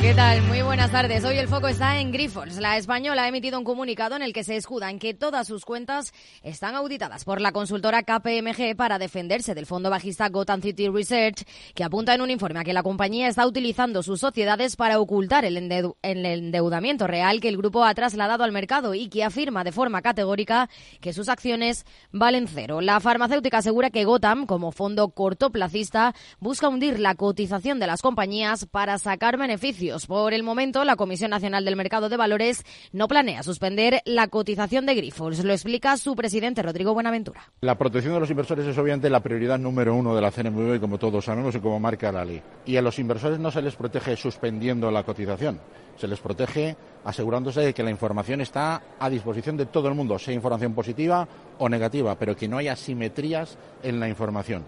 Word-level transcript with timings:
¿Qué 0.00 0.14
tal? 0.14 0.40
Muy 0.42 0.62
buenas 0.62 0.92
tardes. 0.92 1.24
Hoy 1.24 1.38
el 1.38 1.48
foco 1.48 1.66
está 1.66 1.98
en 1.98 2.12
Grifols. 2.12 2.58
La 2.58 2.76
española 2.76 3.24
ha 3.24 3.28
emitido 3.28 3.58
un 3.58 3.64
comunicado 3.64 4.14
en 4.14 4.22
el 4.22 4.32
que 4.32 4.44
se 4.44 4.54
escuda 4.54 4.90
en 4.90 5.00
que 5.00 5.12
todas 5.12 5.48
sus 5.48 5.64
cuentas 5.64 6.12
están 6.44 6.76
auditadas 6.76 7.24
por 7.24 7.40
la 7.40 7.50
consultora 7.50 8.04
KPMG 8.04 8.76
para 8.76 9.00
defenderse 9.00 9.56
del 9.56 9.66
fondo 9.66 9.90
bajista 9.90 10.28
Gotham 10.28 10.62
City 10.62 10.88
Research, 10.88 11.42
que 11.74 11.82
apunta 11.82 12.14
en 12.14 12.20
un 12.20 12.30
informe 12.30 12.60
a 12.60 12.64
que 12.64 12.72
la 12.72 12.84
compañía 12.84 13.26
está 13.26 13.44
utilizando 13.44 14.04
sus 14.04 14.20
sociedades 14.20 14.76
para 14.76 15.00
ocultar 15.00 15.44
el, 15.44 15.56
el 15.56 16.26
endeudamiento 16.26 17.08
real 17.08 17.40
que 17.40 17.48
el 17.48 17.56
grupo 17.56 17.84
ha 17.84 17.92
trasladado 17.92 18.44
al 18.44 18.52
mercado 18.52 18.94
y 18.94 19.08
que 19.08 19.24
afirma 19.24 19.64
de 19.64 19.72
forma 19.72 20.00
categórica 20.00 20.70
que 21.00 21.12
sus 21.12 21.28
acciones 21.28 21.84
valen 22.12 22.46
cero. 22.46 22.80
La 22.80 23.00
farmacéutica 23.00 23.58
asegura 23.58 23.90
que 23.90 24.04
Gotham, 24.04 24.46
como 24.46 24.70
fondo 24.70 25.08
cortoplacista, 25.08 26.14
busca 26.38 26.68
hundir 26.68 27.00
la 27.00 27.16
cotización 27.16 27.80
de 27.80 27.88
las 27.88 28.00
compañías 28.00 28.64
para 28.64 28.96
sacar 28.98 29.36
beneficios 29.36 29.87
por 30.06 30.34
el 30.34 30.42
momento, 30.42 30.84
la 30.84 30.96
Comisión 30.96 31.30
Nacional 31.30 31.64
del 31.64 31.76
Mercado 31.76 32.08
de 32.08 32.16
Valores 32.16 32.64
no 32.92 33.08
planea 33.08 33.42
suspender 33.42 34.00
la 34.04 34.28
cotización 34.28 34.86
de 34.86 34.94
Grifols. 34.94 35.44
Lo 35.44 35.52
explica 35.52 35.96
su 35.96 36.14
presidente, 36.14 36.62
Rodrigo 36.62 36.94
Buenaventura. 36.94 37.52
La 37.60 37.76
protección 37.76 38.14
de 38.14 38.20
los 38.20 38.30
inversores 38.30 38.66
es 38.66 38.78
obviamente 38.78 39.10
la 39.10 39.20
prioridad 39.20 39.58
número 39.58 39.94
uno 39.94 40.14
de 40.14 40.20
la 40.20 40.30
CNMV, 40.30 40.80
como 40.80 40.98
todos 40.98 41.24
sabemos 41.24 41.54
y 41.54 41.60
como 41.60 41.80
marca 41.80 42.12
la 42.12 42.24
ley. 42.24 42.42
Y 42.66 42.76
a 42.76 42.82
los 42.82 42.98
inversores 42.98 43.38
no 43.38 43.50
se 43.50 43.62
les 43.62 43.76
protege 43.76 44.16
suspendiendo 44.16 44.90
la 44.90 45.02
cotización. 45.02 45.60
Se 45.96 46.06
les 46.06 46.20
protege 46.20 46.76
asegurándose 47.04 47.60
de 47.60 47.74
que 47.74 47.82
la 47.82 47.90
información 47.90 48.40
está 48.40 48.82
a 48.98 49.10
disposición 49.10 49.56
de 49.56 49.66
todo 49.66 49.88
el 49.88 49.94
mundo, 49.94 50.18
sea 50.18 50.34
información 50.34 50.74
positiva 50.74 51.26
o 51.58 51.68
negativa, 51.68 52.16
pero 52.18 52.36
que 52.36 52.48
no 52.48 52.58
haya 52.58 52.76
simetrías 52.76 53.58
en 53.82 53.98
la 53.98 54.08
información. 54.08 54.64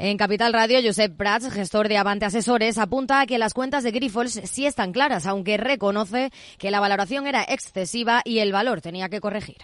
En 0.00 0.16
Capital 0.16 0.52
Radio, 0.52 0.78
Josep 0.80 1.16
Prats, 1.16 1.52
gestor 1.52 1.88
de 1.88 1.96
Avante 1.96 2.24
Asesores, 2.24 2.78
apunta 2.78 3.20
a 3.20 3.26
que 3.26 3.36
las 3.36 3.52
cuentas 3.52 3.82
de 3.82 3.90
Grifols 3.90 4.40
sí 4.44 4.64
están 4.64 4.92
claras, 4.92 5.26
aunque 5.26 5.56
reconoce 5.56 6.30
que 6.56 6.70
la 6.70 6.78
valoración 6.78 7.26
era 7.26 7.42
excesiva 7.42 8.22
y 8.24 8.38
el 8.38 8.52
valor 8.52 8.80
tenía 8.80 9.08
que 9.08 9.20
corregir 9.20 9.56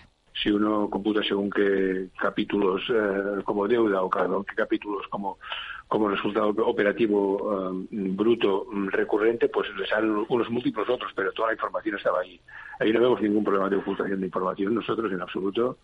si 0.42 0.50
uno 0.50 0.90
computa 0.90 1.22
según 1.22 1.48
qué 1.48 2.08
capítulos 2.20 2.82
eh, 2.90 3.42
como 3.44 3.68
deuda 3.68 4.02
o 4.02 4.10
qué 4.10 4.54
capítulos 4.56 5.06
como 5.08 5.38
resultado 6.08 6.48
operativo 6.66 7.72
eh, 7.72 7.86
bruto 7.90 8.66
mm, 8.70 8.88
recurrente, 8.88 9.48
pues 9.48 9.68
le 9.76 9.86
salen 9.86 10.26
unos 10.28 10.50
múltiplos 10.50 10.88
otros, 10.90 11.12
pero 11.14 11.32
toda 11.32 11.48
la 11.48 11.54
información 11.54 11.96
estaba 11.96 12.20
ahí. 12.20 12.38
Ahí 12.80 12.92
no 12.92 13.00
vemos 13.00 13.22
ningún 13.22 13.44
problema 13.44 13.70
de 13.70 13.76
ocultación 13.76 14.18
de 14.18 14.26
información. 14.26 14.74
Nosotros, 14.74 15.12
en 15.12 15.22
absoluto, 15.22 15.78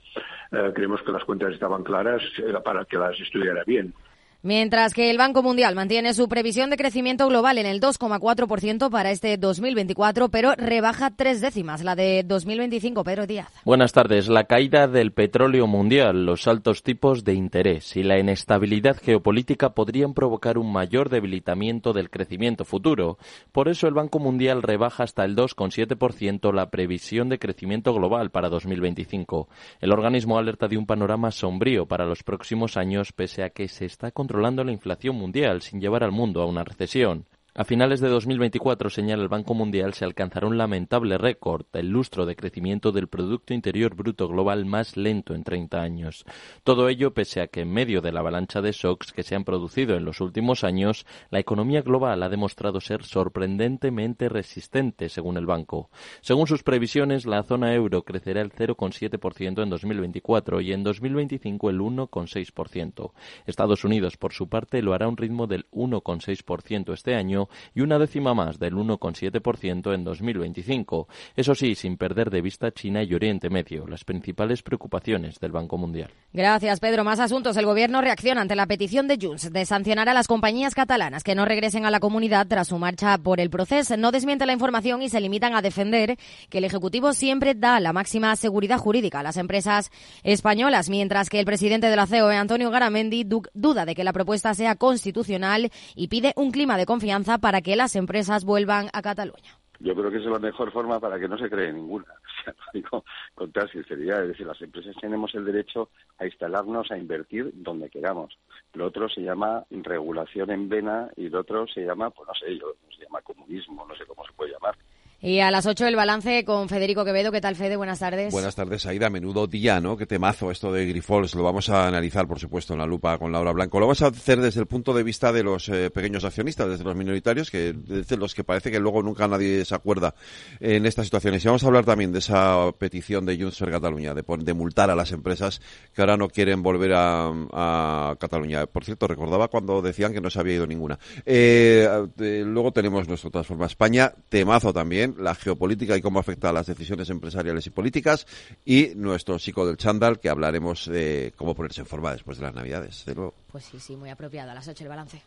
eh, 0.50 0.72
creemos 0.74 1.00
que 1.02 1.12
las 1.12 1.24
cuentas 1.24 1.54
estaban 1.54 1.84
claras 1.84 2.20
para 2.64 2.84
que 2.84 2.98
las 2.98 3.18
estudiara 3.20 3.62
bien. 3.64 3.94
Mientras 4.42 4.94
que 4.94 5.10
el 5.10 5.18
Banco 5.18 5.42
Mundial 5.42 5.74
mantiene 5.74 6.14
su 6.14 6.26
previsión 6.26 6.70
de 6.70 6.78
crecimiento 6.78 7.28
global 7.28 7.58
en 7.58 7.66
el 7.66 7.78
2,4% 7.78 8.88
para 8.88 9.10
este 9.10 9.36
2024, 9.36 10.30
pero 10.30 10.54
rebaja 10.56 11.10
tres 11.14 11.42
décimas, 11.42 11.84
la 11.84 11.94
de 11.94 12.22
2025. 12.24 13.04
Pedro 13.04 13.26
Díaz. 13.26 13.52
Buenas 13.66 13.92
tardes. 13.92 14.28
La 14.28 14.44
caída 14.44 14.88
del 14.88 15.12
petróleo 15.12 15.66
mundial, 15.66 16.24
los 16.24 16.48
altos 16.48 16.82
tipos 16.82 17.22
de 17.22 17.34
interés 17.34 17.94
y 17.98 18.02
la 18.02 18.18
inestabilidad 18.18 18.96
geopolítica 18.96 19.74
podrían 19.74 20.14
provocar 20.14 20.56
un 20.56 20.72
mayor 20.72 21.10
debilitamiento 21.10 21.92
del 21.92 22.08
crecimiento 22.08 22.64
futuro. 22.64 23.18
Por 23.52 23.68
eso 23.68 23.88
el 23.88 23.94
Banco 23.94 24.20
Mundial 24.20 24.62
rebaja 24.62 25.02
hasta 25.02 25.26
el 25.26 25.36
2,7% 25.36 26.50
la 26.54 26.70
previsión 26.70 27.28
de 27.28 27.38
crecimiento 27.38 27.92
global 27.92 28.30
para 28.30 28.48
2025. 28.48 29.50
El 29.82 29.92
organismo 29.92 30.38
alerta 30.38 30.66
de 30.66 30.78
un 30.78 30.86
panorama 30.86 31.30
sombrío 31.30 31.84
para 31.84 32.06
los 32.06 32.22
próximos 32.22 32.78
años, 32.78 33.12
pese 33.12 33.42
a 33.42 33.50
que 33.50 33.68
se 33.68 33.84
está 33.84 34.10
controlando 34.30 34.62
la 34.62 34.70
inflación 34.70 35.16
mundial 35.16 35.60
sin 35.60 35.80
llevar 35.80 36.04
al 36.04 36.12
mundo 36.12 36.40
a 36.40 36.46
una 36.46 36.62
recesión. 36.62 37.26
A 37.52 37.64
finales 37.64 37.98
de 38.00 38.08
2024, 38.08 38.90
señala 38.90 39.24
el 39.24 39.28
Banco 39.28 39.54
Mundial, 39.54 39.92
se 39.94 40.04
alcanzará 40.04 40.46
un 40.46 40.56
lamentable 40.56 41.18
récord, 41.18 41.66
el 41.72 41.88
lustro 41.88 42.24
de 42.24 42.36
crecimiento 42.36 42.92
del 42.92 43.08
Producto 43.08 43.52
Interior 43.52 43.96
Bruto 43.96 44.28
Global 44.28 44.66
más 44.66 44.96
lento 44.96 45.34
en 45.34 45.42
30 45.42 45.82
años. 45.82 46.24
Todo 46.62 46.88
ello 46.88 47.12
pese 47.12 47.40
a 47.40 47.48
que, 47.48 47.62
en 47.62 47.72
medio 47.72 48.02
de 48.02 48.12
la 48.12 48.20
avalancha 48.20 48.62
de 48.62 48.70
shocks 48.70 49.10
que 49.12 49.24
se 49.24 49.34
han 49.34 49.42
producido 49.42 49.96
en 49.96 50.04
los 50.04 50.20
últimos 50.20 50.62
años, 50.62 51.06
la 51.30 51.40
economía 51.40 51.82
global 51.82 52.22
ha 52.22 52.28
demostrado 52.28 52.80
ser 52.80 53.02
sorprendentemente 53.02 54.28
resistente, 54.28 55.08
según 55.08 55.36
el 55.36 55.46
banco. 55.46 55.90
Según 56.20 56.46
sus 56.46 56.62
previsiones, 56.62 57.26
la 57.26 57.42
zona 57.42 57.74
euro 57.74 58.04
crecerá 58.04 58.42
el 58.42 58.52
0,7% 58.52 59.60
en 59.60 59.70
2024 59.70 60.60
y 60.60 60.72
en 60.72 60.84
2025 60.84 61.68
el 61.70 61.80
1,6%. 61.80 63.10
Estados 63.46 63.84
Unidos, 63.84 64.16
por 64.16 64.32
su 64.32 64.48
parte, 64.48 64.82
lo 64.82 64.94
hará 64.94 65.06
a 65.06 65.08
un 65.08 65.16
ritmo 65.16 65.48
del 65.48 65.68
1,6% 65.72 66.92
este 66.92 67.16
año 67.16 67.39
y 67.74 67.80
una 67.80 67.98
décima 67.98 68.34
más 68.34 68.58
del 68.58 68.74
1,7% 68.74 69.94
en 69.94 70.04
2025. 70.04 71.08
Eso 71.36 71.54
sí, 71.54 71.74
sin 71.74 71.96
perder 71.96 72.30
de 72.30 72.42
vista 72.42 72.72
China 72.72 73.02
y 73.02 73.14
Oriente 73.14 73.50
Medio, 73.50 73.86
las 73.86 74.04
principales 74.04 74.62
preocupaciones 74.62 75.38
del 75.40 75.52
Banco 75.52 75.78
Mundial. 75.78 76.10
Gracias, 76.32 76.80
Pedro. 76.80 77.04
Más 77.04 77.20
asuntos. 77.20 77.56
El 77.56 77.66
Gobierno 77.66 78.00
reacciona 78.00 78.40
ante 78.40 78.56
la 78.56 78.66
petición 78.66 79.08
de 79.08 79.18
Junts 79.20 79.52
de 79.52 79.64
sancionar 79.64 80.08
a 80.08 80.14
las 80.14 80.28
compañías 80.28 80.74
catalanas 80.74 81.24
que 81.24 81.34
no 81.34 81.44
regresen 81.44 81.86
a 81.86 81.90
la 81.90 82.00
comunidad 82.00 82.46
tras 82.46 82.68
su 82.68 82.78
marcha 82.78 83.18
por 83.18 83.40
el 83.40 83.50
proceso. 83.50 83.96
No 83.96 84.12
desmiente 84.12 84.46
la 84.46 84.52
información 84.52 85.02
y 85.02 85.08
se 85.08 85.20
limitan 85.20 85.54
a 85.54 85.62
defender 85.62 86.16
que 86.48 86.58
el 86.58 86.64
Ejecutivo 86.64 87.12
siempre 87.12 87.54
da 87.54 87.80
la 87.80 87.92
máxima 87.92 88.34
seguridad 88.36 88.78
jurídica 88.78 89.20
a 89.20 89.22
las 89.22 89.36
empresas 89.36 89.90
españolas, 90.22 90.88
mientras 90.88 91.28
que 91.28 91.40
el 91.40 91.46
presidente 91.46 91.88
de 91.88 91.96
la 91.96 92.06
COE, 92.06 92.36
Antonio 92.36 92.70
Garamendi, 92.70 93.26
duda 93.54 93.84
de 93.84 93.94
que 93.94 94.04
la 94.04 94.12
propuesta 94.12 94.54
sea 94.54 94.76
constitucional 94.76 95.70
y 95.94 96.08
pide 96.08 96.32
un 96.36 96.50
clima 96.50 96.76
de 96.76 96.86
confianza 96.86 97.29
para 97.38 97.62
que 97.62 97.76
las 97.76 97.96
empresas 97.96 98.44
vuelvan 98.44 98.88
a 98.92 99.02
Cataluña. 99.02 99.58
Yo 99.80 99.94
creo 99.94 100.10
que 100.10 100.18
es 100.18 100.24
la 100.24 100.38
mejor 100.38 100.70
forma 100.72 101.00
para 101.00 101.18
que 101.18 101.26
no 101.26 101.38
se 101.38 101.48
cree 101.48 101.72
ninguna. 101.72 102.06
digo 102.74 103.04
con 103.34 103.50
toda 103.50 103.66
sinceridad. 103.68 104.22
Es 104.22 104.28
decir, 104.28 104.46
las 104.46 104.60
empresas 104.60 104.94
tenemos 105.00 105.34
el 105.34 105.44
derecho 105.44 105.88
a 106.18 106.26
instalarnos, 106.26 106.90
a 106.90 106.98
invertir 106.98 107.50
donde 107.54 107.88
queramos. 107.88 108.38
Lo 108.74 108.86
otro 108.86 109.08
se 109.08 109.22
llama 109.22 109.64
regulación 109.70 110.50
en 110.50 110.68
vena 110.68 111.08
y 111.16 111.28
lo 111.28 111.40
otro 111.40 111.66
se 111.66 111.84
llama, 111.84 112.10
pues 112.10 112.28
no 112.28 112.34
sé, 112.34 112.58
yo, 112.58 112.74
se 112.94 113.04
llama 113.04 113.22
comunismo, 113.22 113.86
no 113.86 113.94
sé 113.96 114.04
cómo 114.04 114.24
se 114.26 114.32
puede 114.32 114.52
llamar. 114.52 114.76
Y 115.22 115.40
a 115.40 115.50
las 115.50 115.66
8 115.66 115.86
el 115.86 115.96
balance 115.96 116.46
con 116.46 116.70
Federico 116.70 117.04
Quevedo. 117.04 117.30
¿Qué 117.30 117.42
tal, 117.42 117.54
Fede? 117.54 117.76
Buenas 117.76 117.98
tardes. 117.98 118.32
Buenas 118.32 118.54
tardes, 118.54 118.86
Aida. 118.86 119.10
Menudo 119.10 119.46
día, 119.46 119.78
¿no? 119.78 119.94
Qué 119.94 120.06
temazo 120.06 120.50
esto 120.50 120.72
de 120.72 120.86
Grifols. 120.86 121.34
Lo 121.34 121.42
vamos 121.42 121.68
a 121.68 121.86
analizar, 121.86 122.26
por 122.26 122.38
supuesto, 122.38 122.72
en 122.72 122.78
la 122.78 122.86
lupa 122.86 123.18
con 123.18 123.30
Laura 123.30 123.52
Blanco. 123.52 123.78
Lo 123.78 123.84
vamos 123.84 124.00
a 124.00 124.06
hacer 124.06 124.40
desde 124.40 124.60
el 124.60 124.66
punto 124.66 124.94
de 124.94 125.02
vista 125.02 125.30
de 125.30 125.42
los 125.42 125.68
eh, 125.68 125.90
pequeños 125.90 126.24
accionistas, 126.24 126.70
desde 126.70 126.84
los 126.84 126.96
minoritarios, 126.96 127.50
que 127.50 127.74
desde 127.74 128.16
los 128.16 128.34
que 128.34 128.44
parece 128.44 128.70
que 128.70 128.80
luego 128.80 129.02
nunca 129.02 129.28
nadie 129.28 129.62
se 129.66 129.74
acuerda 129.74 130.14
en 130.58 130.86
estas 130.86 131.04
situaciones. 131.04 131.44
Y 131.44 131.48
vamos 131.48 131.64
a 131.64 131.66
hablar 131.66 131.84
también 131.84 132.12
de 132.12 132.20
esa 132.20 132.72
petición 132.78 133.26
de 133.26 133.36
Junts 133.36 133.58
per 133.58 133.72
Cataluña, 133.72 134.14
de, 134.14 134.24
de 134.26 134.54
multar 134.54 134.88
a 134.88 134.94
las 134.94 135.12
empresas 135.12 135.60
que 135.92 136.00
ahora 136.00 136.16
no 136.16 136.30
quieren 136.30 136.62
volver 136.62 136.94
a, 136.94 138.16
Cataluña. 138.18 138.64
Por 138.64 138.86
cierto, 138.86 139.06
recordaba 139.06 139.48
cuando 139.48 139.82
decían 139.82 140.14
que 140.14 140.22
no 140.22 140.30
se 140.30 140.40
había 140.40 140.54
ido 140.54 140.66
ninguna. 140.66 140.98
Eh, 141.26 141.86
luego 142.16 142.72
tenemos 142.72 143.06
nuestro 143.06 143.30
Transforma 143.30 143.66
España, 143.66 144.14
temazo 144.30 144.72
también, 144.72 145.09
la 145.18 145.34
geopolítica 145.34 145.96
y 145.96 146.02
cómo 146.02 146.18
afecta 146.18 146.50
a 146.50 146.52
las 146.52 146.66
decisiones 146.66 147.10
empresariales 147.10 147.66
y 147.66 147.70
políticas. 147.70 148.26
Y 148.64 148.92
nuestro 148.96 149.38
chico 149.38 149.66
del 149.66 149.76
chándal, 149.76 150.20
que 150.20 150.28
hablaremos 150.28 150.86
de 150.86 151.32
cómo 151.36 151.54
ponerse 151.54 151.80
en 151.80 151.86
forma 151.86 152.12
después 152.12 152.38
de 152.38 152.44
las 152.44 152.54
Navidades. 152.54 153.04
De 153.04 153.14
luego. 153.14 153.34
Pues 153.50 153.64
sí, 153.64 153.78
sí, 153.78 153.96
muy 153.96 154.10
apropiado. 154.10 154.50
A 154.50 154.54
las 154.54 154.68
8 154.68 154.84
el 154.84 154.88
balance. 154.88 155.22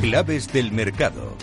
Claves 0.00 0.52
del 0.52 0.72
mercado. 0.72 1.36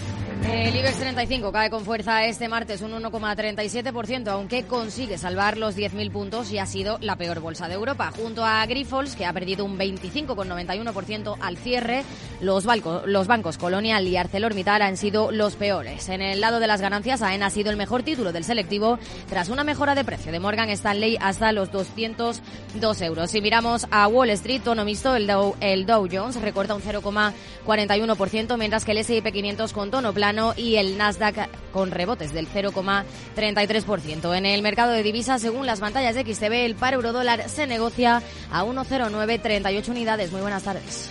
El 0.43 0.75
IBEX 0.75 0.97
35 0.97 1.51
cae 1.51 1.69
con 1.69 1.85
fuerza 1.85 2.25
este 2.25 2.47
martes 2.47 2.81
un 2.81 2.91
1,37%, 2.93 4.27
aunque 4.29 4.63
consigue 4.63 5.17
salvar 5.17 5.57
los 5.57 5.77
10.000 5.77 6.11
puntos 6.11 6.51
y 6.51 6.57
ha 6.57 6.65
sido 6.65 6.97
la 6.99 7.15
peor 7.15 7.41
bolsa 7.41 7.67
de 7.67 7.75
Europa. 7.75 8.11
Junto 8.15 8.43
a 8.43 8.65
Grifols, 8.65 9.15
que 9.15 9.25
ha 9.25 9.33
perdido 9.33 9.63
un 9.65 9.77
25,91% 9.77 11.37
al 11.39 11.57
cierre, 11.57 12.03
los, 12.41 12.65
los 13.05 13.27
bancos 13.27 13.57
Colonial 13.57 14.07
y 14.07 14.17
ArcelorMittal 14.17 14.81
han 14.81 14.97
sido 14.97 15.31
los 15.31 15.55
peores. 15.55 16.09
En 16.09 16.21
el 16.21 16.41
lado 16.41 16.59
de 16.59 16.67
las 16.67 16.81
ganancias, 16.81 17.21
AENA 17.21 17.45
ha 17.45 17.51
sido 17.51 17.69
el 17.69 17.77
mejor 17.77 18.01
título 18.01 18.31
del 18.31 18.43
selectivo 18.43 18.97
tras 19.29 19.49
una 19.49 19.63
mejora 19.63 19.93
de 19.93 20.03
precio 20.03 20.31
de 20.31 20.39
Morgan 20.39 20.69
Stanley 20.71 21.17
hasta 21.21 21.51
los 21.51 21.71
202 21.71 23.01
euros. 23.01 23.29
Si 23.29 23.41
miramos 23.41 23.85
a 23.91 24.07
Wall 24.07 24.31
Street, 24.31 24.61
tono 24.63 24.85
mixto, 24.85 25.15
el 25.15 25.27
Dow, 25.27 25.55
Dow 25.85 26.07
Jones 26.11 26.41
recorta 26.41 26.73
un 26.73 26.81
0,41%, 26.81 28.57
mientras 28.57 28.85
que 28.85 28.91
el 28.91 28.97
S&P 28.97 29.31
500 29.31 29.73
con 29.73 29.91
tono 29.91 30.13
plano 30.13 30.30
y 30.55 30.75
el 30.75 30.97
Nasdaq 30.97 31.49
con 31.71 31.91
rebotes 31.91 32.33
del 32.33 32.47
0,33%. 32.47 34.35
En 34.35 34.45
el 34.45 34.61
mercado 34.61 34.91
de 34.91 35.03
divisas, 35.03 35.41
según 35.41 35.65
las 35.65 35.79
pantallas 35.79 36.15
de 36.15 36.21
XTB, 36.21 36.53
el 36.65 36.75
par 36.75 36.93
euro 36.93 37.11
dólar 37.11 37.49
se 37.49 37.67
negocia 37.67 38.21
a 38.51 38.63
1,0938 38.63 39.89
unidades. 39.89 40.31
Muy 40.31 40.41
buenas 40.41 40.63
tardes. 40.63 41.09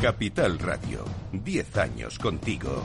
Capital 0.00 0.58
Radio, 0.58 1.04
10 1.32 1.78
años 1.78 2.18
contigo. 2.18 2.84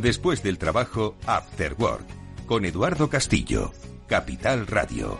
Después 0.00 0.42
del 0.42 0.58
trabajo, 0.58 1.14
After 1.24 1.74
Work, 1.78 2.04
con 2.46 2.64
Eduardo 2.64 3.08
Castillo, 3.08 3.72
Capital 4.08 4.66
Radio. 4.66 5.18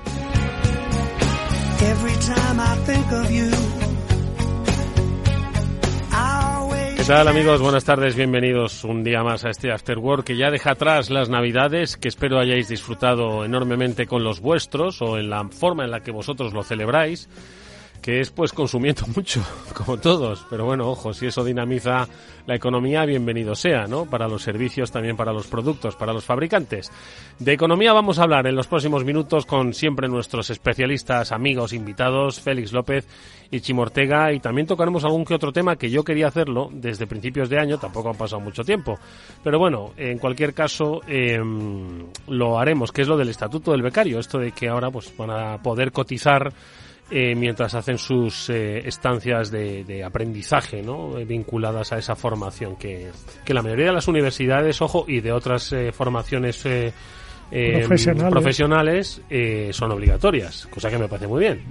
¿Qué 6.97 7.05
tal 7.06 7.29
amigos? 7.29 7.61
Buenas 7.61 7.85
tardes, 7.85 8.17
bienvenidos 8.17 8.82
un 8.82 9.05
día 9.05 9.23
más 9.23 9.44
a 9.44 9.50
este 9.50 9.71
After 9.71 9.99
Work 9.99 10.25
que 10.25 10.37
ya 10.37 10.50
deja 10.50 10.73
atrás 10.73 11.09
las 11.09 11.29
navidades, 11.29 11.97
que 11.97 12.09
espero 12.09 12.41
hayáis 12.41 12.69
disfrutado 12.69 13.44
enormemente 13.44 14.06
con 14.06 14.25
los 14.25 14.41
vuestros 14.41 15.00
o 15.03 15.19
en 15.19 15.31
la 15.31 15.49
forma 15.50 15.85
en 15.85 15.93
la 15.93 16.00
que 16.00 16.11
vosotros 16.11 16.53
lo 16.53 16.65
celebráis 16.65 17.29
que 18.05 18.21
es 18.21 18.31
pues 18.31 18.53
consumiendo 18.53 19.06
mucho, 19.17 19.43
como 19.73 19.97
todos. 19.97 20.45
Pero 20.51 20.67
bueno, 20.67 20.91
ojo, 20.91 21.15
si 21.15 21.25
eso 21.25 21.43
dinamiza 21.43 22.06
la 22.47 22.55
economía, 22.55 23.06
bienvenido 23.06 23.55
sea, 23.55 23.87
¿no? 23.87 24.05
Para 24.05 24.29
los 24.29 24.43
servicios, 24.43 24.93
también 24.93 25.17
para 25.17 25.33
los 25.33 25.47
productos, 25.47 25.97
para 25.97 26.12
los 26.12 26.23
fabricantes. 26.23 26.93
De 27.39 27.55
economía 27.55 27.95
vamos 27.95 28.19
a 28.19 28.25
hablar 28.25 28.47
en 28.47 28.56
los 28.56 28.67
próximos 28.67 29.06
minutos 29.06 29.47
con 29.47 29.73
siempre 29.73 30.06
nuestros 30.06 30.51
especialistas, 30.51 31.33
amigos, 31.33 31.73
invitados, 31.73 32.43
Félix 32.43 32.75
López 32.75 33.09
y 33.51 33.62
Chimortega, 33.62 34.35
y 34.35 34.41
también 34.41 34.67
tocaremos 34.67 35.03
algún 35.05 35.25
que 35.25 35.35
otro 35.35 35.50
tema 35.50 35.77
que 35.77 35.89
yo 35.89 36.05
quería 36.05 36.27
hacerlo 36.27 36.69
desde 36.73 37.07
principios 37.07 37.49
de 37.49 37.59
año, 37.59 37.79
tampoco 37.79 38.11
ha 38.11 38.15
pasado 38.15 38.41
mucho 38.41 38.65
tiempo. 38.65 38.99
Pero 39.43 39.59
bueno, 39.59 39.93
en 39.97 40.19
cualquier 40.19 40.53
caso, 40.53 41.00
em, 41.07 42.05
lo 42.29 42.59
haremos, 42.59 42.93
que 42.93 43.00
es 43.00 43.09
lo 43.09 43.17
del 43.17 43.31
estatuto 43.31 43.73
del 43.73 43.81
becario, 43.81 44.19
esto 44.19 44.39
de 44.39 44.53
que 44.53 44.69
ahora 44.69 44.91
pues 44.91 45.17
van 45.17 45.31
a 45.31 45.62
poder 45.62 45.91
cotizar 45.91 46.53
eh, 47.11 47.35
mientras 47.35 47.75
hacen 47.75 47.99
sus 47.99 48.49
eh, 48.49 48.79
estancias 48.89 49.51
de, 49.51 50.03
aprendizaje 50.03 50.83
¿no? 50.83 51.19
Eh, 51.19 51.27
vinculadas 51.27 51.93
a 51.93 51.99
esa 51.99 52.17
formación 52.17 52.77
que, 52.77 53.11
que, 53.45 53.53
la 53.53 53.61
mayoría 53.61 53.87
de 53.87 53.93
las 53.93 54.09
universidades, 54.09 54.81
ojo, 54.81 55.05
y 55.06 55.21
de 55.21 55.31
otras 55.31 55.75
formaciones 55.93 56.67
profesionales, 58.31 59.21
son 59.73 59.93
obligatorias, 59.93 60.67
cosa 60.67 60.91
que 60.91 60.99
me 60.99 61.06
parece 61.06 61.27
muy 61.27 61.41
bien. 61.41 61.62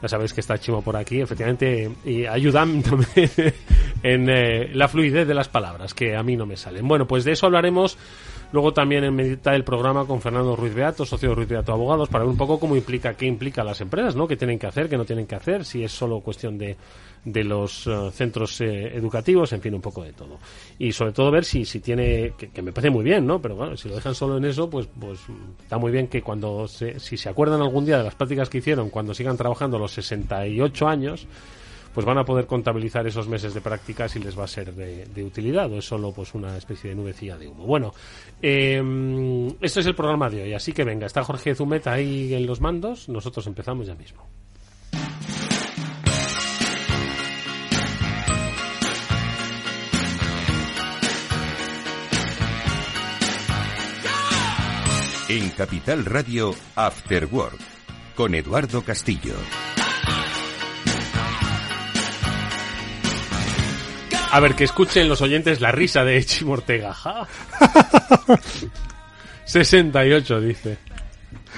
Ya 0.00 0.08
sabéis 0.08 0.32
que 0.32 0.40
está 0.40 0.56
Chimo 0.58 0.80
por 0.80 0.96
aquí, 0.96 1.20
efectivamente, 1.20 1.90
y 2.04 2.24
ayudándome 2.24 3.06
en 4.02 4.78
la 4.78 4.88
fluidez 4.88 5.28
de 5.28 5.34
las 5.34 5.48
palabras, 5.48 5.92
que 5.92 6.16
a 6.16 6.22
mí 6.22 6.34
no 6.34 6.46
me 6.46 6.56
salen. 6.56 6.88
Bueno, 6.88 7.06
pues 7.06 7.24
de 7.24 7.32
eso 7.32 7.44
hablaremos 7.44 7.98
Luego 8.50 8.72
también 8.72 9.04
en 9.04 9.14
medita 9.14 9.54
el 9.54 9.62
programa 9.62 10.06
con 10.06 10.22
Fernando 10.22 10.56
Ruiz 10.56 10.74
Beato, 10.74 11.04
socio 11.04 11.28
de 11.30 11.34
Ruiz 11.34 11.48
Beato 11.48 11.72
Abogados, 11.72 12.08
para 12.08 12.24
ver 12.24 12.30
un 12.30 12.38
poco 12.38 12.58
cómo 12.58 12.76
implica, 12.76 13.14
qué 13.14 13.26
implica 13.26 13.60
a 13.60 13.64
las 13.64 13.80
empresas, 13.80 14.16
¿no? 14.16 14.26
¿Qué 14.26 14.36
tienen 14.36 14.58
que 14.58 14.66
hacer, 14.66 14.88
qué 14.88 14.96
no 14.96 15.04
tienen 15.04 15.26
que 15.26 15.34
hacer, 15.34 15.66
si 15.66 15.84
es 15.84 15.92
solo 15.92 16.20
cuestión 16.20 16.56
de, 16.56 16.76
de 17.24 17.44
los 17.44 17.86
eh, 17.86 18.10
centros 18.12 18.60
eh, 18.60 18.96
educativos, 18.96 19.52
en 19.52 19.60
fin, 19.60 19.74
un 19.74 19.80
poco 19.80 20.02
de 20.02 20.12
todo. 20.12 20.38
Y 20.78 20.92
sobre 20.92 21.12
todo 21.12 21.30
ver 21.30 21.44
si, 21.44 21.64
si 21.64 21.80
tiene, 21.80 22.32
que, 22.38 22.62
me 22.62 22.72
parece 22.72 22.90
muy 22.90 23.04
bien, 23.04 23.26
¿no? 23.26 23.40
Pero 23.40 23.56
bueno, 23.56 23.76
si 23.76 23.88
lo 23.88 23.96
dejan 23.96 24.14
solo 24.14 24.38
en 24.38 24.44
eso, 24.44 24.70
pues, 24.70 24.88
pues 24.98 25.20
está 25.62 25.78
muy 25.78 25.92
bien 25.92 26.08
que 26.08 26.22
cuando, 26.22 26.66
se, 26.68 26.98
si 27.00 27.16
se 27.16 27.28
acuerdan 27.28 27.60
algún 27.60 27.84
día 27.84 27.98
de 27.98 28.04
las 28.04 28.14
prácticas 28.14 28.48
que 28.48 28.58
hicieron, 28.58 28.90
cuando 28.90 29.14
sigan 29.14 29.36
trabajando 29.36 29.78
los 29.78 29.92
68 29.92 30.88
años, 30.88 31.26
pues 31.98 32.06
van 32.06 32.18
a 32.18 32.24
poder 32.24 32.46
contabilizar 32.46 33.04
esos 33.08 33.26
meses 33.26 33.52
de 33.54 33.60
prácticas 33.60 34.14
y 34.14 34.20
les 34.20 34.38
va 34.38 34.44
a 34.44 34.46
ser 34.46 34.72
de, 34.72 35.24
utilidad 35.24 35.68
o 35.72 35.78
es 35.78 35.84
solo 35.84 36.12
pues 36.12 36.32
una 36.32 36.56
especie 36.56 36.90
de 36.90 36.94
nubecilla 36.94 37.36
de 37.36 37.48
humo. 37.48 37.66
Bueno, 37.66 37.92
eh, 38.40 38.80
este 39.60 39.80
es 39.80 39.86
el 39.86 39.96
programa 39.96 40.30
de 40.30 40.44
hoy, 40.44 40.54
así 40.54 40.72
que 40.72 40.84
venga, 40.84 41.06
está 41.06 41.24
Jorge 41.24 41.56
Zumeta 41.56 41.94
ahí 41.94 42.32
en 42.32 42.46
los 42.46 42.60
mandos, 42.60 43.08
nosotros 43.08 43.44
empezamos 43.48 43.88
ya 43.88 43.96
mismo. 43.96 44.22
En 55.28 55.50
Capital 55.50 56.04
Radio, 56.04 56.54
After 56.76 57.26
Work, 57.26 57.58
con 58.14 58.36
Eduardo 58.36 58.84
Castillo. 58.84 59.34
A 64.30 64.40
ver, 64.40 64.54
que 64.54 64.64
escuchen 64.64 65.08
los 65.08 65.22
oyentes 65.22 65.60
la 65.60 65.72
risa 65.72 66.04
de 66.04 66.18
Echi 66.18 66.44
Mortega. 66.44 66.94
68, 69.44 70.40
dice. 70.40 70.78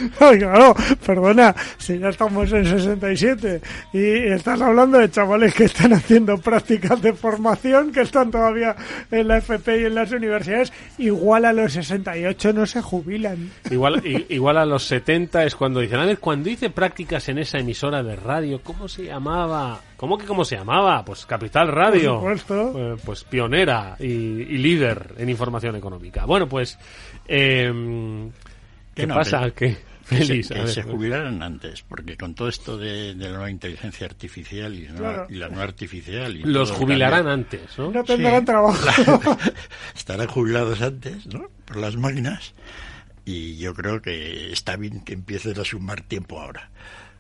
claro, 0.19 0.75
perdona, 1.05 1.55
si 1.79 1.99
ya 1.99 2.09
estamos 2.09 2.53
en 2.53 2.65
67 2.65 3.61
y 3.93 4.33
estás 4.33 4.61
hablando 4.61 4.99
de 4.99 5.11
chavales 5.11 5.55
que 5.55 5.65
están 5.65 5.93
haciendo 5.93 6.39
prácticas 6.39 7.01
de 7.03 7.13
formación, 7.13 7.93
que 7.93 8.03
están 8.03 8.31
todavía 8.31 8.77
en 9.11 9.29
la 9.29 9.39
FP 9.39 9.81
y 9.81 9.85
en 9.87 9.95
las 9.95 10.13
universidades, 10.13 10.73
igual 10.99 11.45
a 11.45 11.53
los 11.53 11.73
68 11.73 12.53
no 12.53 12.67
se 12.67 12.83
jubilan. 12.83 13.51
Igual, 13.71 14.03
igual 14.29 14.59
a 14.59 14.67
los 14.67 14.85
70 14.85 15.45
es 15.45 15.55
cuando 15.55 15.81
dicen, 15.81 15.99
a 15.99 16.07
ver, 16.07 16.19
cuando 16.19 16.51
hice 16.51 16.71
prácticas 16.71 17.29
en 17.29 17.39
esa 17.39 17.59
emisora 17.59 18.03
de 18.03 18.17
radio, 18.17 18.61
¿cómo 18.63 18.89
se 18.89 19.05
llamaba? 19.05 19.81
¿Cómo 19.97 20.17
que 20.17 20.25
cómo 20.25 20.45
se 20.45 20.57
llamaba? 20.57 21.05
Pues 21.05 21.27
Capital 21.27 21.69
Radio. 21.69 22.21
Por 22.21 22.39
supuesto. 22.39 22.95
Eh, 22.95 22.97
pues 23.05 23.25
pionera 23.25 23.97
y, 23.99 24.07
líder 24.07 25.15
en 25.19 25.29
información 25.29 25.77
económica. 25.77 26.25
Bueno, 26.25 26.49
pues... 26.49 26.79
Eh, 27.29 27.71
¿Qué 28.95 29.07
pasa? 29.07 29.51
Que, 30.11 30.43
se, 30.43 30.83
jubilaran 30.83 31.43
antes, 31.43 31.83
porque 31.83 32.17
con 32.17 32.35
todo 32.35 32.49
esto 32.49 32.77
de, 32.77 33.15
la 33.15 33.29
nueva 33.29 33.51
inteligencia 33.51 34.07
artificial 34.07 34.75
y, 34.75 34.89
la 35.37 35.49
no 35.49 35.61
artificial... 35.61 36.37
Y 36.37 36.43
Los 36.43 36.73
jubilarán 36.73 37.29
antes, 37.29 37.79
¿no? 37.79 37.93
No 37.93 38.03
tendrán 38.03 38.45
trabajo. 38.45 39.39
estarán 39.97 40.27
jubilados 40.27 40.83
antes, 40.83 41.27
¿no? 41.27 41.49
Por 41.65 41.77
las 41.77 41.97
máquinas. 41.97 42.55
Y 43.25 43.57
yo 43.59 43.73
creo 43.73 44.03
que 44.03 44.53
está 44.53 44.77
bien 44.77 45.01
que 45.05 45.13
empieces 45.13 45.57
a 45.57 45.65
sumar 45.65 46.03
tiempo 46.03 46.41
ahora. 46.41 46.71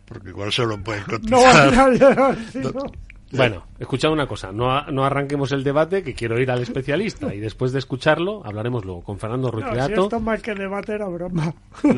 Porque 0.04 0.30
igual 0.30 0.52
solo 0.52 0.82
puedes 0.82 1.04
cotizar... 1.04 1.72
No, 1.72 2.92
Bueno, 3.32 3.64
escuchad 3.78 4.12
una 4.12 4.26
cosa, 4.26 4.52
no, 4.52 4.82
no 4.90 5.04
arranquemos 5.04 5.52
el 5.52 5.62
debate, 5.62 6.02
que 6.02 6.14
quiero 6.14 6.40
ir 6.40 6.50
al 6.50 6.62
especialista, 6.62 7.34
y 7.34 7.38
después 7.38 7.72
de 7.72 7.78
escucharlo 7.78 8.42
hablaremos 8.44 8.84
luego 8.84 9.02
con 9.02 9.18
Fernando 9.18 9.50
Ruiz 9.50 9.66
No, 9.66 9.86
si 9.86 9.92
esto 9.92 10.20
más 10.20 10.42
que 10.42 10.54
debate 10.54 10.94
era 10.94 11.06
broma. 11.06 11.54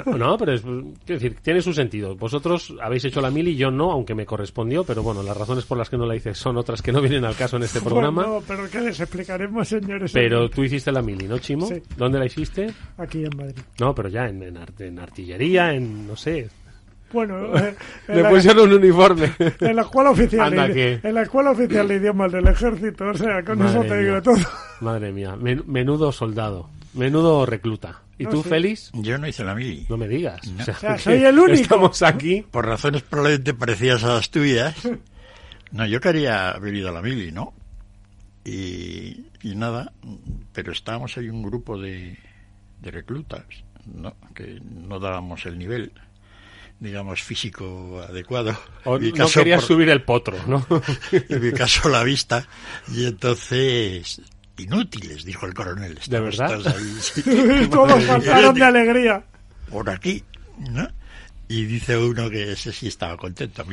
No, 0.07 0.17
no, 0.19 0.39
pero 0.39 0.53
es, 0.53 0.63
quiero 0.63 1.21
decir, 1.21 1.37
tiene 1.43 1.61
su 1.61 1.73
sentido. 1.73 2.15
Vosotros 2.17 2.75
habéis 2.83 3.05
hecho 3.05 3.21
la 3.21 3.31
mili, 3.31 3.57
yo 3.57 3.71
no, 3.71 3.93
aunque 3.93 4.15
me 4.15 4.27
correspondió, 4.27 4.85
pero 4.85 5.03
bueno, 5.03 5.23
las 5.23 5.37
razones 5.37 5.65
por 5.65 5.79
las 5.79 5.89
que 5.89 5.97
no 5.97 6.07
la 6.07 6.17
hice 6.17 6.35
son 6.35 6.57
otras 6.57 6.83
que 6.83 6.93
no 6.93 7.01
vienen 7.01 7.25
al 7.25 7.37
caso 7.37 7.57
en 7.57 7.63
este 7.63 7.81
programa. 7.85 8.25
Bueno, 8.25 8.45
pero 8.47 8.69
¿qué 8.71 8.81
les 8.81 9.01
explicaremos, 9.01 9.69
señores? 9.69 10.13
Pero 10.13 10.49
tú 10.51 10.65
hiciste 10.65 10.93
la 10.93 11.03
mili, 11.03 11.27
¿no, 11.27 11.39
Chimo? 11.39 11.67
Sí. 11.67 11.83
¿Dónde 11.97 12.19
la 12.19 12.27
hiciste? 12.27 12.73
Aquí 12.99 13.25
en 13.25 13.37
Madrid. 13.37 13.63
No, 13.81 13.95
pero 13.95 14.09
ya 14.09 14.29
en, 14.29 14.43
en, 14.43 14.59
en 14.79 14.99
artillería, 14.99 15.73
en, 15.73 16.07
no 16.07 16.17
sé. 16.17 16.49
Bueno, 17.13 17.57
eh, 17.59 17.75
en 18.09 18.17
Me 18.17 18.23
la- 18.23 18.31
pusieron 18.31 18.69
un 18.69 18.75
uniforme. 18.79 19.33
En 19.61 19.77
la 19.77 19.83
escuela 19.83 20.11
oficial, 20.11 20.41
Anda, 20.59 20.69
de, 20.69 21.01
en 21.03 21.15
la 21.15 21.23
escuela 21.23 21.51
oficial 21.51 21.89
de 21.89 21.97
idiomas 21.97 22.33
del 22.33 22.47
ejército, 22.49 23.07
o 23.09 23.15
sea, 23.15 23.43
con 23.45 23.63
eso 23.63 23.77
Madre 23.79 23.89
te 23.89 23.99
digo 24.01 24.13
mía. 24.13 24.23
todo. 24.23 24.37
Madre 24.81 25.13
mía, 25.13 25.37
men- 25.37 25.63
menudo 25.67 26.11
soldado, 26.13 26.69
menudo 26.95 27.45
recluta. 27.47 28.01
¿Y 28.19 28.25
No, 28.25 28.31
tú, 28.31 28.43
sí. 28.43 28.49
Félix? 28.51 28.91
Yo 28.95 29.19
no 29.19 29.27
hice 29.27 29.43
la 29.43 29.55
mili. 29.55 29.87
No 29.89 29.97
me 29.97 30.07
digas. 30.07 30.41
No. 30.47 30.61
O 30.63 30.65
sea, 30.65 30.75
O 30.75 30.79
sea, 30.79 30.99
soy 30.99 31.25
el 31.25 31.39
único. 31.39 31.63
Estamos 31.63 32.03
aquí. 32.03 32.45
Por 32.51 32.67
razones 32.67 33.03
probablemente 33.03 33.55
parecidas 33.55 34.05
a 34.05 34.15
las 34.15 34.31
tuyas. 34.31 34.77
No, 35.73 35.87
yo 35.87 36.01
quería 36.01 36.51
haber 36.51 36.75
ido 36.75 36.91
a 36.91 36.93
la 36.93 37.01
mili, 37.03 37.33
¿no? 37.33 37.55
Y, 38.45 39.27
y 39.43 39.55
nada, 39.55 39.93
pero 40.53 40.73
estábamos 40.73 41.17
ahí 41.17 41.29
un 41.29 41.43
grupo 41.43 41.79
de, 41.79 42.19
de 42.81 42.91
reclutas, 42.91 43.45
¿no? 43.87 44.15
Que 44.35 44.61
no 44.63 44.99
dábamos 44.99 45.47
el 45.47 45.59
nivel, 45.59 45.93
digamos, 46.83 47.23
físico 47.23 48.05
adecuado. 48.09 48.59
O 48.85 48.97
En 48.97 49.03
mi 49.03 49.11
no 49.11 49.17
caso, 49.19 49.41
querías 49.41 49.61
por- 49.61 49.69
subir 49.69 49.89
el 49.89 50.03
potro, 50.03 50.37
¿no? 50.47 50.67
en 51.13 51.41
mi 51.41 51.53
caso 51.53 51.89
la 51.89 52.03
vista 52.03 52.47
y 52.93 53.07
entonces 53.07 54.21
inútiles 54.59 55.25
dijo 55.25 55.47
el 55.47 55.55
coronel 55.55 55.99
¿De 56.09 56.21
verdad? 56.21 56.61
Ahí, 56.67 56.97
sí. 57.01 57.23
Todos 57.71 58.03
saltaron 58.07 58.55
de 58.55 58.65
alegría. 58.65 59.25
por 59.71 59.89
aquí 59.91 60.23
¿no? 60.71 60.87
y 61.49 61.65
dice 61.65 61.97
uno 61.97 62.31
que 62.31 62.53
ese 62.53 62.73
sí 62.73 62.87
estaba 62.89 63.17
contento 63.17 63.65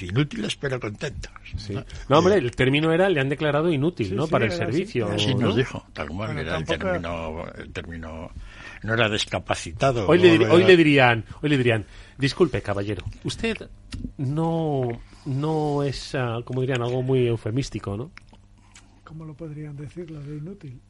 inútiles 0.00 0.56
pero 0.56 0.78
contentos 0.80 1.32
Sí. 1.56 1.72
¿no? 1.74 1.84
No, 2.08 2.18
hombre, 2.18 2.36
el 2.36 2.50
término 2.52 2.92
era, 2.92 3.08
le 3.08 3.20
han 3.20 3.28
declarado 3.28 3.72
inútil, 3.72 4.08
Sí, 4.08 4.14
¿no? 4.14 4.26
sí, 4.26 4.30
Para 4.32 4.44
el 4.46 4.52
servicio. 4.52 5.08
así 5.10 5.34
¿no? 5.34 5.46
nos 5.48 5.56
dijo 5.56 5.84
tal 5.92 6.08
cual 6.08 6.34
Bueno, 6.34 6.40
era 6.40 6.58
el 6.58 6.64
tampoco- 6.64 6.90
término 6.90 7.44
el 7.56 7.72
término 7.72 8.30
no 8.82 8.94
era 8.94 9.08
discapacitado 9.08 10.06
Hoy 10.06 10.18
le, 10.18 10.38
dir- 10.38 10.48
hoy 10.50 10.64
le 10.64 10.76
dirían, 10.76 11.24
hoy 11.42 11.48
le 11.50 11.56
dirían, 11.56 11.84
disculpe, 12.18 12.60
caballero, 12.62 13.04
usted 13.24 13.68
no, 14.18 14.88
no 15.24 15.82
es, 15.82 16.14
ah, 16.14 16.40
como 16.44 16.60
dirían, 16.60 16.82
algo 16.82 17.02
muy 17.02 17.26
eufemístico, 17.26 17.96
¿no? 17.96 18.10
¿Cómo 19.04 19.24
lo 19.24 19.34
podrían 19.34 19.76
decir 19.76 20.10
lo 20.10 20.20
de 20.20 20.36
inútil? 20.36 20.80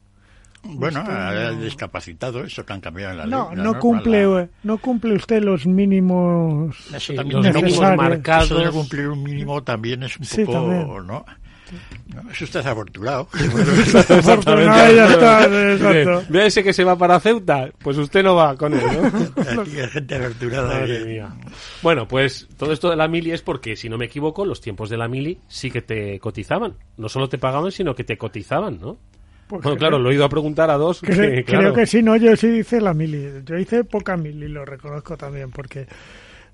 bueno 0.61 1.01
no- 1.05 1.61
discapacitado 1.61 2.43
eso 2.43 2.65
que 2.65 2.73
han 2.73 2.81
cambiado 2.81 3.13
en 3.13 3.17
la 3.19 3.25
No, 3.25 3.47
ley 3.47 3.55
la 3.55 3.63
no 3.63 3.69
norma, 3.71 3.79
cumple, 3.79 4.23
la- 4.27 4.41
eh, 4.41 4.49
no 4.63 4.77
cumple 4.77 5.13
usted 5.13 5.41
los 5.41 5.65
mínimos. 5.65 6.75
eso 6.93 7.13
también 7.13 7.43
los 7.43 7.55
mínimos 7.63 7.95
marcados. 7.95 8.45
Eso 8.51 8.59
de 8.59 8.69
cumplir 8.71 9.07
un 9.07 9.23
mínimo 9.23 9.63
también 9.63 10.03
es 10.03 10.17
un 10.17 10.25
Sí, 10.25 10.43
poco, 10.43 10.51
también. 10.59 11.07
¿no? 11.07 11.25
Es 12.31 12.41
usted 12.41 12.65
afortunado. 12.65 13.27
Afortunado, 14.09 14.95
ya 14.95 15.05
está, 15.07 15.43
exacto. 15.73 16.23
Ve 16.29 16.45
ese 16.47 16.63
que 16.63 16.73
se 16.73 16.83
va 16.83 16.97
para 16.97 17.19
Ceuta, 17.19 17.69
pues 17.79 17.97
usted 17.97 18.23
no 18.23 18.35
va 18.35 18.55
con 18.55 18.73
él, 18.73 18.81
¿no? 18.81 19.61
Aquí 19.61 19.79
hay 19.79 19.87
gente 19.89 20.15
afortunada. 20.15 20.67
Madre 20.79 21.05
mía. 21.05 21.29
Bueno, 21.81 22.07
pues 22.07 22.47
todo 22.57 22.71
esto 22.73 22.89
de 22.89 22.95
la 22.95 23.07
mili 23.07 23.31
es 23.31 23.41
porque, 23.41 23.75
si 23.75 23.89
no 23.89 23.97
me 23.97 24.05
equivoco, 24.05 24.45
los 24.45 24.61
tiempos 24.61 24.89
de 24.89 24.97
la 24.97 25.07
mili 25.07 25.39
sí 25.47 25.71
que 25.71 25.81
te 25.81 26.19
cotizaban. 26.19 26.73
No 26.97 27.09
solo 27.09 27.29
te 27.29 27.37
pagaban, 27.37 27.71
sino 27.71 27.95
que 27.95 28.03
te 28.03 28.17
cotizaban, 28.17 28.79
¿no? 28.79 28.97
Pues 29.47 29.63
Bueno, 29.63 29.77
creo- 29.77 29.77
claro, 29.77 29.99
lo 29.99 30.11
he 30.11 30.15
ido 30.15 30.25
a 30.25 30.29
preguntar 30.29 30.69
a 30.69 30.75
dos. 30.77 31.01
Cre- 31.01 31.37
que, 31.37 31.43
claro. 31.45 31.61
Creo 31.61 31.73
que 31.73 31.85
sí, 31.87 32.03
no, 32.03 32.15
yo 32.15 32.35
sí 32.35 32.47
hice 32.47 32.79
la 32.81 32.93
mili. 32.93 33.27
Yo 33.45 33.57
hice 33.57 33.83
poca 33.83 34.15
mili, 34.15 34.47
lo 34.47 34.63
reconozco 34.65 35.17
también, 35.17 35.49
porque 35.51 35.87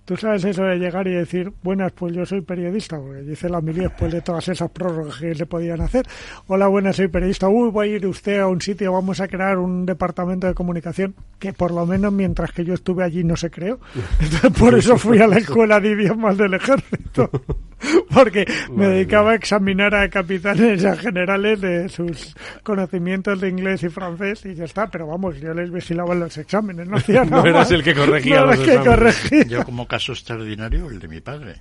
tú 0.05 0.15
sabes 0.15 0.43
eso 0.45 0.63
de 0.63 0.77
llegar 0.77 1.07
y 1.07 1.13
decir, 1.13 1.51
buenas, 1.63 1.91
pues 1.91 2.13
yo 2.13 2.25
soy 2.25 2.41
periodista, 2.41 2.97
porque 2.97 3.25
yo 3.25 3.31
hice 3.33 3.49
la 3.49 3.59
mili 3.61 3.81
después 3.81 4.11
de 4.11 4.21
todas 4.21 4.47
esas 4.47 4.69
prórrogas 4.71 5.17
que 5.17 5.33
se 5.35 5.45
podían 5.45 5.81
hacer. 5.81 6.05
Hola, 6.47 6.67
buenas, 6.67 6.95
soy 6.95 7.07
periodista. 7.07 7.49
Uy, 7.49 7.71
va 7.71 7.83
a 7.83 7.87
ir 7.87 8.05
usted 8.07 8.39
a 8.39 8.47
un 8.47 8.61
sitio, 8.61 8.93
vamos 8.93 9.19
a 9.19 9.27
crear 9.27 9.57
un 9.57 9.85
departamento 9.85 10.47
de 10.47 10.53
comunicación, 10.53 11.15
que 11.39 11.53
por 11.53 11.71
lo 11.71 11.85
menos 11.85 12.13
mientras 12.13 12.51
que 12.51 12.63
yo 12.63 12.73
estuve 12.75 13.03
allí 13.03 13.23
no 13.23 13.35
se 13.35 13.49
creó. 13.49 13.79
Entonces, 14.21 14.51
por 14.59 14.75
eso 14.75 14.97
fui 14.97 15.19
a 15.19 15.27
la 15.27 15.37
escuela 15.37 15.79
de 15.79 15.91
idiomas 15.91 16.37
del 16.37 16.53
ejército. 16.53 17.29
Porque 18.13 18.45
me 18.71 18.87
dedicaba 18.87 19.31
a 19.31 19.35
examinar 19.35 19.93
a 19.93 20.09
capitanes 20.09 20.81
y 20.81 20.87
a 20.87 20.95
generales 20.95 21.59
de 21.59 21.89
sus 21.89 22.33
conocimientos 22.63 23.41
de 23.41 23.49
inglés 23.49 23.83
y 23.83 23.89
francés 23.89 24.45
y 24.45 24.55
ya 24.55 24.63
está. 24.63 24.87
Pero 24.87 25.05
vamos, 25.07 25.39
yo 25.39 25.53
les 25.53 25.69
vigilaba 25.71 26.13
en 26.13 26.21
los 26.21 26.37
exámenes, 26.37 26.87
no 26.87 26.97
hacía 26.97 27.23
No 27.25 27.31
nada. 27.37 27.49
eras 27.49 27.59
más. 27.59 27.71
el 27.71 27.83
que 27.83 27.93
corregía 27.93 28.39
No 28.39 28.45
los 28.47 28.59
el 28.59 28.65
que 28.65 28.71
exámenes. 28.75 28.95
corregía. 29.19 29.43
Yo 29.43 29.63
como 29.65 29.85
caso 29.95 30.11
extraordinario, 30.11 30.89
el 30.89 30.99
de 30.99 31.07
mi 31.07 31.21
padre, 31.21 31.55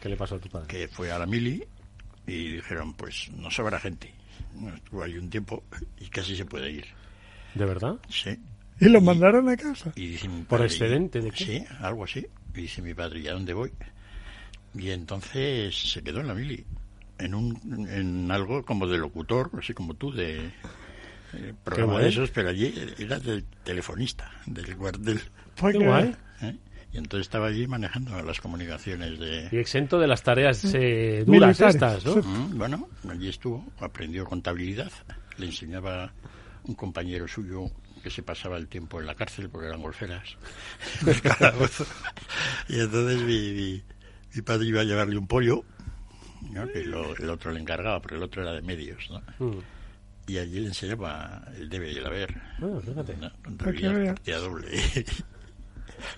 ¿Qué 0.00 0.08
le 0.08 0.16
pasó 0.16 0.36
a 0.36 0.38
tu 0.38 0.48
padre? 0.48 0.68
que 0.68 0.88
fue 0.88 1.12
a 1.12 1.18
la 1.18 1.26
mili 1.26 1.62
y 2.26 2.52
dijeron, 2.52 2.94
pues 2.94 3.30
no 3.36 3.50
sobra 3.50 3.78
gente. 3.78 4.10
Estuvo 4.74 5.02
ahí 5.02 5.18
un 5.18 5.28
tiempo 5.28 5.64
y 6.00 6.06
casi 6.06 6.34
se 6.34 6.46
puede 6.46 6.70
ir. 6.70 6.86
¿De 7.54 7.66
verdad? 7.66 7.96
Sí. 8.08 8.38
Y 8.80 8.88
lo 8.88 9.02
mandaron 9.02 9.50
a 9.50 9.56
casa. 9.58 9.92
Y 9.96 10.06
dice 10.12 10.28
mi 10.28 10.38
¿Por 10.44 10.60
padre, 10.60 10.64
excedente 10.64 11.20
de 11.20 11.30
qué? 11.30 11.44
Sí, 11.44 11.64
algo 11.80 12.04
así. 12.04 12.26
Y 12.54 12.62
dice 12.62 12.80
mi 12.80 12.94
padre, 12.94 13.20
¿y 13.20 13.28
a 13.28 13.34
dónde 13.34 13.52
voy? 13.52 13.70
Y 14.74 14.88
entonces 14.88 15.76
se 15.76 16.02
quedó 16.02 16.20
en 16.20 16.28
la 16.28 16.34
mili. 16.34 16.64
En, 17.18 17.34
un, 17.34 17.86
en 17.90 18.30
algo 18.30 18.64
como 18.64 18.86
de 18.86 18.96
locutor, 18.96 19.50
así 19.58 19.74
como 19.74 19.92
tú, 19.92 20.10
de 20.10 20.46
eh, 21.34 21.54
programa 21.64 21.98
de 21.98 22.08
esos, 22.08 22.30
pero 22.30 22.48
allí 22.48 22.72
era 22.98 23.18
del 23.18 23.44
telefonista, 23.62 24.30
del 24.46 24.74
guardel. 24.74 25.20
Fue. 25.54 25.72
¿eh? 26.40 26.56
Y 26.92 26.96
entonces 26.98 27.26
estaba 27.26 27.48
allí 27.48 27.66
manejando 27.66 28.20
las 28.22 28.40
comunicaciones 28.40 29.18
de... 29.18 29.48
Y 29.52 29.58
exento 29.58 29.98
de 29.98 30.06
las 30.06 30.22
tareas 30.22 30.64
eh, 30.74 31.22
duras 31.26 31.60
Militares. 31.60 31.74
estas, 31.74 32.04
¿no? 32.06 32.22
Mm, 32.22 32.58
Bueno, 32.58 32.88
allí 33.10 33.28
estuvo, 33.28 33.66
aprendió 33.80 34.24
contabilidad, 34.24 34.90
le 35.36 35.46
enseñaba 35.46 36.12
un 36.64 36.74
compañero 36.74 37.28
suyo 37.28 37.70
que 38.02 38.08
se 38.10 38.22
pasaba 38.22 38.56
el 38.56 38.68
tiempo 38.68 39.00
en 39.00 39.06
la 39.06 39.14
cárcel 39.14 39.50
porque 39.50 39.66
eran 39.68 39.82
golferas. 39.82 40.36
en 41.02 41.08
el 41.08 41.20
calabozo. 41.20 41.84
y 42.68 42.80
entonces 42.80 43.20
mi, 43.22 43.52
mi- 43.52 43.82
mi 44.34 44.42
padre 44.42 44.66
iba 44.66 44.80
a 44.80 44.84
llevarle 44.84 45.18
un 45.18 45.26
pollo, 45.26 45.64
¿no? 46.52 46.66
que 46.68 46.84
lo- 46.84 47.14
el 47.16 47.28
otro 47.28 47.52
le 47.52 47.60
encargaba, 47.60 48.00
pero 48.00 48.16
el 48.16 48.22
otro 48.22 48.42
era 48.42 48.52
de 48.52 48.62
medios. 48.62 49.10
¿no? 49.10 49.46
Mm. 49.46 49.58
Y 50.26 50.38
allí 50.38 50.60
le 50.60 50.68
enseñaba 50.68 51.42
el 51.56 51.68
debe 51.68 51.92
y 51.92 51.96
el 51.96 52.06
haber. 52.06 52.34
Bueno, 52.58 52.80
fíjate. 52.80 53.14
vea. 53.14 53.34
partida 54.14 54.38
doble. 54.38 54.66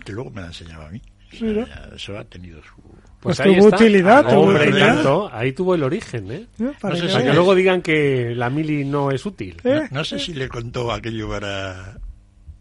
Que 0.04 0.12
luego 0.12 0.30
me 0.30 0.40
la 0.40 0.48
enseñaba 0.48 0.86
a 0.86 0.90
mí. 0.90 1.00
¿no? 1.40 1.64
Ya, 1.66 1.90
Eso 1.94 2.18
ha 2.18 2.24
tenido 2.24 2.60
su... 2.62 2.74
Pues 3.20 3.38
ahí 3.40 3.54
tuvo 3.56 3.66
está. 3.68 3.76
utilidad, 3.76 4.28
tuvo 4.28 4.40
Hombre, 4.42 4.62
utilidad. 4.68 4.94
tanto, 4.94 5.30
ahí 5.32 5.52
tuvo 5.52 5.74
el 5.74 5.82
origen, 5.82 6.30
¿eh? 6.32 6.46
¿eh? 6.58 6.72
Para 6.80 6.94
No 6.94 7.00
sé 7.00 7.06
que 7.06 7.12
si 7.12 7.22
que 7.22 7.32
luego 7.34 7.54
digan 7.54 7.82
que 7.82 8.34
la 8.34 8.50
mili 8.50 8.84
no 8.84 9.10
es 9.10 9.24
útil. 9.26 9.56
¿Eh? 9.62 9.82
No, 9.90 9.98
no 9.98 10.04
sé 10.04 10.18
si 10.18 10.32
le 10.34 10.48
contó 10.48 10.90
aquello 10.90 11.28
para, 11.28 11.98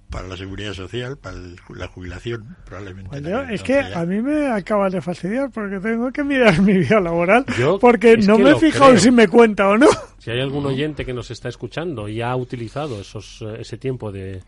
para 0.09 0.27
la 0.27 0.35
seguridad 0.37 0.73
social, 0.73 1.17
para 1.17 1.37
el- 1.37 1.55
la 1.75 1.87
jubilación, 1.87 2.57
probablemente. 2.65 3.09
Pues 3.09 3.25
aquel 3.25 3.53
es 3.55 3.63
que 3.63 3.73
ya. 3.89 3.99
a 4.01 4.05
mí 4.05 4.21
me 4.21 4.47
acaba 4.49 4.89
de 4.89 5.01
fastidiar 5.01 5.49
porque 5.49 5.79
tengo 5.79 6.11
que 6.11 6.23
mirar 6.25 6.61
mi 6.61 6.73
vida 6.73 6.99
laboral 6.99 7.45
Yo 7.57 7.79
porque 7.79 8.17
no 8.17 8.37
me 8.37 8.51
he 8.51 8.55
fijado 8.55 8.91
creo. 8.91 8.99
si 9.01 9.11
me 9.11 9.27
cuenta 9.29 9.69
o 9.69 9.77
no. 9.77 9.87
Si 10.19 10.29
hay 10.29 10.41
algún 10.41 10.65
oyente 10.65 11.05
que 11.05 11.13
nos 11.13 11.31
está 11.31 11.47
escuchando 11.47 12.09
y 12.09 12.21
ha 12.21 12.35
utilizado 12.35 12.99
esos, 12.99 13.41
eh, 13.43 13.61
ese 13.61 13.77
tiempo 13.77 14.11
de 14.11 14.43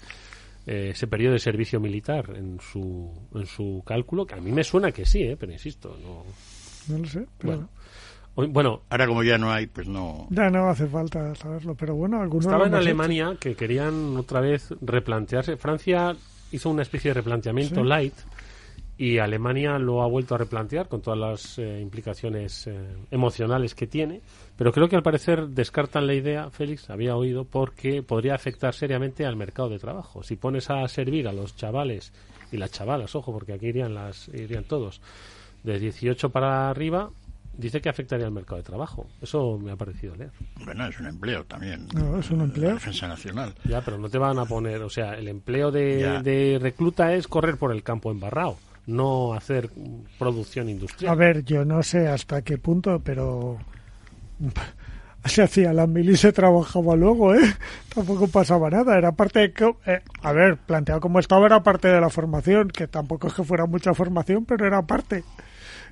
eh, 0.67 0.89
ese 0.91 1.07
periodo 1.07 1.33
de 1.33 1.39
servicio 1.39 1.79
militar 1.79 2.33
en 2.35 2.59
su, 2.59 3.11
en 3.33 3.45
su 3.45 3.83
cálculo, 3.85 4.25
que 4.25 4.35
a 4.35 4.41
mí 4.41 4.51
me 4.51 4.63
suena 4.63 4.91
que 4.91 5.05
sí, 5.05 5.23
¿eh? 5.23 5.37
pero 5.39 5.51
insisto, 5.51 5.97
no. 6.01 6.23
No 6.87 6.97
lo 7.01 7.07
sé, 7.07 7.25
pero 7.37 7.67
Bueno, 8.35 8.51
bueno, 8.53 8.81
Ahora 8.89 9.07
como 9.07 9.23
ya 9.23 9.37
no 9.37 9.51
hay, 9.51 9.67
pues 9.67 9.87
no... 9.87 10.27
ya 10.29 10.49
no 10.49 10.69
hace 10.69 10.87
falta 10.87 11.35
saberlo. 11.35 11.75
Pero 11.75 11.95
bueno, 11.95 12.21
algunos 12.21 12.45
estaba 12.45 12.65
en 12.67 12.75
Alemania 12.75 13.35
que 13.39 13.55
querían 13.55 14.15
otra 14.17 14.39
vez 14.39 14.73
replantearse. 14.81 15.57
Francia 15.57 16.15
hizo 16.51 16.69
una 16.69 16.81
especie 16.81 17.09
de 17.09 17.15
replanteamiento 17.15 17.81
Sí. 17.81 17.87
light 17.87 18.13
y 18.97 19.17
Alemania 19.17 19.77
lo 19.79 20.01
ha 20.01 20.07
vuelto 20.07 20.35
a 20.35 20.37
replantear 20.37 20.87
con 20.87 21.01
todas 21.01 21.19
las 21.19 21.57
eh, 21.59 21.79
implicaciones 21.81 22.67
eh, 22.67 22.73
emocionales 23.11 23.75
que 23.75 23.87
tiene. 23.87 24.21
Pero 24.57 24.71
creo 24.71 24.87
que 24.87 24.95
al 24.95 25.03
parecer 25.03 25.47
descartan 25.47 26.07
la 26.07 26.13
idea, 26.13 26.49
Félix, 26.51 26.89
había 26.89 27.15
oído, 27.15 27.45
porque 27.45 28.03
podría 28.03 28.35
afectar 28.35 28.73
seriamente 28.73 29.25
al 29.25 29.35
mercado 29.35 29.69
de 29.69 29.79
trabajo. 29.79 30.23
Si 30.23 30.35
pones 30.35 30.69
a 30.69 30.87
servir 30.87 31.27
a 31.27 31.33
los 31.33 31.55
chavales 31.55 32.13
y 32.51 32.57
las 32.57 32.71
chavalas, 32.71 33.15
ojo, 33.15 33.31
porque 33.31 33.53
aquí 33.53 33.67
irían, 33.67 33.95
las, 33.95 34.27
irían 34.29 34.65
todos, 34.65 35.01
de 35.63 35.79
18 35.79 36.29
para 36.29 36.69
arriba, 36.69 37.09
dice 37.57 37.81
que 37.81 37.89
afectaría 37.89 38.25
al 38.25 38.31
mercado 38.31 38.57
de 38.57 38.63
trabajo. 38.63 39.07
Eso 39.21 39.57
me 39.57 39.71
ha 39.71 39.75
parecido 39.75 40.15
leer. 40.15 40.31
Bueno, 40.63 40.87
es 40.87 40.99
un 40.99 41.07
empleo 41.07 41.43
también. 41.45 41.87
No, 41.93 42.19
es 42.19 42.29
un 42.29 42.41
empleo. 42.41 42.69
La 42.69 42.75
defensa 42.75 43.07
nacional. 43.07 43.53
Ya, 43.65 43.81
pero 43.81 43.97
no 43.97 44.09
te 44.09 44.17
van 44.17 44.39
a 44.39 44.45
poner, 44.45 44.81
o 44.83 44.89
sea, 44.89 45.13
el 45.13 45.27
empleo 45.27 45.71
de, 45.71 46.21
de 46.21 46.59
recluta 46.59 47.13
es 47.13 47.27
correr 47.27 47.57
por 47.57 47.71
el 47.71 47.83
campo 47.83 48.11
embarrado, 48.11 48.57
no 48.87 49.33
hacer 49.33 49.69
producción 50.19 50.69
industrial. 50.69 51.11
A 51.11 51.15
ver, 51.15 51.43
yo 51.43 51.65
no 51.65 51.83
sé 51.83 52.07
hasta 52.07 52.41
qué 52.41 52.57
punto, 52.57 53.01
pero 53.03 53.57
se 55.25 55.43
hacía 55.43 55.73
la 55.73 55.87
mili 55.87 56.17
se 56.17 56.31
trabajaba 56.31 56.95
luego, 56.95 57.35
¿eh? 57.35 57.41
Tampoco 57.93 58.27
pasaba 58.27 58.69
nada, 58.69 58.97
era 58.97 59.11
parte 59.11 59.39
de 59.39 59.53
que, 59.53 59.73
eh, 59.85 60.01
a 60.23 60.31
ver, 60.31 60.57
planteado 60.57 60.99
como 61.01 61.19
estaba 61.19 61.45
era 61.45 61.61
parte 61.63 61.87
de 61.87 62.01
la 62.01 62.09
formación, 62.09 62.69
que 62.69 62.87
tampoco 62.87 63.27
es 63.27 63.33
que 63.33 63.43
fuera 63.43 63.65
mucha 63.65 63.93
formación, 63.93 64.45
pero 64.45 64.65
era 64.65 64.81
parte. 64.81 65.23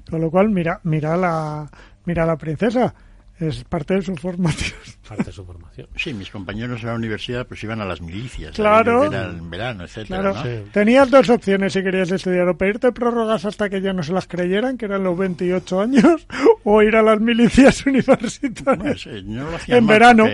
Con 0.09 0.21
lo 0.21 0.31
cual, 0.31 0.49
mira, 0.49 0.79
mira 0.83 1.15
la, 1.15 1.69
mira 2.05 2.25
la 2.25 2.37
princesa, 2.37 2.95
es 3.39 3.63
parte 3.63 3.93
de 3.95 4.01
su 4.01 4.15
formación. 4.15 4.77
Parte 5.09 5.23
de 5.23 5.31
su 5.31 5.43
formación. 5.43 5.87
Sí, 5.95 6.13
mis 6.13 6.29
compañeros 6.29 6.81
en 6.81 6.87
la 6.87 6.93
universidad 6.93 7.47
pues 7.47 7.63
iban 7.63 7.81
a 7.81 7.85
las 7.85 7.99
milicias. 7.99 8.55
Claro. 8.55 9.11
En 9.11 9.49
verano, 9.49 9.85
etcétera, 9.85 10.33
Claro. 10.33 10.49
¿no? 10.49 10.71
Tenías 10.71 11.09
dos 11.09 11.29
opciones 11.31 11.73
si 11.73 11.81
querías 11.81 12.11
estudiar, 12.11 12.47
o 12.47 12.55
pedirte 12.55 12.91
prórrogas 12.91 13.43
hasta 13.45 13.69
que 13.69 13.81
ya 13.81 13.91
no 13.91 14.03
se 14.03 14.13
las 14.13 14.27
creyeran, 14.27 14.77
que 14.77 14.85
eran 14.85 15.03
los 15.03 15.17
28 15.17 15.81
años, 15.81 16.27
o 16.63 16.81
ir 16.81 16.95
a 16.95 17.01
las 17.01 17.19
milicias 17.19 17.85
universitarias. 17.85 18.77
Bueno, 18.77 18.97
sí, 18.97 19.09
no 19.25 19.49
lo 19.49 19.55
hacían 19.55 19.77
en 19.79 19.85
mal, 19.85 19.93
verano. 19.95 20.25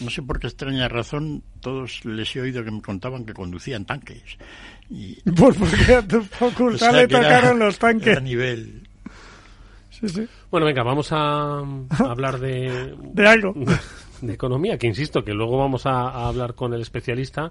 no 0.00 0.10
sé 0.10 0.22
por 0.22 0.38
qué 0.38 0.46
extraña 0.48 0.88
razón, 0.88 1.42
todos 1.60 2.04
les 2.04 2.34
he 2.36 2.40
oído 2.40 2.62
que 2.64 2.70
me 2.70 2.82
contaban 2.82 3.24
que 3.24 3.32
conducían 3.32 3.84
tanques. 3.84 4.22
Y, 4.90 5.18
Pues 5.36 5.56
porque 5.56 5.94
a 5.94 6.02
tu 6.06 6.22
facultad 6.22 6.88
o 6.88 6.92
sea, 6.92 7.02
le 7.02 7.08
que 7.08 7.16
era- 7.16 7.22
tocaron 7.24 7.58
los 7.58 7.78
tanques. 7.78 8.06
era 8.08 8.20
nivel. 8.20 8.88
Sí, 9.90 10.08
sí. 10.10 10.28
Bueno, 10.50 10.66
venga, 10.66 10.82
vamos 10.82 11.10
a, 11.12 11.58
a 11.60 11.64
hablar 12.00 12.38
de... 12.38 12.94
De 13.14 13.26
algo. 13.26 13.54
De 14.20 14.32
economía, 14.34 14.76
que 14.76 14.86
insisto, 14.86 15.24
que 15.24 15.32
luego 15.32 15.56
vamos 15.58 15.86
a, 15.86 16.08
a 16.10 16.28
hablar 16.28 16.54
con 16.54 16.74
el 16.74 16.82
especialista 16.82 17.50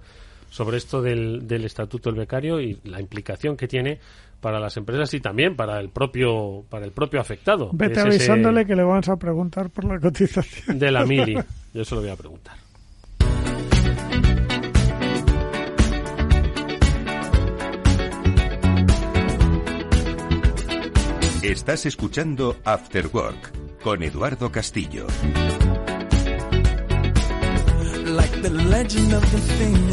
sobre 0.55 0.77
esto 0.77 1.01
del, 1.01 1.45
del 1.45 1.65
estatuto 1.65 2.09
del 2.09 2.17
becario 2.17 2.61
y 2.61 2.79
la 2.85 3.01
implicación 3.01 3.57
que 3.57 3.67
tiene 3.67 3.99
para 4.39 4.57
las 4.57 4.77
empresas 4.77 5.13
y 5.13 5.19
también 5.19 5.57
para 5.57 5.81
el 5.81 5.89
propio 5.89 6.63
para 6.69 6.85
el 6.85 6.93
propio 6.93 7.19
afectado. 7.19 7.71
que 7.71 7.75
Vete 7.75 7.99
es 7.99 7.99
ese 7.99 8.07
avisándole 8.07 8.65
que 8.65 8.73
le 8.73 8.83
vamos 8.83 9.09
a 9.09 9.17
preguntar 9.17 9.69
por 9.69 9.83
la 9.83 9.99
cotización. 9.99 10.79
De 10.79 10.91
la 10.91 11.05
mili. 11.05 11.37
Yo 11.73 11.83
se 11.83 11.95
lo 11.95 11.99
voy 11.99 12.09
a 12.09 12.15
preguntar. 12.15 12.55
Estás 21.43 21.85
escuchando 21.85 22.55
After 22.63 23.07
Work 23.11 23.81
con 23.83 24.03
Eduardo 24.03 24.49
Castillo. 24.53 25.05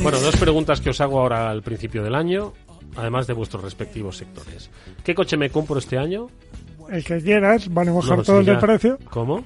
Bueno, 0.03 0.21
dos 0.21 0.37
preguntas 0.37 0.81
que 0.81 0.91
os 0.91 1.01
hago 1.01 1.21
ahora 1.21 1.51
al 1.51 1.63
principio 1.63 2.03
del 2.03 2.15
año, 2.15 2.53
además 2.97 3.27
de 3.27 3.33
vuestros 3.33 3.63
respectivos 3.63 4.19
sectores. 4.19 4.71
¿Qué 5.03 5.15
coche 5.15 5.37
me 5.39 5.49
compro 5.49 5.79
este 5.79 5.97
año? 5.97 6.29
El 6.91 7.03
que 7.03 7.21
quieras, 7.23 7.73
van 7.73 7.89
a 7.89 7.93
bajar 7.93 8.19
No, 8.19 8.23
todos 8.25 8.45
de 8.45 8.57
precio. 8.57 8.99
¿Cómo? 9.09 9.43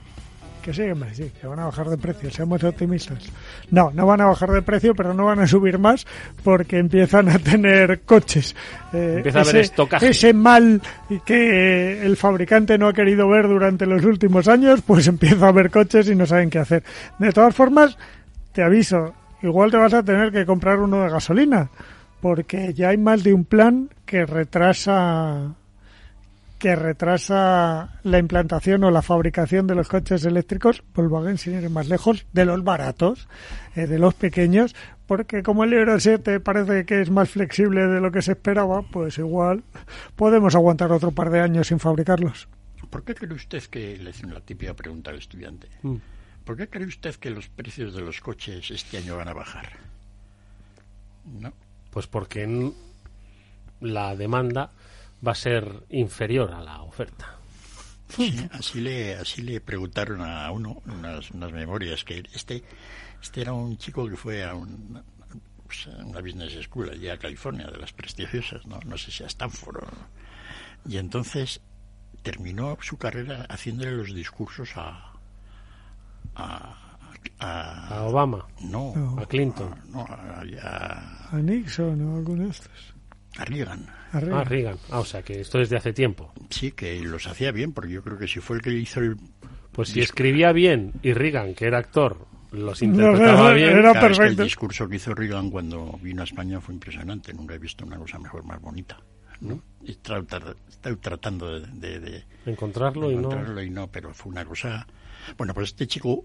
Que 0.61 0.75
sí, 0.75 0.83
hombre, 0.83 1.15
sí, 1.15 1.31
que 1.41 1.47
van 1.47 1.61
a 1.61 1.67
bajar 1.67 1.89
de 1.89 1.97
precio, 1.97 2.29
seamos 2.33 2.65
optimistas. 2.65 3.23
No, 3.71 3.93
no 3.95 4.05
van 4.05 4.21
a 4.23 4.27
bajar 4.27 4.51
de 4.51 4.63
precio, 4.63 4.97
pero 4.97 5.15
no 5.15 5.25
van 5.27 5.39
a 5.39 5.47
subir 5.47 5.79
más 5.79 6.05
porque 6.43 6.79
empiezan 6.79 7.29
a 7.29 7.39
tener 7.39 8.01
coches. 8.01 8.57
Eh, 8.93 9.15
Empieza 9.19 9.39
a 9.39 9.43
haber 9.43 9.57
estocaje. 9.59 10.09
ese 10.09 10.33
mal 10.33 10.83
que 11.25 12.03
el 12.05 12.17
fabricante 12.17 12.77
no 12.79 12.89
ha 12.89 12.93
querido 12.93 13.29
ver 13.29 13.47
durante 13.47 13.87
los 13.87 14.05
últimos 14.05 14.49
años, 14.49 14.83
pues 14.85 15.07
empieza 15.07 15.47
a 15.47 15.51
haber 15.51 15.71
coches 15.71 16.09
y 16.09 16.17
no 16.17 16.27
saben 16.27 16.51
qué 16.51 16.59
hacer. 16.59 16.83
De 17.21 17.31
todas 17.31 17.55
formas, 17.55 17.97
te 18.57 18.63
aviso, 18.63 19.15
igual 19.43 19.71
te 19.71 19.77
vas 19.77 19.93
a 19.93 20.03
tener 20.03 20.33
que 20.33 20.47
comprar 20.47 20.79
uno 20.79 21.03
de 21.03 21.11
gasolina, 21.11 21.69
porque 22.23 22.73
ya 22.73 22.89
hay 22.89 22.97
más 22.97 23.23
de 23.23 23.35
un 23.35 23.45
plan 23.45 23.91
que 24.07 24.25
retrasa 24.25 25.55
que 26.59 26.75
retrasa 26.75 28.01
la 28.03 28.19
implantación 28.19 28.83
o 28.85 28.91
la 28.91 29.03
fabricación 29.03 29.67
de 29.67 29.75
los 29.75 29.89
coches 29.89 30.25
eléctricos, 30.25 30.83
Volkswagen 30.95 31.37
sin 31.37 31.63
ir 31.63 31.69
más 31.69 31.87
lejos, 31.87 32.25
de 32.33 32.47
los 32.47 32.65
baratos, 32.65 33.29
eh, 33.75 33.87
de 33.87 33.99
los 33.99 34.15
pequeños, 34.15 34.75
porque 35.07 35.43
como 35.43 35.65
el 35.65 35.75
Euro 35.75 36.01
7 36.01 36.41
parece 36.41 36.87
que 36.87 37.03
es 37.03 37.11
más 37.11 37.29
flexible 37.29 37.87
de 37.87 38.01
lo 38.01 38.11
que 38.11 38.23
se 38.23 38.33
esperaba, 38.33 38.81
pues 38.91 39.19
igual 39.19 39.65
podemos 40.17 40.55
aguantar 40.55 40.93
otro 40.93 41.11
par 41.11 41.29
de 41.29 41.41
años 41.41 41.67
sin 41.67 41.79
fabricarlos. 41.79 42.49
¿Por 42.89 43.05
qué 43.05 43.15
cree 43.15 43.35
usted 43.35 43.63
que, 43.65 43.99
le 43.99 44.09
hacen 44.09 44.33
la 44.33 44.41
típica 44.41 44.73
pregunta 44.73 45.11
al 45.11 45.19
estudiante, 45.19 45.69
¿por 46.47 46.57
qué 46.57 46.69
cree 46.71 46.87
usted 46.87 47.15
que 47.17 47.29
los 47.31 47.49
precios 47.49 47.93
de 47.95 48.01
los 48.01 48.21
coches 48.21 48.71
este 48.71 48.97
año 48.97 49.17
van 49.19 49.29
a 49.29 49.35
bajar? 49.35 49.73
¿No? 51.25 51.53
Pues 51.91 52.07
porque 52.07 52.45
en- 52.45 52.75
la 53.81 54.17
demanda 54.17 54.71
va 55.27 55.33
a 55.33 55.35
ser 55.35 55.83
inferior 55.91 56.53
a 56.53 56.61
la 56.63 56.81
oferta. 56.83 57.35
Sí, 58.09 58.49
así 58.53 58.81
le 58.81 59.17
así 59.17 59.43
le 59.43 59.61
preguntaron 59.61 60.21
a 60.23 60.49
uno 60.53 60.81
unas, 60.87 61.31
unas 61.33 61.51
memorias 61.53 62.05
que 62.05 62.23
este 62.33 62.63
este 63.21 63.41
era 63.41 63.53
un 63.53 63.77
chico 63.79 64.09
que 64.09 64.17
fue 64.17 64.45
a 64.45 64.55
un- 64.55 65.03
pues, 65.67 65.89
a 65.89 66.05
una 66.05 66.21
business 66.21 66.53
school 66.65 66.89
allá 66.91 67.15
a 67.15 67.19
California 67.19 67.67
de 67.67 67.79
las 67.79 67.93
prestigiosas 67.93 68.65
no 68.67 68.79
no 68.85 68.97
sé 68.97 69.11
si 69.11 69.25
a 69.25 69.27
Stanford 69.27 69.79
o- 69.83 70.89
y 70.89 70.99
entonces 70.99 71.61
terminó 72.23 72.79
su 72.81 72.97
carrera 72.97 73.45
haciéndole 73.51 73.91
los 73.91 74.15
discursos 74.15 74.71
a 74.77 75.13
a, 76.37 76.99
a, 77.39 77.89
A 77.99 78.03
Obama. 78.05 78.47
no, 78.63 78.93
No. 78.95 79.19
A 79.21 79.27
Clinton. 79.27 79.75
no 79.93 80.01
a, 80.03 80.43
a- 80.63 81.29
A 81.33 81.37
Nixon 81.39 82.01
o 82.03 82.17
alguno 82.17 82.45
de 82.45 82.51
estos. 82.51 82.95
a 83.39 83.45
Reagan. 83.45 83.87
Ah, 84.13 84.21
Reagan. 84.45 84.79
Ah, 84.91 85.01
o 85.01 85.05
sea 85.05 85.23
que 85.23 85.41
esto 85.41 85.61
es 85.61 85.69
de 85.69 85.77
hace 85.77 85.93
tiempo. 85.93 86.33
sí 86.51 86.73
que 86.73 87.01
los 87.01 87.27
hacía 87.27 87.51
bien 87.53 87.73
porque 87.73 87.93
yo 87.93 88.03
creo 88.03 88.17
que 88.19 88.29
si 88.29 88.41
fue 88.41 88.57
el 88.57 88.63
que 88.63 88.71
hizo 88.73 89.01
el 89.01 89.17
Pues 89.73 89.91
si 89.91 90.01
escribía 90.01 90.53
bien 90.53 90.93
y 91.03 91.13
Reagan, 91.13 91.55
que 91.55 91.67
era 91.67 91.79
actor, 91.79 92.27
los 92.53 92.81
No, 92.83 92.89
interpretaba 92.89 93.49
no, 93.51 93.55
bien, 93.55 93.71
era 93.71 93.93
Claro, 93.93 94.07
es 94.07 94.13
que 94.13 94.19
perfecto. 94.23 94.43
el 94.43 94.47
discurso 94.49 94.89
que 94.89 94.97
hizo 94.97 95.15
Reagan 95.15 95.51
cuando 95.51 95.99
vino 96.01 96.23
a 96.23 96.25
España 96.25 96.61
fue 96.61 96.75
impresionante. 96.75 97.35
Nunca 97.35 97.55
he 97.55 97.59
visto 97.59 97.85
una 97.85 97.99
cosa 97.99 98.19
mejor, 98.19 98.45
más 98.45 98.61
bonita. 98.61 98.97
¿no? 99.41 99.61
Tra- 99.85 100.57
estoy 100.71 100.97
tratando 100.97 101.61
de, 101.61 101.67
de- 101.75 102.01
de 102.01 102.25
encontrarlo 102.47 103.11
y 103.11 103.15
no. 103.17 103.21
encontrarlo 103.23 103.63
y 103.63 103.69
no, 103.69 103.89
pero 103.89 104.15
fue 104.15 104.33
una 104.33 104.47
cosa. 104.47 104.87
Bueno, 105.37 105.55
pues 105.55 105.71
este 105.71 105.87
chico 105.87 106.23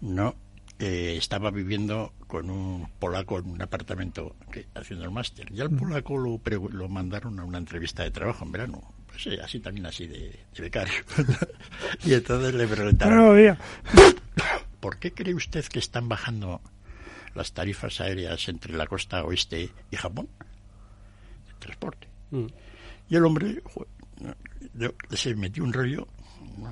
no 0.00 0.34
eh, 0.78 1.16
estaba 1.16 1.50
viviendo 1.50 2.12
con 2.26 2.50
un 2.50 2.88
polaco 2.98 3.38
en 3.38 3.50
un 3.50 3.62
apartamento 3.62 4.36
que, 4.52 4.66
haciendo 4.74 5.04
el 5.04 5.10
máster. 5.10 5.50
Y 5.52 5.60
al 5.60 5.70
polaco 5.70 6.16
lo, 6.16 6.40
lo 6.70 6.88
mandaron 6.88 7.38
a 7.40 7.44
una 7.44 7.58
entrevista 7.58 8.04
de 8.04 8.10
trabajo 8.10 8.44
en 8.44 8.52
verano. 8.52 8.94
Pues 9.06 9.22
sí, 9.22 9.38
así 9.42 9.60
también 9.60 9.86
así 9.86 10.06
de, 10.06 10.38
de 10.54 10.62
becario. 10.62 10.94
y 12.04 12.14
entonces 12.14 12.54
le 12.54 12.66
preguntaron. 12.66 13.58
¿Por 14.80 14.98
qué 14.98 15.12
cree 15.12 15.34
usted 15.34 15.64
que 15.64 15.80
están 15.80 16.08
bajando 16.08 16.60
las 17.34 17.52
tarifas 17.52 18.00
aéreas 18.00 18.48
entre 18.48 18.74
la 18.74 18.86
costa 18.86 19.24
oeste 19.24 19.70
y 19.90 19.96
Japón? 19.96 20.28
De 21.46 21.54
transporte. 21.58 22.08
Mm. 22.30 22.46
Y 23.08 23.16
el 23.16 23.24
hombre 23.24 23.62
jo, 23.64 23.86
se 25.10 25.34
metió 25.34 25.64
un 25.64 25.72
rollo 25.72 26.06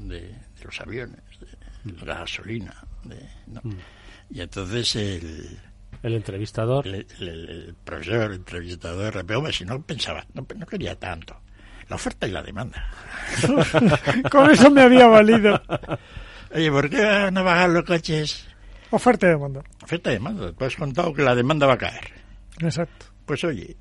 de 0.03 0.35
los 0.65 0.81
aviones, 0.81 1.21
la 2.05 2.19
gasolina. 2.19 2.75
de- 3.05 3.29
¿no? 3.47 3.61
Y 4.31 4.41
entonces 4.41 4.97
el, 4.97 5.59
El 6.03 6.15
entrevistador. 6.15 6.87
el, 6.87 7.07
el- 7.21 7.49
el 7.49 7.75
profesor, 7.85 8.31
el 8.31 8.35
entrevistador, 8.39 9.17
hombre, 9.35 9.53
si 9.53 9.65
no 9.65 9.81
pensaba, 9.83 10.25
no, 10.35 10.47
no 10.57 10.67
quería 10.67 10.99
tanto. 10.99 11.41
La 11.89 11.97
oferta 11.97 12.27
y 12.27 12.33
la 12.33 12.43
demanda. 12.43 12.85
Con 14.31 14.51
eso 14.51 14.71
me 14.71 14.83
había 14.83 15.07
valido. 15.07 15.61
Oye, 16.55 16.71
¿por 16.71 16.91
qué 16.91 17.03
van 17.05 17.39
a 17.39 17.43
bajar 17.43 17.71
los 17.71 17.85
coches? 17.85 18.47
Oferta 18.91 19.27
y 19.27 19.31
demanda. 19.31 19.63
Oferta 19.83 20.11
y 20.11 20.15
demanda. 20.15 20.53
Tú 20.53 20.65
has 20.65 20.77
contado 20.77 21.13
que 21.13 21.23
la 21.23 21.35
demanda 21.35 21.67
va 21.67 21.75
a 21.75 21.79
caer. 21.79 22.11
Exacto. 22.61 23.07
Pues 23.25 23.43
oye, 23.45 23.77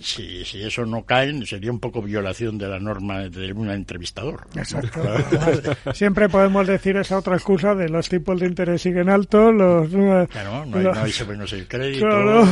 si, 0.00 0.44
si 0.44 0.62
eso 0.62 0.84
no 0.86 1.04
cae, 1.04 1.44
sería 1.46 1.70
un 1.70 1.80
poco 1.80 2.02
violación 2.02 2.58
de 2.58 2.68
la 2.68 2.78
norma 2.80 3.28
de 3.28 3.52
un 3.52 3.70
entrevistador. 3.70 4.46
Exacto. 4.56 5.00
Claro. 5.02 5.94
Siempre 5.94 6.28
podemos 6.28 6.66
decir 6.66 6.96
esa 6.96 7.18
otra 7.18 7.34
excusa 7.36 7.74
de 7.74 7.88
los 7.88 8.08
tipos 8.08 8.38
de 8.40 8.46
interés 8.46 8.82
siguen 8.82 9.08
altos, 9.08 9.54
los... 9.54 9.92
eh, 9.92 10.28
Claro, 10.30 10.64
no 10.66 10.76
hay, 10.78 10.84
los- 10.84 10.96
no 10.96 11.02
hay 11.04 11.12
sobre 11.12 11.32
menos 11.36 11.52
el 11.52 11.66
crédito, 11.66 12.06
Claro. 12.06 12.46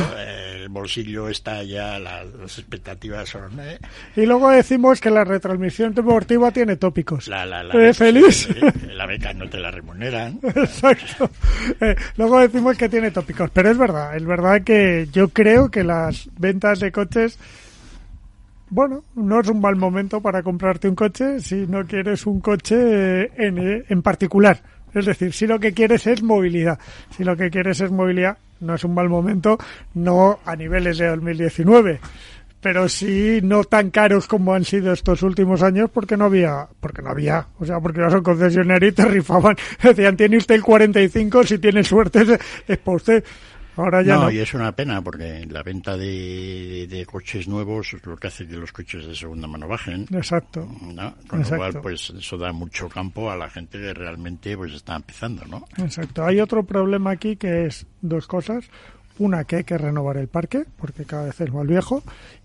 el 0.55 0.69
bolsillo 0.69 1.27
está 1.29 1.63
ya, 1.63 1.99
la- 1.99 2.23
las 2.23 2.57
expectativas 2.57 3.29
son... 3.29 3.59
eh, 3.59 3.77
Y 4.15 4.25
luego 4.25 4.49
decimos 4.49 4.99
que 5.01 5.09
la 5.09 5.23
retransmisión 5.23 5.93
deportiva 5.93 6.51
tiene 6.51 6.75
tópicos. 6.77 7.27
la, 7.27 7.45
la, 7.45 7.63
la, 7.63 7.73
Eh, 7.89 7.93
feliz. 7.93 8.47
eh, 8.49 8.71
La 8.93 9.05
beca 9.05 9.33
no 9.33 9.49
te 9.49 9.57
la 9.59 9.71
remuneran. 9.71 10.39
Exacto. 10.43 11.29
Eh, 11.79 11.95
luego 12.17 12.39
decimos 12.39 12.77
que 12.77 12.89
tiene 12.89 13.11
tópicos, 13.11 13.49
pero 13.53 13.69
es 13.71 13.77
verdad, 13.77 14.15
es 14.15 14.25
verdad 14.25 14.61
que 14.63 15.07
yo 15.11 15.29
creo 15.29 15.69
que 15.69 15.83
las 15.83 16.29
ventas 16.37 16.79
de 16.79 16.91
coches, 17.01 17.39
bueno, 18.69 19.03
no 19.15 19.41
es 19.41 19.47
un 19.49 19.59
mal 19.59 19.75
momento 19.75 20.21
para 20.21 20.43
comprarte 20.43 20.87
un 20.87 20.95
coche 20.95 21.39
si 21.39 21.67
no 21.67 21.85
quieres 21.85 22.25
un 22.25 22.39
coche 22.39 23.23
en, 23.35 23.83
en 23.87 24.01
particular. 24.01 24.61
Es 24.93 25.05
decir, 25.05 25.33
si 25.33 25.47
lo 25.47 25.59
que 25.59 25.73
quieres 25.73 26.05
es 26.07 26.21
movilidad, 26.21 26.79
si 27.15 27.23
lo 27.23 27.35
que 27.35 27.49
quieres 27.49 27.81
es 27.81 27.91
movilidad, 27.91 28.37
no 28.59 28.75
es 28.75 28.83
un 28.83 28.93
mal 28.93 29.09
momento, 29.09 29.57
no 29.93 30.39
a 30.45 30.55
niveles 30.55 30.97
de 30.99 31.07
2019, 31.07 31.99
pero 32.61 32.87
sí 32.87 33.39
no 33.41 33.63
tan 33.63 33.89
caros 33.89 34.27
como 34.27 34.53
han 34.53 34.63
sido 34.63 34.93
estos 34.93 35.23
últimos 35.23 35.63
años 35.63 35.89
porque 35.91 36.15
no 36.15 36.25
había, 36.25 36.67
porque 36.79 37.01
no 37.01 37.09
había, 37.09 37.47
o 37.59 37.65
sea, 37.65 37.79
porque 37.79 37.99
ibas 37.99 38.13
a 38.13 38.19
un 38.19 38.83
y 38.83 38.91
te 38.91 39.05
rifaban, 39.05 39.55
decían, 39.83 40.15
tiene 40.15 40.37
usted 40.37 40.55
el 40.55 40.63
45, 40.63 41.43
si 41.43 41.57
tiene 41.57 41.83
suerte 41.83 42.21
es, 42.21 42.39
es 42.67 42.77
para 42.77 42.95
usted. 42.95 43.23
Ahora 43.77 44.01
ya 44.01 44.15
no, 44.15 44.29
y 44.29 44.39
es 44.39 44.53
una 44.53 44.73
pena 44.73 45.01
porque 45.01 45.45
la 45.49 45.63
venta 45.63 45.95
de, 45.95 46.87
de, 46.89 47.05
coches 47.05 47.47
nuevos 47.47 47.93
es 47.93 48.05
lo 48.05 48.17
que 48.17 48.27
hace 48.27 48.47
que 48.47 48.57
los 48.57 48.71
coches 48.71 49.05
de 49.07 49.15
segunda 49.15 49.47
mano 49.47 49.67
bajen. 49.67 50.05
Exacto. 50.11 50.67
¿no? 50.93 51.15
Con 51.27 51.41
lo 51.41 51.57
cual, 51.57 51.79
pues 51.81 52.09
eso 52.09 52.37
da 52.37 52.51
mucho 52.51 52.89
campo 52.89 53.31
a 53.31 53.37
la 53.37 53.49
gente 53.49 53.79
que 53.79 53.93
realmente 53.93 54.57
pues 54.57 54.73
está 54.73 54.95
empezando, 54.95 55.45
¿no? 55.45 55.65
Exacto. 55.77 56.25
Hay 56.25 56.41
otro 56.41 56.63
problema 56.63 57.11
aquí 57.11 57.37
que 57.37 57.65
es 57.65 57.87
dos 58.01 58.27
cosas. 58.27 58.65
Una, 59.19 59.43
que 59.43 59.57
hay 59.57 59.63
que 59.63 59.77
renovar 59.77 60.17
el 60.17 60.27
parque, 60.27 60.65
porque 60.77 61.05
cada 61.05 61.25
vez 61.25 61.39
es 61.39 61.53
más 61.53 61.67
viejo, 61.67 62.03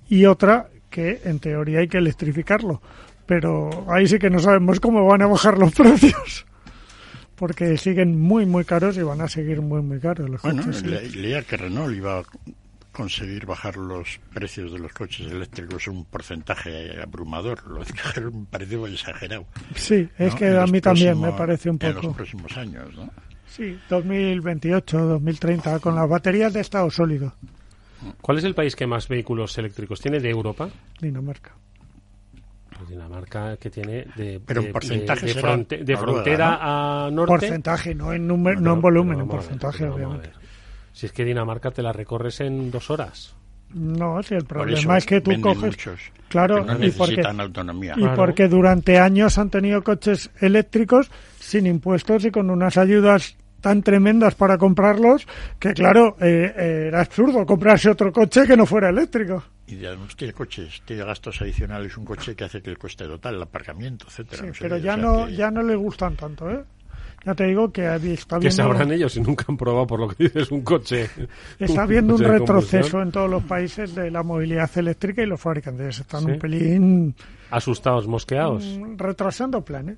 y 0.08 0.26
otra, 0.26 0.68
que 0.90 1.22
en 1.24 1.38
teoría 1.38 1.80
hay 1.80 1.88
que 1.88 1.98
electrificarlo. 1.98 2.82
Pero 3.24 3.86
ahí 3.90 4.06
sí 4.06 4.18
que 4.18 4.30
no 4.30 4.38
sabemos 4.38 4.78
cómo 4.78 5.04
van 5.06 5.22
a 5.22 5.26
bajar 5.26 5.58
los 5.58 5.72
precios 5.74 6.45
porque 7.36 7.76
siguen 7.78 8.18
muy, 8.20 8.46
muy 8.46 8.64
caros 8.64 8.96
y 8.96 9.02
van 9.02 9.20
a 9.20 9.28
seguir 9.28 9.60
muy, 9.60 9.82
muy 9.82 10.00
caros 10.00 10.28
los 10.28 10.42
bueno, 10.42 10.64
coches. 10.64 10.82
le, 10.82 11.08
leía 11.10 11.42
que 11.42 11.56
Renault 11.56 11.94
iba 11.94 12.20
a 12.20 12.22
conseguir 12.96 13.44
bajar 13.44 13.76
los 13.76 14.18
precios 14.32 14.72
de 14.72 14.78
los 14.78 14.92
coches 14.92 15.30
eléctricos 15.30 15.86
un 15.86 16.06
porcentaje 16.06 17.00
abrumador. 17.00 17.62
Lo 17.68 17.84
que 17.84 18.20
me 18.22 18.46
parece 18.50 18.78
muy 18.78 18.94
exagerado. 18.94 19.44
Sí, 19.74 20.08
es 20.18 20.32
¿no? 20.32 20.38
que 20.38 20.48
a 20.56 20.66
mí 20.66 20.80
también 20.80 21.20
me 21.20 21.32
parece 21.32 21.68
un 21.68 21.78
poco. 21.78 21.98
En 21.98 22.06
los 22.06 22.16
próximos 22.16 22.56
años, 22.56 22.94
¿no? 22.94 23.10
Sí, 23.46 23.78
2028, 23.90 24.98
2030, 24.98 25.78
con 25.80 25.94
las 25.94 26.08
baterías 26.08 26.52
de 26.52 26.60
estado 26.60 26.90
sólido. 26.90 27.34
¿Cuál 28.20 28.38
es 28.38 28.44
el 28.44 28.54
país 28.54 28.74
que 28.74 28.86
más 28.86 29.08
vehículos 29.08 29.56
eléctricos 29.58 30.00
tiene 30.00 30.20
de 30.20 30.30
Europa? 30.30 30.68
Dinamarca. 31.00 31.52
Pues 32.76 32.90
Dinamarca 32.90 33.56
que 33.56 33.70
tiene 33.70 34.06
de, 34.16 34.40
Pero 34.44 34.62
de, 34.62 34.72
porcentaje 34.72 35.26
de, 35.26 35.34
de, 35.34 35.40
fronte, 35.40 35.84
de 35.84 35.96
frontera 35.96 36.50
¿no? 36.50 37.06
a 37.06 37.10
norte. 37.10 37.32
Porcentaje, 37.32 37.94
no 37.94 38.12
en, 38.12 38.26
número, 38.26 38.60
no 38.60 38.74
en 38.74 38.80
volumen, 38.80 39.20
en 39.20 39.28
porcentaje, 39.28 39.84
ver, 39.84 39.92
obviamente. 39.92 40.30
Si 40.92 41.06
es 41.06 41.12
que 41.12 41.24
Dinamarca 41.24 41.70
te 41.70 41.82
la 41.82 41.92
recorres 41.92 42.40
en 42.40 42.70
dos 42.70 42.90
horas. 42.90 43.34
No, 43.74 44.22
si 44.22 44.34
el 44.34 44.44
problema 44.44 44.98
es 44.98 45.06
que 45.06 45.20
tú 45.20 45.32
coges. 45.40 45.62
Muchos, 45.62 46.00
claro, 46.28 46.64
no 46.64 46.84
y 46.84 46.90
porque, 46.90 47.20
autonomía. 47.20 47.94
y 47.96 48.06
porque 48.14 48.48
durante 48.48 48.98
años 48.98 49.38
han 49.38 49.50
tenido 49.50 49.82
coches 49.82 50.30
eléctricos 50.40 51.10
sin 51.38 51.66
impuestos 51.66 52.24
y 52.24 52.30
con 52.30 52.50
unas 52.50 52.76
ayudas 52.78 53.36
tan 53.60 53.82
tremendas 53.82 54.34
para 54.34 54.58
comprarlos 54.58 55.26
que, 55.58 55.72
claro, 55.72 56.16
eh, 56.20 56.52
eh, 56.56 56.84
era 56.88 57.00
absurdo 57.00 57.44
comprarse 57.46 57.90
otro 57.90 58.12
coche 58.12 58.46
que 58.46 58.56
no 58.56 58.66
fuera 58.66 58.90
eléctrico. 58.90 59.42
Y 59.66 59.84
además 59.84 60.14
tiene 60.14 60.32
coches, 60.32 60.82
tiene 60.84 61.04
gastos 61.04 61.40
adicionales, 61.42 61.96
un 61.96 62.04
coche 62.04 62.36
que 62.36 62.44
hace 62.44 62.62
que 62.62 62.70
el 62.70 62.78
coste 62.78 63.04
total, 63.06 63.34
el 63.36 63.42
aparcamiento, 63.42 64.06
etcétera. 64.08 64.42
Sí, 64.42 64.46
no 64.48 64.54
sé 64.54 64.60
pero 64.62 64.76
ya 64.78 64.92
o 64.92 64.96
sea 64.96 65.04
no, 65.04 65.26
que- 65.26 65.36
ya 65.36 65.50
no 65.50 65.62
les 65.62 65.76
gustan 65.76 66.14
tanto, 66.16 66.48
¿eh? 66.50 66.62
Ya 67.24 67.34
te 67.34 67.44
digo 67.46 67.72
que 67.72 67.82
está 68.12 68.38
Que 68.38 68.46
habiendo, 68.46 68.50
sabrán 68.56 68.92
ellos 68.92 69.12
si 69.12 69.20
nunca 69.20 69.44
han 69.48 69.56
probado 69.56 69.84
por 69.88 69.98
lo 69.98 70.06
que 70.06 70.24
dices 70.24 70.48
un 70.52 70.60
coche. 70.62 71.10
está 71.58 71.82
habiendo 71.82 72.14
un 72.14 72.22
retroceso 72.22 73.02
en 73.02 73.10
todos 73.10 73.28
los 73.28 73.42
países 73.42 73.96
de 73.96 74.12
la 74.12 74.22
movilidad 74.22 74.70
eléctrica 74.78 75.22
y 75.22 75.26
los 75.26 75.40
fabricantes 75.40 75.98
están 75.98 76.20
Sí. 76.24 76.30
un 76.30 76.38
pelín 76.38 77.14
Asustados, 77.50 78.06
mosqueados. 78.06 78.64
mm, 78.64 78.96
retrasando 78.96 79.64
planes. 79.64 79.96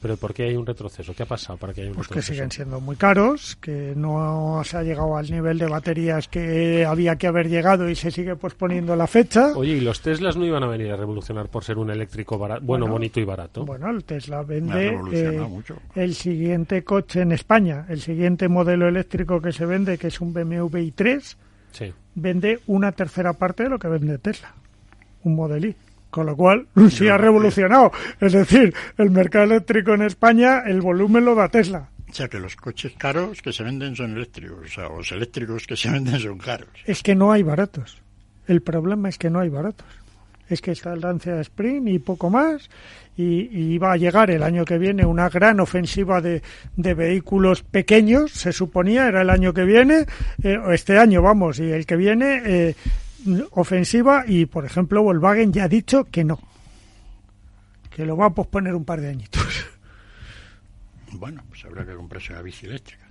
Pero 0.00 0.16
¿por 0.16 0.32
qué 0.32 0.44
hay 0.44 0.56
un 0.56 0.64
retroceso? 0.64 1.12
¿Qué 1.12 1.24
ha 1.24 1.26
pasado 1.26 1.58
para 1.58 1.74
que 1.74 1.80
haya 1.80 1.90
un 1.90 1.96
Pues 1.96 2.06
que 2.06 2.22
siguen 2.22 2.52
siendo 2.52 2.80
muy 2.80 2.94
caros, 2.94 3.56
que 3.56 3.94
no 3.96 4.62
se 4.64 4.76
ha 4.76 4.82
llegado 4.84 5.16
al 5.16 5.28
nivel 5.28 5.58
de 5.58 5.66
baterías 5.66 6.28
que 6.28 6.86
había 6.86 7.16
que 7.16 7.26
haber 7.26 7.48
llegado 7.48 7.88
y 7.90 7.96
se 7.96 8.12
sigue 8.12 8.36
posponiendo 8.36 8.94
la 8.94 9.08
fecha. 9.08 9.52
Oye, 9.56 9.72
¿y 9.72 9.80
los 9.80 10.00
Teslas 10.00 10.36
no 10.36 10.44
iban 10.46 10.62
a 10.62 10.68
venir 10.68 10.92
a 10.92 10.96
revolucionar 10.96 11.48
por 11.48 11.64
ser 11.64 11.78
un 11.78 11.90
eléctrico 11.90 12.38
barato, 12.38 12.62
bueno, 12.64 12.84
Bueno, 12.84 12.92
bonito 12.92 13.18
y 13.18 13.24
barato? 13.24 13.64
Bueno, 13.64 13.90
el 13.90 14.04
Tesla 14.04 14.42
vende 14.42 14.88
eh, 15.12 15.40
mucho. 15.40 15.76
el 15.96 16.14
siguiente 16.14 16.84
coche 16.84 17.22
en 17.22 17.32
España, 17.32 17.84
el 17.88 18.00
siguiente 18.00 18.46
modelo 18.48 18.86
eléctrico 18.86 19.40
que 19.42 19.50
se 19.50 19.66
vende, 19.66 19.98
que 19.98 20.06
es 20.06 20.20
un 20.20 20.32
BMW 20.32 20.78
i3, 20.78 21.36
Sí. 21.72 21.92
vende 22.14 22.60
una 22.68 22.92
tercera 22.92 23.32
parte 23.32 23.64
de 23.64 23.68
lo 23.70 23.78
que 23.80 23.88
vende 23.88 24.16
Tesla, 24.18 24.54
un 25.24 25.34
Model 25.34 25.64
I. 25.64 25.76
Con 26.10 26.26
lo 26.26 26.36
cual, 26.36 26.66
sí 26.90 27.08
ha 27.08 27.18
revolucionado. 27.18 27.92
Es 28.20 28.32
decir, 28.32 28.74
el 28.96 29.10
mercado 29.10 29.44
eléctrico 29.44 29.92
en 29.92 30.02
España, 30.02 30.62
el 30.66 30.80
volumen 30.80 31.24
lo 31.24 31.34
da 31.34 31.48
Tesla. 31.48 31.90
O 32.10 32.14
sea 32.14 32.28
que 32.28 32.38
los 32.38 32.56
coches 32.56 32.94
caros 32.96 33.42
que 33.42 33.52
se 33.52 33.62
venden 33.62 33.94
son 33.94 34.16
eléctricos, 34.16 34.58
o 34.64 34.68
sea, 34.68 34.88
los 34.88 35.12
eléctricos 35.12 35.66
que 35.66 35.76
se 35.76 35.90
venden 35.92 36.18
son 36.18 36.38
caros. 36.38 36.70
Es 36.86 37.02
que 37.02 37.14
no 37.14 37.32
hay 37.32 37.42
baratos. 37.42 38.02
El 38.46 38.62
problema 38.62 39.08
es 39.08 39.18
que 39.18 39.28
no 39.28 39.40
hay 39.40 39.50
baratos. 39.50 39.86
Es 40.48 40.62
que 40.62 40.70
está 40.70 40.94
el 40.94 41.00
Lancia 41.00 41.38
Spring 41.42 41.86
y 41.88 41.98
poco 41.98 42.30
más. 42.30 42.70
Y, 43.16 43.48
y 43.52 43.78
va 43.78 43.92
a 43.92 43.96
llegar 43.96 44.30
el 44.30 44.42
año 44.42 44.64
que 44.64 44.78
viene 44.78 45.04
una 45.04 45.28
gran 45.28 45.60
ofensiva 45.60 46.22
de, 46.22 46.40
de 46.76 46.94
vehículos 46.94 47.62
pequeños, 47.62 48.30
se 48.30 48.52
suponía, 48.52 49.08
era 49.08 49.22
el 49.22 49.30
año 49.30 49.52
que 49.52 49.64
viene, 49.64 50.06
eh, 50.42 50.56
o 50.56 50.72
este 50.72 50.98
año 50.98 51.20
vamos, 51.20 51.58
y 51.58 51.64
el 51.64 51.84
que 51.84 51.96
viene, 51.96 52.42
eh, 52.46 52.74
ofensiva. 53.52 54.24
Y 54.26 54.46
por 54.46 54.64
ejemplo, 54.64 55.02
Volkswagen 55.02 55.52
ya 55.52 55.64
ha 55.64 55.68
dicho 55.68 56.04
que 56.04 56.24
no. 56.24 56.38
Que 57.90 58.04
lo 58.06 58.16
va 58.16 58.26
a 58.26 58.30
posponer 58.30 58.74
un 58.74 58.84
par 58.84 59.00
de 59.00 59.08
añitos. 59.10 59.42
Bueno, 61.10 61.42
pues 61.48 61.64
habrá 61.64 61.86
que 61.86 61.94
comprarse 61.94 62.32
una 62.34 62.42
bici 62.42 62.66
eléctrica. 62.66 63.06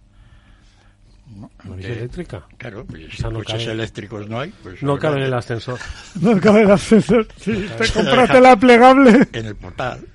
No, 1.35 1.49
¿Una 1.65 1.75
bici 1.77 1.91
eléctrica? 1.91 2.43
Claro, 2.57 2.85
pues 2.85 3.11
si 3.11 3.23
no 3.23 3.33
coches 3.33 3.61
cabe. 3.63 3.71
eléctricos 3.71 4.29
no 4.29 4.39
hay, 4.39 4.53
pues 4.61 4.83
No 4.83 4.97
cabe 4.99 5.17
en 5.17 5.23
el 5.23 5.33
ascensor. 5.33 5.79
No 6.21 6.39
cabe 6.39 6.61
el 6.61 6.69
ascensor. 6.71 7.27
Sí, 7.41 7.67
te 7.75 7.91
compraste 7.91 8.39
la 8.39 8.55
plegable. 8.55 9.27
en 9.33 9.45
el 9.47 9.55
portal, 9.55 10.05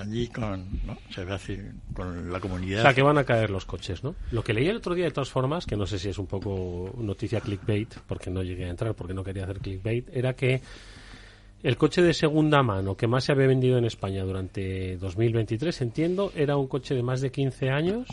allí 0.00 0.28
con, 0.28 0.66
¿no? 0.86 0.98
Se 1.10 1.24
ve 1.24 1.34
así, 1.34 1.58
con 1.94 2.30
la 2.32 2.40
comunidad. 2.40 2.80
O 2.80 2.82
sea, 2.82 2.94
que 2.94 3.02
van 3.02 3.18
a 3.18 3.24
caer 3.24 3.50
los 3.50 3.64
coches, 3.64 4.02
¿no? 4.02 4.14
Lo 4.30 4.42
que 4.42 4.52
leí 4.52 4.68
el 4.68 4.76
otro 4.76 4.94
día, 4.94 5.04
de 5.04 5.10
todas 5.10 5.30
formas, 5.30 5.66
que 5.66 5.76
no 5.76 5.86
sé 5.86 5.98
si 5.98 6.08
es 6.08 6.18
un 6.18 6.26
poco 6.26 6.94
noticia 6.98 7.40
clickbait, 7.40 7.94
porque 8.06 8.30
no 8.30 8.42
llegué 8.42 8.66
a 8.66 8.70
entrar, 8.70 8.94
porque 8.94 9.14
no 9.14 9.24
quería 9.24 9.44
hacer 9.44 9.58
clickbait, 9.58 10.08
era 10.12 10.34
que 10.34 10.60
el 11.62 11.76
coche 11.76 12.02
de 12.02 12.14
segunda 12.14 12.62
mano 12.62 12.96
que 12.96 13.06
más 13.06 13.24
se 13.24 13.32
había 13.32 13.48
vendido 13.48 13.78
en 13.78 13.84
España 13.84 14.22
durante 14.22 14.96
2023, 14.96 15.80
entiendo, 15.80 16.32
era 16.36 16.56
un 16.56 16.68
coche 16.68 16.94
de 16.94 17.02
más 17.02 17.20
de 17.20 17.30
15 17.30 17.70
años, 17.70 18.06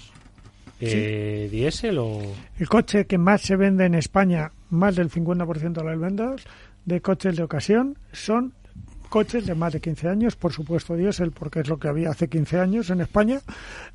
eh, 0.80 1.48
diésel 1.52 2.00
o... 2.00 2.21
El 2.58 2.67
coche 2.67 3.06
que 3.06 3.17
más 3.17 3.41
se 3.41 3.56
vende 3.56 3.86
en 3.86 3.95
España, 3.95 4.52
más 4.69 4.95
del 4.95 5.10
50% 5.10 5.74
de 5.74 5.84
las 5.84 6.00
ventas 6.00 6.43
de 6.86 7.02
coches 7.02 7.36
de 7.36 7.43
ocasión, 7.43 7.98
son 8.12 8.54
coches 9.06 9.46
de 9.46 9.56
más 9.56 9.74
de 9.74 9.80
15 9.80 10.10
años, 10.10 10.36
por 10.36 10.52
supuesto 10.52 10.96
diésel, 10.96 11.32
porque 11.32 11.62
es 11.62 11.68
lo 11.68 11.78
que 11.78 11.88
había 11.88 12.10
hace 12.10 12.28
15 12.28 12.60
años 12.60 12.89
en 12.89 13.02
España, 13.02 13.39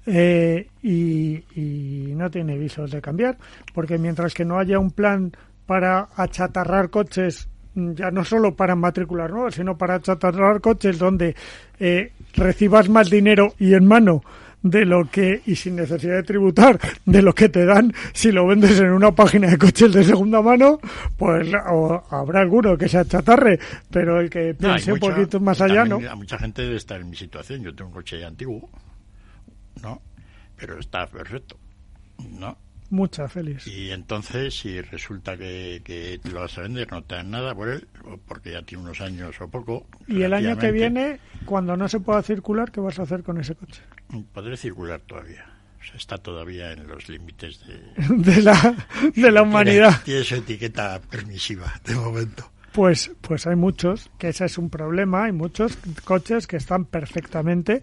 eh, 0.07 0.68
y, 0.83 2.12
no 2.14 2.31
tiene 2.31 2.59
visos 2.59 2.90
de 2.90 3.01
cambiar, 3.01 3.38
porque 3.73 3.96
mientras 3.96 4.35
que 4.35 4.44
no 4.44 4.59
haya 4.59 4.79
un 4.79 4.90
plan 4.90 5.33
para 5.66 6.09
achatarrar 6.16 6.90
coches, 6.90 7.49
mm, 7.75 7.92
ya 7.92 8.11
no 8.11 8.25
solo 8.25 8.55
para 8.55 8.75
matricular 8.75 9.31
nuevos, 9.31 9.55
sino 9.55 9.79
para 9.79 9.94
achatarrar 9.94 10.61
coches 10.61 10.99
donde 10.99 11.35
eh, 11.79 12.12
recibas 12.35 12.88
más 12.88 13.09
dinero 13.09 13.55
y 13.59 13.75
en 13.75 13.87
mano 13.87 14.23
de 14.62 14.85
lo 14.85 15.09
que, 15.11 15.42
y 15.46 15.57
sin 15.57 15.77
necesidad 15.77 16.16
de 16.16 16.23
tributar, 16.23 16.79
de 17.05 17.23
lo 17.23 17.35
que 17.35 17.49
te 17.49 17.64
dan 17.64 17.92
si 18.12 18.31
lo 18.31 18.46
vendes 18.46 18.79
en 18.81 18.90
una 18.90 19.12
página 19.12 19.49
de 19.49 19.59
coches 19.59 19.92
de 19.92 20.05
segunda 20.05 20.42
mano, 20.42 20.79
pues 21.16 21.49
o 21.70 22.03
habrá 22.11 22.40
alguno 22.40 22.77
que 22.77 22.88
se 22.88 22.99
achatarre, 22.99 23.59
pero 23.90 24.20
el 24.20 24.29
que 24.29 24.55
No, 24.59 24.68
piense 24.68 24.92
un 24.92 24.99
poquito 24.99 25.40
más 25.40 25.61
allá, 25.61 25.85
¿no? 25.85 26.01
mucha 26.16 26.38
gente 26.38 26.62
debe 26.62 26.77
estar 26.77 27.01
en 27.01 27.09
mi 27.11 27.16
situación. 27.16 27.62
Yo 27.62 27.75
tengo 27.75 27.88
un 27.88 27.94
coche 27.94 28.25
antiguo, 28.25 28.68
¿no? 29.83 30.03
Pero 30.57 30.79
está 30.79 31.07
perfecto, 31.07 31.57
¿no? 32.38 32.57
Mucha, 32.90 33.29
feliz. 33.29 33.66
Y 33.68 33.92
entonces, 33.92 34.59
si 34.59 34.81
resulta 34.81 35.37
que, 35.37 35.81
que 35.85 36.18
te 36.20 36.31
lo 36.31 36.40
vas 36.40 36.59
a 36.59 36.62
vender, 36.62 36.90
no 36.90 37.03
te 37.05 37.14
dan 37.14 37.31
nada 37.31 37.55
por 37.55 37.68
él, 37.68 37.87
porque 38.26 38.50
ya 38.53 38.62
tiene 38.62 38.83
unos 38.83 39.00
años 39.00 39.40
o 39.40 39.48
poco. 39.48 39.87
Y 40.09 40.22
el 40.22 40.35
año 40.35 40.59
que 40.59 40.72
viene, 40.72 41.20
cuando 41.44 41.76
no 41.76 41.88
se 41.88 42.00
pueda 42.00 42.20
circular, 42.22 42.72
¿qué 42.72 42.81
vas 42.81 42.98
a 42.98 43.03
hacer 43.03 43.22
con 43.22 43.38
ese 43.38 43.55
coche? 43.55 43.81
Podré 44.33 44.57
circular 44.57 45.00
todavía. 45.00 45.46
O 45.81 45.85
sea, 45.85 45.94
está 45.94 46.18
todavía 46.18 46.72
en 46.72 46.87
los 46.88 47.09
límites 47.09 47.61
de, 47.66 48.05
De 48.35 48.42
la, 48.42 48.76
de 49.14 49.31
la 49.31 49.42
humanidad. 49.42 50.03
Tiene, 50.05 50.05
tiene 50.05 50.24
su 50.24 50.35
etiqueta 50.35 51.00
permisiva 51.00 51.72
de 51.85 51.94
momento. 51.94 52.50
Pues, 52.72 53.11
pues 53.20 53.48
hay 53.48 53.56
muchos, 53.56 54.11
que 54.16 54.28
ese 54.28 54.44
es 54.44 54.56
un 54.56 54.70
problema, 54.70 55.24
hay 55.24 55.33
muchos 55.33 55.76
coches 56.04 56.46
que 56.46 56.56
están 56.56 56.85
perfectamente, 56.85 57.80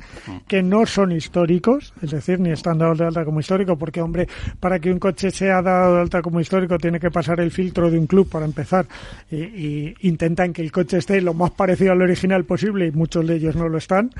que 0.47 0.63
no 0.63 0.85
son 0.85 1.11
históricos, 1.11 1.93
es 2.01 2.11
decir, 2.11 2.39
ni 2.39 2.51
están 2.51 2.77
dados 2.77 2.97
de 2.97 3.05
alta 3.05 3.25
como 3.25 3.41
histórico, 3.41 3.77
porque, 3.77 4.01
hombre, 4.01 4.29
para 4.61 4.79
que 4.79 4.89
un 4.89 4.99
coche 4.99 5.29
sea 5.31 5.61
dado 5.61 5.95
de 5.95 6.01
alta 6.01 6.21
como 6.21 6.39
histórico 6.39 6.77
tiene 6.77 7.01
que 7.01 7.11
pasar 7.11 7.41
el 7.41 7.51
filtro 7.51 7.91
de 7.91 7.99
un 7.99 8.07
club 8.07 8.29
para 8.29 8.45
empezar, 8.45 8.87
y, 9.29 9.35
y 9.35 9.95
intentan 10.03 10.53
que 10.53 10.61
el 10.61 10.71
coche 10.71 10.97
esté 10.97 11.19
lo 11.19 11.33
más 11.33 11.51
parecido 11.51 11.91
al 11.91 12.01
original 12.01 12.45
posible, 12.45 12.87
y 12.87 12.91
muchos 12.91 13.27
de 13.27 13.35
ellos 13.35 13.57
no 13.57 13.67
lo 13.67 13.77
están, 13.77 14.11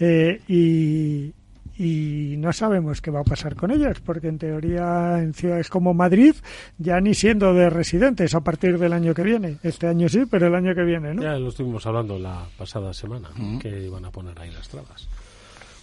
eh, 0.00 0.40
y, 0.48 1.34
y 1.76 2.36
no 2.38 2.52
sabemos 2.52 3.00
qué 3.00 3.10
va 3.10 3.20
a 3.20 3.24
pasar 3.24 3.56
con 3.56 3.70
ellas, 3.70 4.00
porque 4.00 4.28
en 4.28 4.38
teoría 4.38 5.18
en 5.18 5.34
ciudades 5.34 5.68
como 5.68 5.92
Madrid 5.94 6.34
ya 6.78 7.00
ni 7.00 7.14
siendo 7.14 7.52
de 7.52 7.70
residentes 7.70 8.34
a 8.34 8.40
partir 8.40 8.78
del 8.78 8.92
año 8.92 9.14
que 9.14 9.22
viene. 9.22 9.58
Este 9.62 9.88
año 9.88 10.08
sí, 10.08 10.24
pero 10.30 10.46
el 10.46 10.54
año 10.54 10.74
que 10.74 10.84
viene, 10.84 11.14
¿no? 11.14 11.22
Ya 11.22 11.36
lo 11.36 11.48
estuvimos 11.48 11.84
hablando 11.86 12.18
la 12.18 12.46
pasada 12.56 12.92
semana, 12.92 13.30
que 13.60 13.84
iban 13.84 14.04
a 14.04 14.10
poner 14.10 14.38
ahí 14.38 14.50
las 14.50 14.68
trabas. 14.68 15.08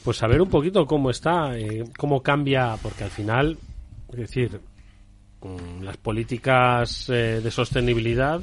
Pues 0.04 0.17
saber 0.17 0.41
un 0.41 0.49
poquito 0.49 0.86
cómo 0.86 1.10
está, 1.12 1.58
eh, 1.58 1.84
cómo 1.97 2.23
cambia, 2.23 2.75
porque 2.82 3.04
al 3.04 3.12
final, 3.12 3.58
es 4.10 4.17
decir, 4.17 4.60
mm, 5.41 5.84
las 5.84 5.97
políticas 5.97 7.08
eh, 7.10 7.41
de 7.43 7.51
sostenibilidad 7.51 8.41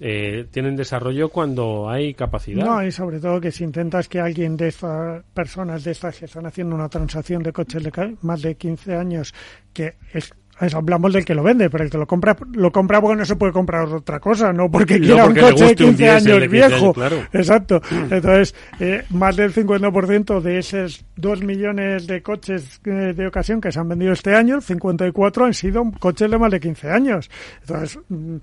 eh, 0.00 0.46
tienen 0.50 0.76
desarrollo 0.76 1.28
cuando 1.28 1.88
hay 1.90 2.14
capacidad. 2.14 2.64
No, 2.64 2.82
y 2.82 2.90
sobre 2.90 3.20
todo 3.20 3.40
que 3.40 3.52
si 3.52 3.64
intentas 3.64 4.08
que 4.08 4.18
alguien 4.18 4.56
de 4.56 4.68
estas 4.68 5.22
personas 5.34 5.84
de 5.84 5.90
estas 5.92 6.18
que 6.18 6.24
están 6.24 6.46
haciendo 6.46 6.74
una 6.74 6.88
transacción 6.88 7.42
de 7.42 7.52
coches 7.52 7.84
de 7.84 8.16
más 8.22 8.40
de 8.40 8.54
15 8.54 8.96
años, 8.96 9.34
que 9.74 9.96
es, 10.14 10.32
hablamos 10.74 11.12
del 11.12 11.24
que 11.24 11.34
lo 11.34 11.42
vende, 11.42 11.68
pero 11.68 11.84
el 11.84 11.90
que 11.90 11.98
lo 11.98 12.06
compra 12.06 12.36
lo 12.52 12.72
compra 12.72 13.00
porque 13.00 13.16
no 13.16 13.24
se 13.26 13.36
puede 13.36 13.52
comprar 13.52 13.88
otra 13.88 14.20
cosa, 14.20 14.52
no 14.52 14.70
porque 14.70 14.98
No 14.98 15.06
quiera 15.06 15.24
porque 15.24 15.40
un 15.40 15.50
coche 15.50 15.64
de 15.64 15.70
guste 15.70 15.84
un 15.84 15.96
15 15.96 16.02
diésel 16.02 16.32
años 16.32 16.40
de 16.40 16.48
15 16.48 16.48
viejo. 16.48 16.74
años, 16.76 16.94
claro. 16.94 17.16
Exacto. 17.32 17.80
Entonces, 18.10 18.54
eh, 18.78 19.04
más 19.10 19.36
del 19.36 19.52
50% 19.52 20.40
de 20.40 20.58
esos 20.58 21.04
2 21.16 21.42
millones 21.42 22.06
de 22.06 22.22
coches 22.22 22.80
eh, 22.84 23.12
de 23.14 23.26
ocasión 23.26 23.60
que 23.60 23.70
se 23.70 23.78
han 23.78 23.88
vendido 23.88 24.12
este 24.12 24.34
año, 24.34 24.60
54 24.62 25.44
han 25.44 25.54
sido 25.54 25.82
coches 25.98 26.30
de 26.30 26.38
más 26.38 26.50
de 26.50 26.60
15 26.60 26.90
años. 26.90 27.30
Entonces, 27.62 27.98
mm, 28.08 28.36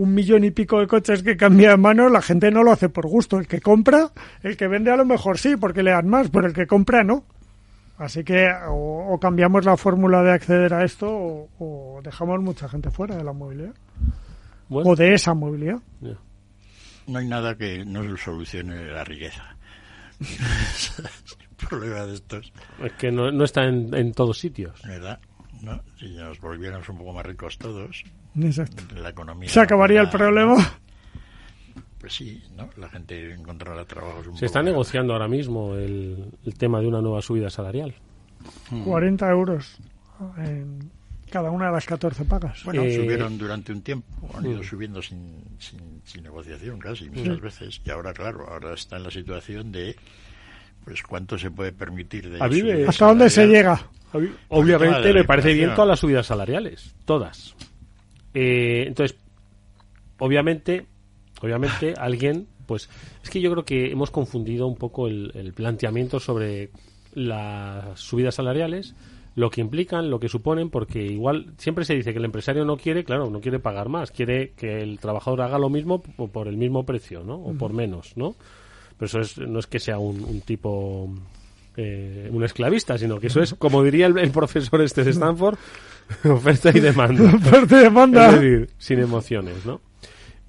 un 0.00 0.14
millón 0.14 0.44
y 0.44 0.50
pico 0.50 0.80
de 0.80 0.86
coches 0.86 1.22
que 1.22 1.36
cambia 1.36 1.70
de 1.70 1.76
mano, 1.76 2.08
la 2.08 2.22
gente 2.22 2.50
no 2.50 2.62
lo 2.62 2.72
hace 2.72 2.88
por 2.88 3.06
gusto. 3.06 3.38
El 3.38 3.46
que 3.46 3.60
compra, 3.60 4.10
el 4.42 4.56
que 4.56 4.66
vende 4.66 4.90
a 4.90 4.96
lo 4.96 5.04
mejor 5.04 5.38
sí, 5.38 5.56
porque 5.56 5.82
le 5.82 5.90
dan 5.90 6.08
más, 6.08 6.30
pero 6.30 6.46
el 6.46 6.54
que 6.54 6.66
compra 6.66 7.04
no. 7.04 7.24
Así 7.98 8.24
que 8.24 8.48
o, 8.68 9.12
o 9.12 9.20
cambiamos 9.20 9.66
la 9.66 9.76
fórmula 9.76 10.22
de 10.22 10.32
acceder 10.32 10.72
a 10.72 10.84
esto 10.84 11.06
o, 11.10 11.48
o 11.58 12.00
dejamos 12.02 12.40
mucha 12.40 12.66
gente 12.66 12.90
fuera 12.90 13.14
de 13.14 13.24
la 13.24 13.34
movilidad. 13.34 13.74
O 14.70 14.96
de 14.96 15.12
esa 15.12 15.34
movilidad. 15.34 15.80
No 17.06 17.18
hay 17.18 17.26
nada 17.26 17.56
que 17.56 17.84
no 17.84 18.16
solucione 18.16 18.86
la 18.86 19.04
riqueza. 19.04 19.54
El 20.20 21.68
problema 21.68 22.06
de 22.06 22.14
estos. 22.14 22.52
Es 22.82 22.92
que 22.92 23.12
no, 23.12 23.30
no 23.30 23.44
está 23.44 23.64
en, 23.64 23.94
en 23.94 24.12
todos 24.12 24.38
sitios. 24.38 24.80
¿Verdad? 24.82 25.20
¿No? 25.60 25.82
Si 25.98 26.08
nos 26.14 26.40
volviéramos 26.40 26.88
un 26.88 26.96
poco 26.96 27.12
más 27.12 27.26
ricos 27.26 27.58
todos, 27.58 28.02
Exacto. 28.38 28.82
la 28.96 29.10
economía. 29.10 29.48
¿Se 29.48 29.60
acabaría 29.60 30.02
el 30.02 30.08
problema? 30.10 30.56
Pues 31.98 32.14
sí, 32.14 32.42
¿no? 32.56 32.70
La 32.78 32.88
gente 32.88 33.34
encontrará 33.34 33.84
trabajos 33.84 34.26
un 34.26 34.36
Se 34.38 34.46
está 34.46 34.60
poco- 34.60 34.70
negociando 34.70 35.12
ahora 35.12 35.28
mismo 35.28 35.74
el, 35.74 36.30
el 36.46 36.54
tema 36.54 36.80
de 36.80 36.86
una 36.86 37.00
nueva 37.02 37.20
subida 37.20 37.50
salarial. 37.50 37.94
40 38.84 39.28
euros 39.30 39.76
en 40.38 40.90
cada 41.30 41.50
una 41.50 41.66
de 41.66 41.72
las 41.72 41.84
14 41.86 42.24
pagas. 42.24 42.64
Bueno, 42.64 42.82
Eh, 42.82 42.96
subieron 42.96 43.36
durante 43.36 43.70
un 43.72 43.82
tiempo, 43.82 44.06
han 44.34 44.46
ido 44.46 44.60
Mm. 44.60 44.64
subiendo 44.64 45.02
sin, 45.02 45.44
sin, 45.58 46.00
sin 46.04 46.22
negociación 46.22 46.78
casi, 46.78 47.10
muchas 47.10 47.40
veces. 47.40 47.80
Y 47.84 47.90
ahora, 47.90 48.12
claro, 48.14 48.48
ahora 48.50 48.72
está 48.74 48.96
en 48.96 49.02
la 49.04 49.10
situación 49.10 49.70
de, 49.70 49.94
pues, 50.84 51.02
cuánto 51.02 51.38
se 51.38 51.50
puede 51.50 51.72
permitir 51.72 52.30
de 52.30 52.40
¿Hasta 52.86 53.06
dónde 53.06 53.28
se 53.28 53.46
llega? 53.46 53.80
Obviamente 54.48 55.12
me 55.12 55.24
parece 55.24 55.52
bien 55.52 55.74
todas 55.74 55.88
las 55.88 56.00
subidas 56.00 56.26
salariales, 56.26 56.94
todas. 57.04 57.54
Eh, 58.34 58.84
entonces, 58.86 59.18
obviamente, 60.18 60.86
obviamente 61.42 61.94
alguien, 61.98 62.46
pues 62.66 62.88
es 63.22 63.30
que 63.30 63.40
yo 63.40 63.50
creo 63.52 63.64
que 63.64 63.90
hemos 63.90 64.10
confundido 64.10 64.66
un 64.66 64.76
poco 64.76 65.08
el, 65.08 65.32
el 65.34 65.52
planteamiento 65.52 66.20
sobre 66.20 66.70
las 67.14 67.98
subidas 67.98 68.36
salariales, 68.36 68.94
lo 69.36 69.50
que 69.50 69.60
implican, 69.60 70.10
lo 70.10 70.20
que 70.20 70.28
suponen, 70.28 70.70
porque 70.70 71.02
igual 71.04 71.52
siempre 71.56 71.84
se 71.84 71.94
dice 71.94 72.12
que 72.12 72.18
el 72.18 72.24
empresario 72.24 72.64
no 72.64 72.76
quiere, 72.76 73.04
claro, 73.04 73.30
no 73.30 73.40
quiere 73.40 73.58
pagar 73.58 73.88
más, 73.88 74.10
quiere 74.10 74.50
que 74.52 74.82
el 74.82 74.98
trabajador 74.98 75.42
haga 75.42 75.58
lo 75.58 75.70
mismo 75.70 76.02
p- 76.02 76.28
por 76.28 76.46
el 76.48 76.56
mismo 76.56 76.84
precio, 76.84 77.22
¿no? 77.24 77.36
O 77.36 77.54
por 77.54 77.72
menos, 77.72 78.16
¿no? 78.16 78.34
Pero 78.98 79.06
eso 79.06 79.20
es, 79.20 79.38
no 79.38 79.58
es 79.60 79.66
que 79.66 79.78
sea 79.78 79.98
un, 79.98 80.22
un 80.24 80.40
tipo 80.42 81.08
eh, 81.82 82.28
un 82.32 82.44
esclavista, 82.44 82.98
sino 82.98 83.18
que 83.18 83.28
eso 83.28 83.40
es, 83.40 83.54
como 83.54 83.82
diría 83.82 84.06
el, 84.06 84.18
el 84.18 84.30
profesor 84.30 84.82
este 84.82 85.02
de 85.04 85.10
Stanford, 85.12 85.56
oferta 86.24 86.70
y 86.74 86.80
demanda. 86.80 87.22
Oferta 87.34 87.80
y 87.80 87.84
demanda. 87.84 88.26
Es 88.28 88.34
decir, 88.40 88.70
sin 88.78 88.98
emociones, 88.98 89.64
¿no? 89.64 89.80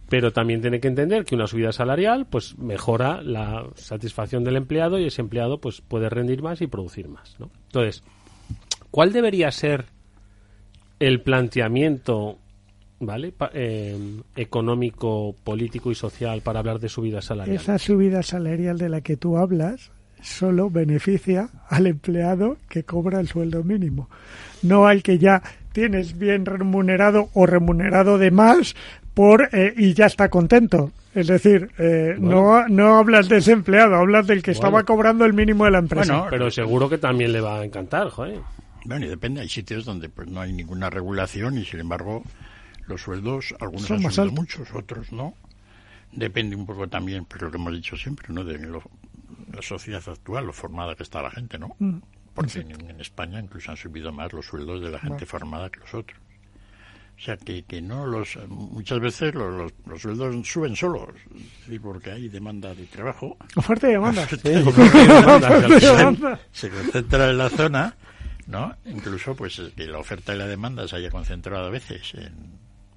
Pero 0.10 0.34
también 0.34 0.60
tiene 0.62 0.82
que 0.82 0.89
entender 0.89 1.24
que 1.24 1.36
una 1.36 1.48
subida 1.48 1.72
salarial 1.72 2.26
pues 2.30 2.58
mejora 2.58 3.22
la 3.22 3.65
satisfacción 3.76 4.44
del 4.44 4.58
empleado 4.58 5.00
y 5.00 5.06
ese 5.06 5.22
empleado 5.22 5.60
pues 5.60 5.80
puede 5.80 6.10
rendir 6.10 6.41
más 6.41 6.62
y 6.62 6.67
producir 6.67 7.08
más, 7.08 7.38
¿no? 7.39 7.50
Entonces, 7.67 8.04
¿cuál 8.91 9.13
debería 9.13 9.50
ser 9.52 9.86
el 11.00 11.22
planteamiento, 11.22 12.38
¿vale? 13.00 13.32
Pa- 13.32 13.52
eh, 13.54 13.98
económico, 14.36 15.34
político 15.46 15.91
y 15.91 15.96
social 15.96 16.41
para 16.41 16.60
hablar 16.60 16.80
de 16.80 16.89
subida 16.89 17.22
salarial? 17.22 17.56
Esa 17.56 17.78
subida 17.80 18.22
salarial 18.22 18.78
de 18.78 18.89
la 18.89 19.00
que 19.02 19.15
tú 19.15 19.38
hablas 19.38 19.91
solo 20.21 20.69
beneficia 20.69 21.49
al 21.69 21.88
empleado 21.88 22.57
que 22.69 22.84
cobra 22.84 23.19
el 23.19 23.27
sueldo 23.27 23.63
mínimo, 23.63 24.10
no 24.63 24.86
al 24.88 25.03
que 25.03 25.17
ya 25.17 25.41
tienes 25.73 26.17
bien 26.17 26.45
remunerado 26.45 27.29
o 27.34 27.45
remunerado 27.45 28.17
de 28.17 28.31
más 28.31 28.75
por 29.13 29.49
eh, 29.53 29.73
y 29.75 29.93
ya 29.93 30.05
está 30.05 30.29
contento. 30.29 30.91
Es 31.13 31.27
decir, 31.27 31.69
eh, 31.77 32.15
no, 32.19 32.67
no 32.69 32.97
hablas 32.97 33.27
de 33.27 33.38
ese 33.38 33.51
empleado, 33.51 33.95
hablas 33.95 34.27
del 34.27 34.41
que 34.41 34.51
estaba 34.51 34.71
Bueno. 34.71 34.86
cobrando 34.86 35.25
el 35.25 35.34
mínimo 35.34 35.65
de 35.65 35.71
la 35.71 35.79
empresa. 35.79 36.25
pero 36.29 36.49
seguro 36.49 36.88
que 36.89 36.97
también 36.97 37.34
le 37.34 37.41
va 37.41 37.60
a 37.60 37.65
encantar, 37.65 38.10
joder. 38.10 38.39
Bueno, 38.86 39.05
y 39.05 39.10
depende, 39.10 39.41
hay 39.41 39.49
sitios 39.49 39.84
donde 39.86 40.07
pues 40.10 40.27
no 40.29 40.39
hay 40.41 40.53
ninguna 40.53 40.89
regulación 40.89 41.57
y 41.57 41.65
sin 41.65 41.81
embargo 41.81 42.23
los 42.88 43.01
sueldos, 43.01 43.53
algunos 43.60 43.88
Son 43.88 43.97
han 43.97 44.03
más 44.03 44.15
subido 44.15 44.29
altos. 44.31 44.39
muchos, 44.39 44.73
otros 44.75 45.12
no. 45.12 45.34
Depende 46.13 46.55
un 46.55 46.65
poco 46.65 46.88
también, 46.88 47.25
pero 47.25 47.45
lo 47.45 47.51
que 47.51 47.57
hemos 47.57 47.73
dicho 47.73 47.95
siempre, 47.95 48.27
¿no? 48.34 48.43
De 48.43 48.57
lo- 48.57 48.81
la 49.54 49.62
sociedad 49.62 50.04
actual, 50.08 50.46
lo 50.46 50.54
formada 50.54 50.96
que 50.96 51.04
está 51.04 51.22
la 51.22 51.32
gente, 51.32 51.58
¿no? 51.60 51.76
Mm, 51.80 51.98
Porque 52.34 52.60
en, 52.60 52.90
en 52.90 53.02
España 53.02 53.40
incluso 53.40 53.72
han 53.72 53.78
subido 53.78 54.12
más 54.12 54.32
los 54.34 54.46
sueldos 54.46 54.82
de 54.82 54.90
la 54.90 55.00
gente 55.00 55.10
Bueno. 55.16 55.26
formada 55.28 55.70
que 55.70 55.80
los 55.82 55.94
otros. 55.94 56.20
O 57.18 57.24
sea, 57.24 57.38
que, 57.38 57.64
que 57.64 57.82
no 57.84 58.08
los... 58.08 58.36
Muchas 58.48 59.00
veces 59.00 59.36
los, 59.36 59.54
los, 59.54 59.72
los 59.86 60.02
sueldos 60.02 60.48
suben 60.48 60.76
solos, 60.76 61.10
sí, 61.68 61.78
porque 61.78 62.12
hay 62.12 62.30
demanda 62.30 62.74
de 62.74 62.86
trabajo. 62.88 63.38
Oferta 63.56 63.88
y 63.90 63.92
demanda. 63.92 64.24
Oferta 64.32 64.50
y 65.78 65.80
demanda. 65.98 66.40
Se 66.52 66.70
concentra 66.70 67.30
en 67.30 67.38
la 67.38 67.50
zona, 67.50 67.96
¿no? 68.48 68.76
Incluso, 68.86 69.36
pues, 69.36 69.62
que 69.76 69.86
la 69.86 70.00
oferta 70.00 70.34
y 70.34 70.38
la 70.40 70.48
demanda 70.48 70.88
se 70.88 70.96
haya 70.96 71.12
concentrado 71.12 71.68
a 71.68 71.70
veces 71.70 72.12
en, 72.16 72.34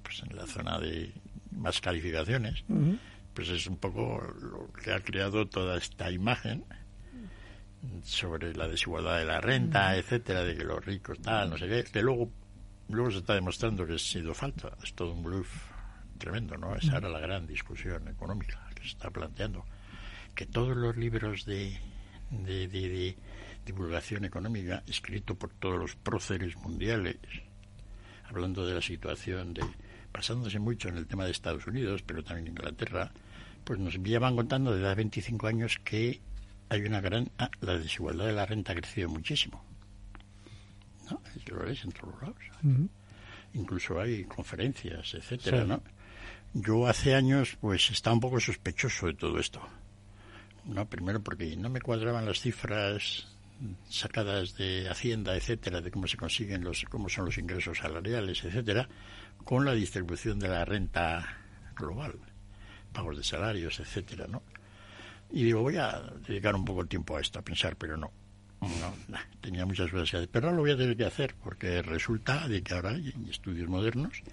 pues, 0.01 0.23
en 0.27 0.35
la 0.35 0.47
zona 0.47 0.79
de 0.79 1.11
más 1.51 1.79
calificaciones. 1.79 2.63
Pues 3.35 3.49
es 3.49 3.67
un 3.67 3.77
poco 3.77 4.21
lo 4.41 4.71
que 4.73 4.91
ha 4.93 5.01
creado 5.01 5.45
toda 5.47 5.77
esta 5.77 6.09
imagen 6.09 6.63
sobre 8.03 8.53
la 8.55 8.67
desigualdad 8.67 9.19
de 9.19 9.25
la 9.25 9.41
renta, 9.41 9.95
etcétera, 9.95 10.43
de 10.43 10.55
que 10.55 10.63
los 10.63 10.83
ricos 10.83 11.19
tal, 11.21 11.49
no 11.51 11.57
sé 11.57 11.67
qué, 11.67 11.83
que 11.83 12.01
luego 12.01 12.31
luego 12.89 13.11
se 13.11 13.17
está 13.17 13.33
demostrando 13.33 13.85
que 13.85 13.93
ha 13.95 13.97
sido 13.99 14.33
falta, 14.33 14.71
es 14.83 14.93
todo 14.93 15.13
un 15.13 15.23
bluff 15.23 15.49
tremendo, 16.17 16.55
¿no? 16.57 16.75
Esa 16.75 16.97
era 16.97 17.09
la 17.09 17.19
gran 17.19 17.45
discusión 17.45 18.07
económica 18.07 18.65
que 18.73 18.83
se 18.83 18.89
está 18.89 19.09
planteando. 19.11 19.65
Que 20.33 20.45
todos 20.45 20.75
los 20.77 20.95
libros 20.95 21.45
de, 21.45 21.77
de, 22.31 22.67
de- 22.67 22.89
de 22.89 23.17
divulgación 23.65 24.23
económica, 24.25 24.83
escritos 24.87 25.35
por 25.37 25.51
todos 25.53 25.77
los 25.79 25.95
próceres 25.95 26.55
mundiales, 26.57 27.17
hablando 28.29 28.65
de 28.65 28.75
la 28.75 28.81
situación 28.81 29.53
de 29.53 29.63
basándose 30.13 30.59
mucho 30.59 30.87
en 30.89 30.97
el 30.97 31.07
tema 31.07 31.25
de 31.25 31.31
Estados 31.31 31.65
Unidos, 31.67 32.01
pero 32.03 32.23
también 32.23 32.47
Inglaterra, 32.47 33.11
pues 33.65 33.79
nos 33.79 33.95
llevan 34.01 34.35
contando 34.35 34.71
desde 34.73 34.87
hace 34.87 34.95
25 34.95 35.47
años 35.47 35.79
que 35.83 36.21
hay 36.69 36.81
una 36.81 37.01
gran 37.01 37.29
ah, 37.37 37.49
la 37.61 37.77
desigualdad 37.77 38.25
de 38.27 38.33
la 38.33 38.45
renta 38.45 38.71
ha 38.71 38.75
crecido 38.75 39.09
muchísimo. 39.09 39.63
¿No? 41.09 41.21
Lo 41.47 41.63
lees 41.65 41.83
en 41.83 41.91
todos 41.91 42.21
lados. 42.21 42.37
Incluso 43.53 43.99
hay 43.99 44.23
conferencias, 44.25 45.13
etcétera, 45.13 45.61
Sí. 45.61 45.67
¿no? 45.67 45.83
Yo 46.53 46.87
hace 46.87 47.13
años 47.15 47.57
pues 47.59 47.89
estaba 47.91 48.13
un 48.13 48.21
poco 48.21 48.39
sospechoso 48.39 49.07
de 49.07 49.13
todo 49.13 49.37
esto. 49.39 49.61
No, 50.63 50.87
primero 50.87 51.21
porque 51.21 51.55
no 51.57 51.69
me 51.69 51.81
cuadraban 51.81 52.25
las 52.25 52.39
cifras 52.39 53.27
sacadas 53.89 54.55
de 54.57 54.89
Hacienda, 54.89 55.35
etcétera, 55.35 55.81
de 55.81 55.91
cómo 55.91 56.07
se 56.07 56.17
consiguen 56.17 56.63
los 56.63 56.83
cómo 56.85 57.07
son 57.09 57.25
los 57.25 57.37
ingresos 57.37 57.77
salariales, 57.77 58.43
etcétera, 58.43 58.87
con 59.43 59.65
la 59.65 59.73
distribución 59.73 60.39
de 60.39 60.47
la 60.49 60.65
renta 60.65 61.37
global, 61.75 62.15
pagos 62.95 63.17
de 63.17 63.23
salarios, 63.23 63.79
etcétera, 63.79 64.25
¿no? 64.27 64.41
Y 65.31 65.43
digo, 65.43 65.61
voy 65.61 65.77
a 65.77 66.01
dedicar 66.27 66.55
un 66.55 66.63
poco 66.63 66.83
de 66.83 66.89
tiempo 66.89 67.17
a 67.17 67.21
esto, 67.21 67.39
a 67.39 67.41
pensar, 67.41 67.75
pero 67.75 67.97
no. 67.97 68.11
No, 68.61 69.19
tenía 69.41 69.65
muchas 69.65 69.91
cosas 69.91 70.09
que 70.09 70.17
hacer, 70.17 70.29
pero 70.29 70.47
ahora 70.47 70.55
lo 70.55 70.63
voy 70.63 70.71
a 70.71 70.77
tener 70.77 70.97
que 70.97 71.05
hacer, 71.05 71.35
porque 71.43 71.81
resulta 71.81 72.47
de 72.47 72.63
que 72.63 72.73
ahora 72.73 72.91
hay 72.91 73.13
estudios 73.29 73.69
modernos 73.69 74.23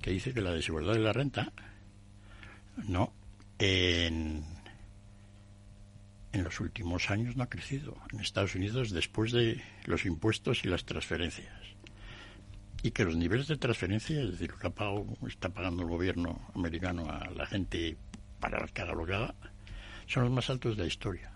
que 0.00 0.12
dice 0.12 0.32
que 0.32 0.40
la 0.40 0.52
desigualdad 0.52 0.94
de 0.94 1.00
la 1.00 1.12
renta, 1.12 1.52
no, 2.88 3.12
en, 3.58 4.44
en 6.32 6.44
los 6.44 6.60
últimos 6.60 7.10
años 7.10 7.36
no 7.36 7.42
ha 7.42 7.50
crecido 7.50 7.96
en 8.12 8.20
Estados 8.20 8.54
Unidos 8.54 8.90
después 8.90 9.32
de 9.32 9.60
los 9.84 10.06
impuestos 10.06 10.64
y 10.64 10.68
las 10.68 10.84
transferencias. 10.84 11.52
Y 12.82 12.92
que 12.92 13.04
los 13.04 13.16
niveles 13.16 13.46
de 13.46 13.58
transferencia, 13.58 14.22
es 14.22 14.32
decir, 14.32 14.50
lo 14.50 14.58
que 14.58 15.28
está 15.28 15.50
pagando 15.50 15.82
el 15.82 15.88
gobierno 15.88 16.40
americano 16.54 17.10
a 17.10 17.30
la 17.30 17.46
gente 17.46 17.96
para 18.42 18.58
haga, 18.58 19.34
son 20.06 20.24
los 20.24 20.32
más 20.32 20.50
altos 20.50 20.76
de 20.76 20.82
la 20.82 20.88
historia. 20.88 21.30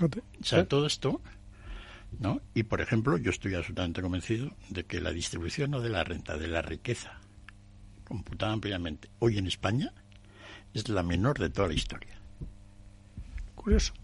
O 0.00 0.44
sea, 0.44 0.64
todo 0.66 0.86
esto, 0.86 1.20
¿no? 2.20 2.40
Y 2.54 2.64
por 2.64 2.80
ejemplo, 2.80 3.16
yo 3.16 3.30
estoy 3.30 3.54
absolutamente 3.54 4.02
convencido 4.02 4.50
de 4.68 4.84
que 4.84 5.00
la 5.00 5.10
distribución 5.10 5.70
no 5.70 5.80
de 5.80 5.88
la 5.88 6.04
renta, 6.04 6.36
de 6.36 6.48
la 6.48 6.60
riqueza, 6.60 7.18
computada 8.04 8.52
ampliamente 8.52 9.08
hoy 9.20 9.38
en 9.38 9.46
España, 9.46 9.92
es 10.74 10.88
la 10.88 11.02
menor 11.02 11.38
de 11.38 11.50
toda 11.50 11.68
la 11.68 11.74
historia. 11.74 12.14
Curioso. 13.54 13.94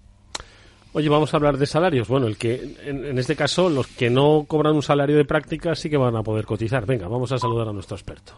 Oye, 0.92 1.08
vamos 1.10 1.32
a 1.34 1.36
hablar 1.36 1.58
de 1.58 1.66
salarios. 1.66 2.08
Bueno, 2.08 2.26
el 2.26 2.38
que 2.38 2.76
en, 2.84 3.18
este 3.18 3.36
caso 3.36 3.68
los 3.68 3.86
que 3.86 4.08
no 4.08 4.46
cobran 4.48 4.74
un 4.74 4.82
salario 4.82 5.16
de 5.16 5.24
práctica 5.26 5.74
sí 5.74 5.90
que 5.90 5.98
van 5.98 6.16
a 6.16 6.22
poder 6.22 6.46
cotizar. 6.46 6.86
Venga, 6.86 7.06
vamos 7.08 7.30
a 7.32 7.38
saludar 7.38 7.68
a 7.68 7.72
nuestro 7.72 7.96
experto. 7.96 8.34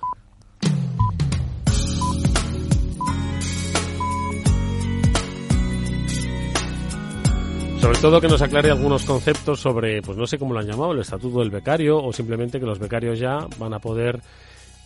Sobre 7.90 8.02
todo 8.02 8.20
que 8.20 8.28
nos 8.28 8.40
aclare 8.40 8.70
algunos 8.70 9.04
conceptos 9.04 9.58
sobre, 9.58 10.00
pues 10.00 10.16
no 10.16 10.24
sé 10.24 10.38
cómo 10.38 10.54
lo 10.54 10.60
han 10.60 10.66
llamado, 10.68 10.92
el 10.92 11.00
estatuto 11.00 11.40
del 11.40 11.50
becario 11.50 11.98
o 11.98 12.12
simplemente 12.12 12.60
que 12.60 12.64
los 12.64 12.78
becarios 12.78 13.18
ya 13.18 13.48
van 13.58 13.74
a 13.74 13.80
poder 13.80 14.20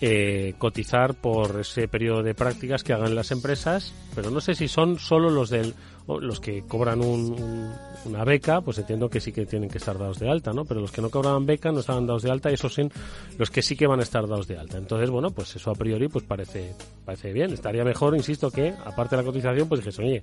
eh, 0.00 0.54
cotizar 0.56 1.12
por 1.12 1.60
ese 1.60 1.86
periodo 1.86 2.22
de 2.22 2.34
prácticas 2.34 2.82
que 2.82 2.94
hagan 2.94 3.14
las 3.14 3.30
empresas, 3.30 3.92
pero 4.14 4.30
no 4.30 4.40
sé 4.40 4.54
si 4.54 4.68
son 4.68 4.98
solo 4.98 5.28
los 5.28 5.50
del 5.50 5.74
los 6.06 6.40
que 6.40 6.62
cobran 6.62 7.00
una 7.00 8.24
beca, 8.24 8.60
pues 8.60 8.78
entiendo 8.78 9.08
que 9.08 9.20
sí 9.20 9.32
que 9.32 9.46
tienen 9.46 9.70
que 9.70 9.78
estar 9.78 9.98
dados 9.98 10.18
de 10.18 10.28
alta, 10.28 10.52
¿no? 10.52 10.64
Pero 10.64 10.80
los 10.80 10.92
que 10.92 11.00
no 11.00 11.10
cobraban 11.10 11.46
beca 11.46 11.72
no 11.72 11.80
estaban 11.80 12.06
dados 12.06 12.22
de 12.22 12.30
alta 12.30 12.50
y 12.50 12.54
esos 12.54 12.74
son 12.74 12.92
los 13.38 13.50
que 13.50 13.62
sí 13.62 13.76
que 13.76 13.86
van 13.86 14.00
a 14.00 14.02
estar 14.02 14.26
dados 14.26 14.46
de 14.46 14.58
alta. 14.58 14.76
Entonces, 14.76 15.08
bueno, 15.10 15.30
pues 15.30 15.56
eso 15.56 15.70
a 15.70 15.74
priori 15.74 16.08
pues 16.08 16.24
parece 16.24 16.74
parece 17.04 17.32
bien. 17.32 17.52
Estaría 17.52 17.84
mejor, 17.84 18.14
insisto, 18.16 18.50
que 18.50 18.74
aparte 18.84 19.16
de 19.16 19.22
la 19.22 19.26
cotización, 19.26 19.68
pues 19.68 19.80
dijese, 19.80 20.02
oye, 20.02 20.22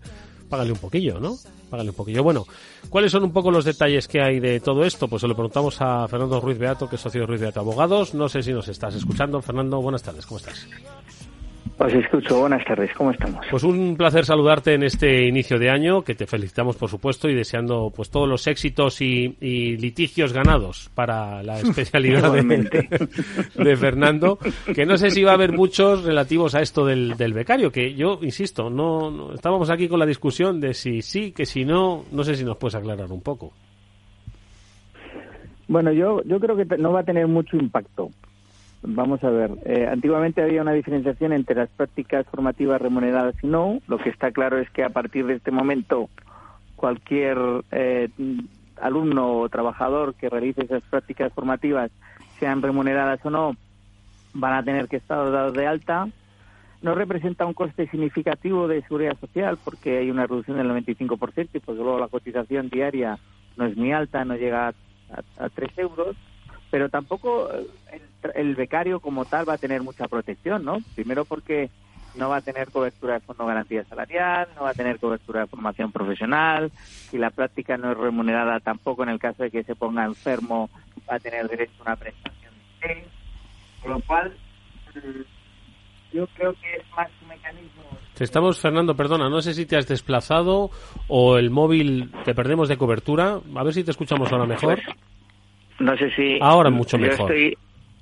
págale 0.50 0.72
un 0.72 0.78
poquillo, 0.78 1.20
¿no? 1.20 1.36
Págale 1.70 1.89
un 1.89 1.96
poquillo. 1.96 2.24
Bueno, 2.24 2.46
¿cuáles 2.89 3.12
son 3.12 3.24
un 3.24 3.32
poco 3.32 3.50
los 3.50 3.65
detalles 3.65 4.08
que 4.08 4.22
hay 4.22 4.39
de 4.39 4.60
todo 4.60 4.84
esto? 4.84 5.08
Pues 5.08 5.22
se 5.22 5.28
lo 5.28 5.36
preguntamos 5.36 5.82
a 5.82 6.08
Fernando 6.08 6.39
Ruiz 6.39 6.58
Beato, 6.58 6.88
que 6.88 6.96
es 6.96 7.02
socio 7.02 7.22
de 7.22 7.28
Ruiz 7.28 7.41
Beato 7.41 7.60
Abogados. 7.60 8.13
No 8.13 8.30
sé 8.30 8.44
si 8.44 8.54
nos 8.54 8.67
estás 8.67 8.96
escuchando. 8.96 9.41
Fernando, 9.41 9.82
buenas 9.82 10.04
tardes, 10.04 10.26
¿cómo 10.26 10.38
estás? 10.38 10.67
Os 11.84 11.91
escucho, 11.96 12.41
buenas 12.41 12.63
tardes, 12.63 12.91
¿cómo 12.94 13.10
estamos? 13.10 13.44
Pues 13.50 13.63
un 13.63 13.98
placer 13.98 14.24
saludarte 14.24 14.76
en 14.76 14.84
este 14.84 15.28
inicio 15.28 15.58
de 15.58 15.72
año, 15.72 16.04
que 16.04 16.13
te 16.13 16.28
felicitamos 16.28 16.76
por 16.76 16.89
supuesto 16.89 17.28
y 17.28 17.34
deseando 17.34 17.91
pues 17.96 18.12
todos 18.12 18.30
los 18.30 18.46
éxitos 18.46 19.02
y, 19.02 19.30
litigios 19.41 20.32
ganados 20.32 20.91
para 20.94 21.41
la 21.41 21.60
especialidad 21.60 22.34
de, 23.56 23.76
Fernando, 23.76 24.38
que 24.76 24.86
no 24.86 24.96
sé 24.96 25.10
si 25.10 25.24
va 25.24 25.32
a 25.32 25.34
haber 25.34 25.54
muchos 25.54 26.04
relativos 26.04 26.54
a 26.54 26.62
esto 26.62 26.86
del, 26.86 27.15
becario, 27.34 27.72
que 27.72 27.96
yo 27.96 28.20
insisto, 28.22 28.70
no, 28.70 29.34
estábamos 29.34 29.72
aquí 29.72 29.88
con 29.88 29.98
la 29.98 30.06
discusión 30.06 30.62
de 30.62 30.76
si 30.76 31.02
sí, 31.02 31.32
que 31.32 31.48
si 31.48 31.65
no, 31.65 32.06
no 32.12 32.24
sé 32.24 32.36
si 32.36 32.44
nos 32.44 32.58
puedes 32.58 32.76
aclarar 32.76 33.12
un 33.12 33.22
poco. 33.22 33.54
Bueno, 35.67 35.91
yo, 35.91 36.22
yo 36.26 36.39
creo 36.39 36.56
que 36.56 36.78
no 36.78 36.91
va 36.91 37.00
a 37.00 37.06
tener 37.06 37.26
mucho 37.28 37.58
impacto 37.58 38.12
Vamos 38.84 39.24
a 39.24 39.30
ver, 39.30 39.52
eh, 39.65 39.88
antiguamente 39.88 40.41
había 40.41 40.63
una 40.63 40.74
diferenciación 40.74 41.34
entre 41.34 41.56
las 41.56 41.70
prácticas 41.70 42.26
formativas 42.26 42.82
remuneradas 42.82 43.36
y 43.44 43.48
no. 43.48 43.80
Lo 43.88 44.00
que 44.00 44.10
está 44.10 44.32
claro 44.32 44.58
es 44.58 44.70
que 44.72 44.84
a 44.84 44.89
partir 44.89 45.28
de 45.28 45.36
este 45.36 45.52
momento 45.52 46.10
cualquier 46.76 47.38
eh, 47.72 48.10
alumno 48.82 49.38
o 49.38 49.50
trabajador 49.50 50.15
que 50.15 50.30
realice 50.30 50.63
esas 50.63 50.82
prácticas 50.84 51.32
formativas, 51.32 51.91
sean 52.39 52.63
remuneradas 52.63 53.24
o 53.24 53.30
no, 53.30 53.56
van 54.34 54.54
a 54.54 54.63
tener 54.63 54.88
que 54.88 54.98
estar 54.98 55.32
dados 55.32 55.54
de 55.54 55.67
alta. 55.67 56.08
No 56.82 56.96
representa 56.96 57.46
un 57.46 57.54
coste 57.54 57.88
significativo 57.88 58.67
de 58.67 58.82
seguridad 58.82 59.15
social 59.20 59.60
porque 59.63 60.00
hay 60.00 60.10
una 60.10 60.26
reducción 60.26 60.58
del 60.58 60.72
95% 60.72 61.50
y 61.54 61.60
pues 61.60 61.78
luego 61.78 62.00
la 62.00 62.08
cotización 62.08 62.70
diaria 62.70 63.20
no 63.58 63.67
es 63.67 63.78
muy 63.78 63.91
alta, 63.91 64.26
no 64.26 64.36
llega 64.36 64.70
a, 64.70 64.74
a, 65.12 65.46
a 65.46 65.50
3 65.50 65.78
euros 65.78 66.17
pero 66.72 66.89
tampoco 66.89 67.50
eh, 67.54 68.02
el, 68.36 68.55
becario 68.55 68.99
como 68.99 69.25
tal 69.25 69.47
va 69.47 69.53
a 69.53 69.57
tener 69.57 69.81
mucha 69.81 70.07
protección, 70.07 70.63
¿no? 70.63 70.79
Primero 70.95 71.25
porque 71.25 71.69
no 72.15 72.29
va 72.29 72.38
a 72.38 72.41
tener 72.41 72.69
cobertura 72.71 73.15
de 73.15 73.19
fondo 73.21 73.45
garantía 73.45 73.84
salarial, 73.86 74.49
no 74.55 74.63
va 74.63 74.71
a 74.71 74.73
tener 74.73 74.99
cobertura 74.99 75.41
de 75.41 75.47
formación 75.47 75.91
profesional, 75.91 76.71
si 76.75 77.17
la 77.17 77.29
práctica 77.29 77.77
no 77.77 77.91
es 77.91 77.97
remunerada 77.97 78.60
tampoco 78.60 79.03
en 79.03 79.10
el 79.10 79.19
caso 79.19 79.43
de 79.43 79.51
que 79.51 79.63
se 79.63 79.75
ponga 79.75 80.03
enfermo 80.03 80.69
va 81.10 81.15
a 81.15 81.19
tener 81.19 81.47
derecho 81.47 81.73
a 81.79 81.84
una 81.84 81.95
prestación 81.95 82.53
de 82.81 83.03
con 83.81 83.91
lo 83.91 83.99
cual 84.01 84.38
mm, 84.93 86.15
yo 86.15 86.27
creo 86.36 86.53
que 86.53 86.75
es 86.75 86.84
más 86.95 87.10
un 87.21 87.29
mecanismo 87.29 87.81
te 88.21 88.25
estamos, 88.25 88.60
Fernando, 88.60 88.95
perdona, 88.95 89.29
no 89.29 89.41
sé 89.41 89.53
si 89.55 89.65
te 89.65 89.77
has 89.77 89.88
desplazado 89.88 90.69
o 91.07 91.38
el 91.38 91.49
móvil 91.49 92.12
te 92.23 92.36
perdemos 92.36 92.69
de 92.69 92.77
cobertura. 92.77 93.39
A 93.55 93.63
ver 93.63 93.73
si 93.73 93.84
te 93.84 93.89
escuchamos 93.89 94.31
ahora 94.31 94.45
mejor. 94.45 94.79
No 95.79 95.97
sé 95.97 96.12
si... 96.12 96.38
Ahora 96.39 96.69
mucho 96.69 96.99
mejor. 96.99 97.34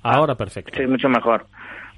Ahora 0.02 0.34
perfecto. 0.34 0.72
Sí, 0.76 0.86
mucho 0.86 1.08
mejor. 1.08 1.46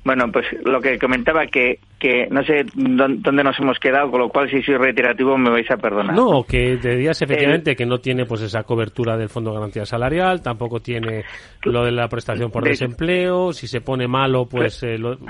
Bueno, 0.04 0.24
pues 0.32 0.46
lo 0.64 0.80
que 0.80 0.98
comentaba 0.98 1.46
que, 1.46 1.78
que 2.00 2.26
no 2.28 2.42
sé 2.42 2.64
dónde 2.74 3.44
nos 3.44 3.56
hemos 3.60 3.78
quedado, 3.78 4.10
con 4.10 4.18
lo 4.20 4.30
cual 4.30 4.50
si 4.50 4.60
soy 4.62 4.76
reiterativo 4.76 5.38
me 5.38 5.48
vais 5.48 5.70
a 5.70 5.76
perdonar. 5.76 6.16
No, 6.16 6.42
que 6.42 6.76
te 6.78 6.96
dirías 6.96 7.22
efectivamente 7.22 7.76
que 7.76 7.86
no 7.86 7.98
tiene 7.98 8.26
pues 8.26 8.42
esa 8.42 8.64
cobertura 8.64 9.16
del 9.16 9.28
Fondo 9.28 9.50
de 9.50 9.58
Garantía 9.58 9.86
Salarial, 9.86 10.42
tampoco 10.42 10.80
tiene 10.80 11.24
lo 11.62 11.84
de 11.84 11.92
la 11.92 12.08
prestación 12.08 12.50
por 12.50 12.64
desempleo, 12.64 13.52
si 13.52 13.68
se 13.68 13.80
pone 13.80 14.08
malo 14.08 14.46
pues... 14.46 14.82
Eh, 14.82 14.98
lo... 14.98 15.14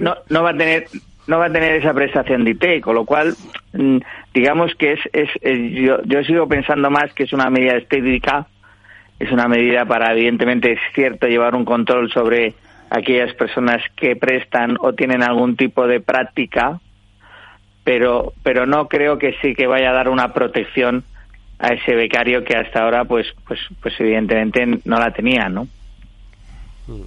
¿No? 0.00 0.14
¿No? 0.30 0.42
va 0.42 0.50
a 0.50 0.56
tener 0.56 0.86
no 1.26 1.38
va 1.38 1.46
a 1.46 1.52
tener 1.52 1.76
esa 1.76 1.92
prestación 1.92 2.44
de 2.44 2.52
IT, 2.52 2.82
con 2.82 2.94
lo 2.94 3.04
cual, 3.04 3.34
mm, 3.74 3.98
digamos 4.34 4.74
que 4.76 4.94
es, 4.94 5.00
es, 5.12 5.28
yo, 5.72 6.02
yo, 6.04 6.24
sigo 6.24 6.48
pensando 6.48 6.90
más 6.90 7.12
que 7.14 7.24
es 7.24 7.32
una 7.32 7.48
medida 7.48 7.76
estética, 7.76 8.48
es 9.18 9.30
una 9.30 9.48
medida 9.48 9.84
para, 9.84 10.12
evidentemente, 10.12 10.72
es 10.72 10.80
cierto, 10.94 11.26
llevar 11.26 11.54
un 11.54 11.64
control 11.64 12.10
sobre 12.10 12.54
aquellas 12.90 13.34
personas 13.34 13.82
que 13.96 14.16
prestan 14.16 14.76
o 14.80 14.92
tienen 14.92 15.22
algún 15.22 15.56
tipo 15.56 15.86
de 15.86 16.00
práctica, 16.00 16.80
pero, 17.84 18.32
pero 18.42 18.66
no 18.66 18.88
creo 18.88 19.18
que 19.18 19.34
sí 19.40 19.54
que 19.54 19.66
vaya 19.66 19.90
a 19.90 19.94
dar 19.94 20.08
una 20.08 20.32
protección 20.32 21.04
a 21.58 21.68
ese 21.68 21.94
becario 21.94 22.44
que 22.44 22.56
hasta 22.56 22.82
ahora, 22.82 23.04
pues, 23.04 23.26
pues, 23.46 23.60
pues 23.80 23.94
evidentemente 24.00 24.66
no 24.84 24.98
la 24.98 25.12
tenía, 25.12 25.48
¿no? 25.48 25.68
Mm. 26.86 27.02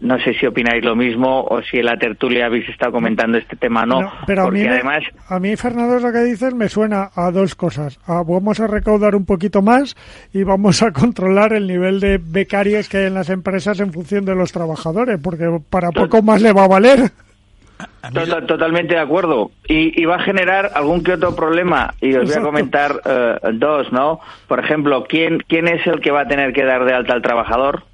No 0.00 0.18
sé 0.20 0.34
si 0.34 0.46
opináis 0.46 0.84
lo 0.84 0.94
mismo 0.94 1.42
o 1.42 1.60
si 1.62 1.78
en 1.78 1.86
la 1.86 1.96
tertulia 1.96 2.46
habéis 2.46 2.68
estado 2.68 2.92
comentando 2.92 3.38
este 3.38 3.56
tema 3.56 3.84
no, 3.84 4.02
no 4.02 4.12
pero 4.26 4.44
a 4.44 4.50
mí, 4.50 4.64
además... 4.64 5.02
a 5.28 5.38
mí, 5.40 5.56
Fernando, 5.56 5.98
lo 5.98 6.12
que 6.12 6.20
dices 6.20 6.54
me 6.54 6.68
suena 6.68 7.10
a 7.14 7.30
dos 7.30 7.54
cosas. 7.54 7.98
vamos 8.06 8.60
a 8.60 8.66
recaudar 8.66 9.16
un 9.16 9.26
poquito 9.26 9.62
más 9.62 9.96
y 10.32 10.44
vamos 10.44 10.82
a 10.82 10.92
controlar 10.92 11.52
el 11.52 11.66
nivel 11.66 12.00
de 12.00 12.18
becarios 12.22 12.88
que 12.88 12.98
hay 12.98 13.06
en 13.06 13.14
las 13.14 13.30
empresas 13.30 13.80
en 13.80 13.92
función 13.92 14.24
de 14.24 14.34
los 14.34 14.52
trabajadores, 14.52 15.18
porque 15.22 15.46
para 15.70 15.90
poco 15.90 16.22
más 16.22 16.42
le 16.42 16.52
va 16.52 16.64
a 16.64 16.68
valer. 16.68 17.10
totalmente 18.46 18.94
de 18.94 19.00
acuerdo. 19.00 19.50
Y, 19.66 20.04
va 20.04 20.16
a 20.16 20.22
generar 20.22 20.70
algún 20.74 21.02
que 21.02 21.12
otro 21.12 21.34
problema. 21.34 21.94
Y 22.00 22.14
os 22.14 22.28
voy 22.28 22.38
a 22.38 22.42
comentar 22.42 23.00
eh, 23.04 23.36
dos, 23.54 23.92
¿no? 23.92 24.20
Por 24.46 24.60
ejemplo, 24.60 25.04
¿quién, 25.08 25.38
¿quién 25.48 25.68
es 25.68 25.86
el 25.86 26.00
que 26.00 26.10
va 26.10 26.22
a 26.22 26.28
tener 26.28 26.52
que 26.52 26.64
dar 26.64 26.84
de 26.84 26.94
alta 26.94 27.14
al 27.14 27.22
trabajador? 27.22 27.84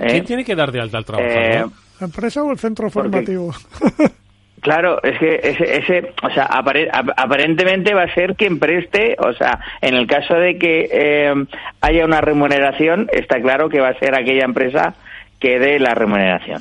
¿Quién 0.00 0.16
¿Eh? 0.16 0.22
tiene 0.22 0.44
que 0.44 0.54
dar 0.54 0.72
de 0.72 0.80
alta 0.80 0.98
al 0.98 1.04
trabajador? 1.04 1.42
Eh, 1.42 1.64
¿La 2.00 2.06
empresa 2.06 2.42
o 2.42 2.50
el 2.50 2.58
centro 2.58 2.90
formativo? 2.90 3.52
Claro, 4.60 5.02
es 5.02 5.18
que 5.18 5.40
ese, 5.42 5.78
ese 5.78 6.12
o 6.22 6.28
sea, 6.28 6.44
aparentemente 6.44 7.94
va 7.94 8.02
a 8.02 8.14
ser 8.14 8.36
quien 8.36 8.58
preste, 8.58 9.16
o 9.18 9.32
sea, 9.32 9.58
en 9.80 9.94
el 9.94 10.06
caso 10.06 10.34
de 10.34 10.58
que 10.58 10.86
eh, 10.92 11.32
haya 11.80 12.04
una 12.04 12.20
remuneración, 12.20 13.08
está 13.10 13.40
claro 13.40 13.70
que 13.70 13.80
va 13.80 13.88
a 13.88 13.98
ser 13.98 14.14
aquella 14.14 14.44
empresa 14.44 14.96
que 15.38 15.58
dé 15.58 15.78
la 15.78 15.94
remuneración. 15.94 16.60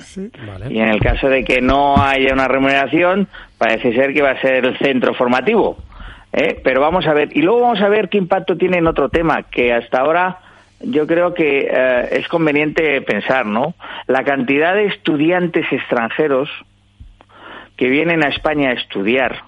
Y 0.69 0.79
en 0.79 0.87
el 0.87 1.01
caso 1.01 1.27
de 1.27 1.43
que 1.43 1.59
no 1.59 1.97
haya 1.97 2.31
una 2.31 2.47
remuneración, 2.47 3.27
parece 3.57 3.93
ser 3.93 4.13
que 4.13 4.21
va 4.21 4.31
a 4.31 4.39
ser 4.39 4.65
el 4.65 4.77
centro 4.77 5.13
formativo. 5.13 5.77
Pero 6.31 6.79
vamos 6.79 7.05
a 7.05 7.13
ver, 7.13 7.35
y 7.35 7.41
luego 7.41 7.59
vamos 7.59 7.81
a 7.81 7.89
ver 7.89 8.07
qué 8.07 8.17
impacto 8.17 8.55
tiene 8.55 8.77
en 8.77 8.87
otro 8.87 9.09
tema, 9.09 9.43
que 9.51 9.73
hasta 9.73 9.99
ahora 9.99 10.37
yo 10.81 11.07
creo 11.07 11.33
que 11.33 11.67
eh, 11.71 12.09
es 12.11 12.27
conveniente 12.27 13.01
pensar, 13.01 13.45
¿no? 13.45 13.75
La 14.07 14.23
cantidad 14.23 14.73
de 14.73 14.85
estudiantes 14.85 15.65
extranjeros 15.71 16.49
que 17.75 17.89
vienen 17.89 18.23
a 18.23 18.29
España 18.29 18.69
a 18.69 18.73
estudiar 18.73 19.43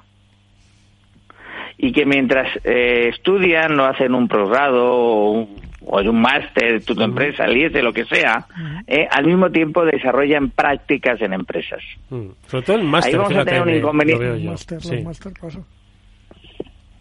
y 1.78 1.92
que 1.92 2.06
mientras 2.06 2.48
eh, 2.64 3.10
estudian 3.10 3.76
no 3.76 3.86
hacen 3.86 4.14
un 4.14 4.28
posgrado 4.28 4.94
o 4.94 5.32
un 5.32 5.72
o 5.86 6.00
un 6.00 6.22
máster, 6.22 6.84
tu, 6.84 6.96
tu 6.96 7.04
empresa, 7.04 7.46
el 7.46 7.58
IES, 7.58 7.84
lo 7.84 7.92
que 7.92 8.06
sea, 8.06 8.46
eh, 8.88 9.08
al 9.10 9.26
mismo 9.26 9.50
tiempo 9.50 9.84
desarrollan 9.84 10.50
prácticas 10.52 11.20
en 11.22 11.34
empresas. 11.34 11.82
Mm. 12.10 12.28
Sobre 12.48 12.66
todo 12.66 12.78
el 12.78 12.84
máster, 12.84 13.14
Ahí 13.14 13.18
vamos 13.18 13.38
a 13.38 13.46
tener 13.46 13.62
un 13.62 13.76
inconveniente. 13.76 14.26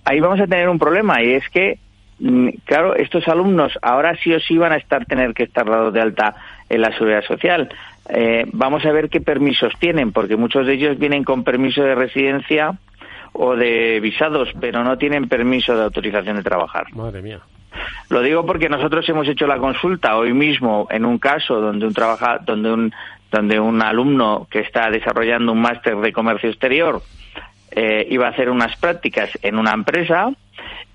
ahí 0.05 0.20
vamos 0.20 0.41
a 0.41 0.47
tener 0.47 0.68
un 0.68 0.78
problema 0.78 1.22
y 1.22 1.35
es 1.35 1.49
que, 1.51 1.78
claro, 2.64 2.95
estos 2.97 3.27
alumnos 3.29 3.79
ahora 3.83 4.16
sí 4.23 4.33
o 4.33 4.41
sí 4.41 4.59
van 4.59 4.73
a 4.73 4.77
estar 4.77 5.07
tener 5.07 5.35
que 5.35 5.45
estar 5.45 5.68
dados 5.68 5.93
de 5.93 6.01
alta 6.01 6.35
en 6.68 6.81
la 6.81 6.93
seguridad 6.93 7.25
social. 7.25 7.68
Eh, 8.09 8.45
vamos 8.53 8.85
a 8.85 8.93
ver 8.93 9.09
qué 9.09 9.21
permisos 9.21 9.73
tienen, 9.79 10.12
porque 10.12 10.37
muchos 10.37 10.66
de 10.66 10.75
ellos 10.75 10.99
vienen 10.99 11.25
con 11.25 11.45
permiso 11.45 11.83
de 11.83 11.95
residencia 11.95 12.75
o 13.33 13.57
de 13.57 14.01
visados, 14.01 14.49
pero 14.61 14.83
no 14.83 14.99
tienen 14.99 15.29
permiso 15.29 15.77
de 15.77 15.85
autorización 15.85 16.37
de 16.37 16.43
trabajar. 16.43 16.93
Madre 16.95 17.23
mía. 17.23 17.41
Lo 18.09 18.21
digo 18.21 18.45
porque 18.45 18.68
nosotros 18.68 19.09
hemos 19.09 19.29
hecho 19.29 19.47
la 19.47 19.59
consulta 19.59 20.16
hoy 20.16 20.33
mismo 20.33 20.89
en 20.91 21.05
un 21.05 21.18
caso 21.18 21.61
donde 21.61 21.87
un 21.87 21.95
trabaja, 21.95 22.39
donde 22.45 22.73
un 22.73 22.93
donde 23.31 23.61
un 23.61 23.81
alumno 23.81 24.49
que 24.51 24.59
está 24.59 24.91
desarrollando 24.91 25.53
un 25.53 25.61
máster 25.61 25.97
de 25.97 26.12
comercio 26.12 26.51
exterior 26.51 27.01
eh, 27.71 28.07
iba 28.11 28.27
a 28.27 28.31
hacer 28.31 28.51
unas 28.51 28.77
prácticas 28.77 29.31
en 29.43 29.57
una 29.57 29.73
empresa 29.73 30.33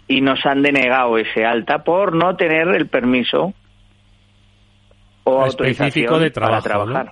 y 0.07 0.21
nos 0.21 0.45
han 0.45 0.61
denegado 0.61 1.17
ese 1.17 1.45
alta 1.45 1.83
por 1.83 2.15
no 2.15 2.35
tener 2.35 2.67
el 2.69 2.87
permiso 2.87 3.53
o 5.23 5.41
autorización 5.41 6.19
de 6.19 6.29
trabajo, 6.29 6.63
para 6.63 6.73
trabajar. 6.73 7.11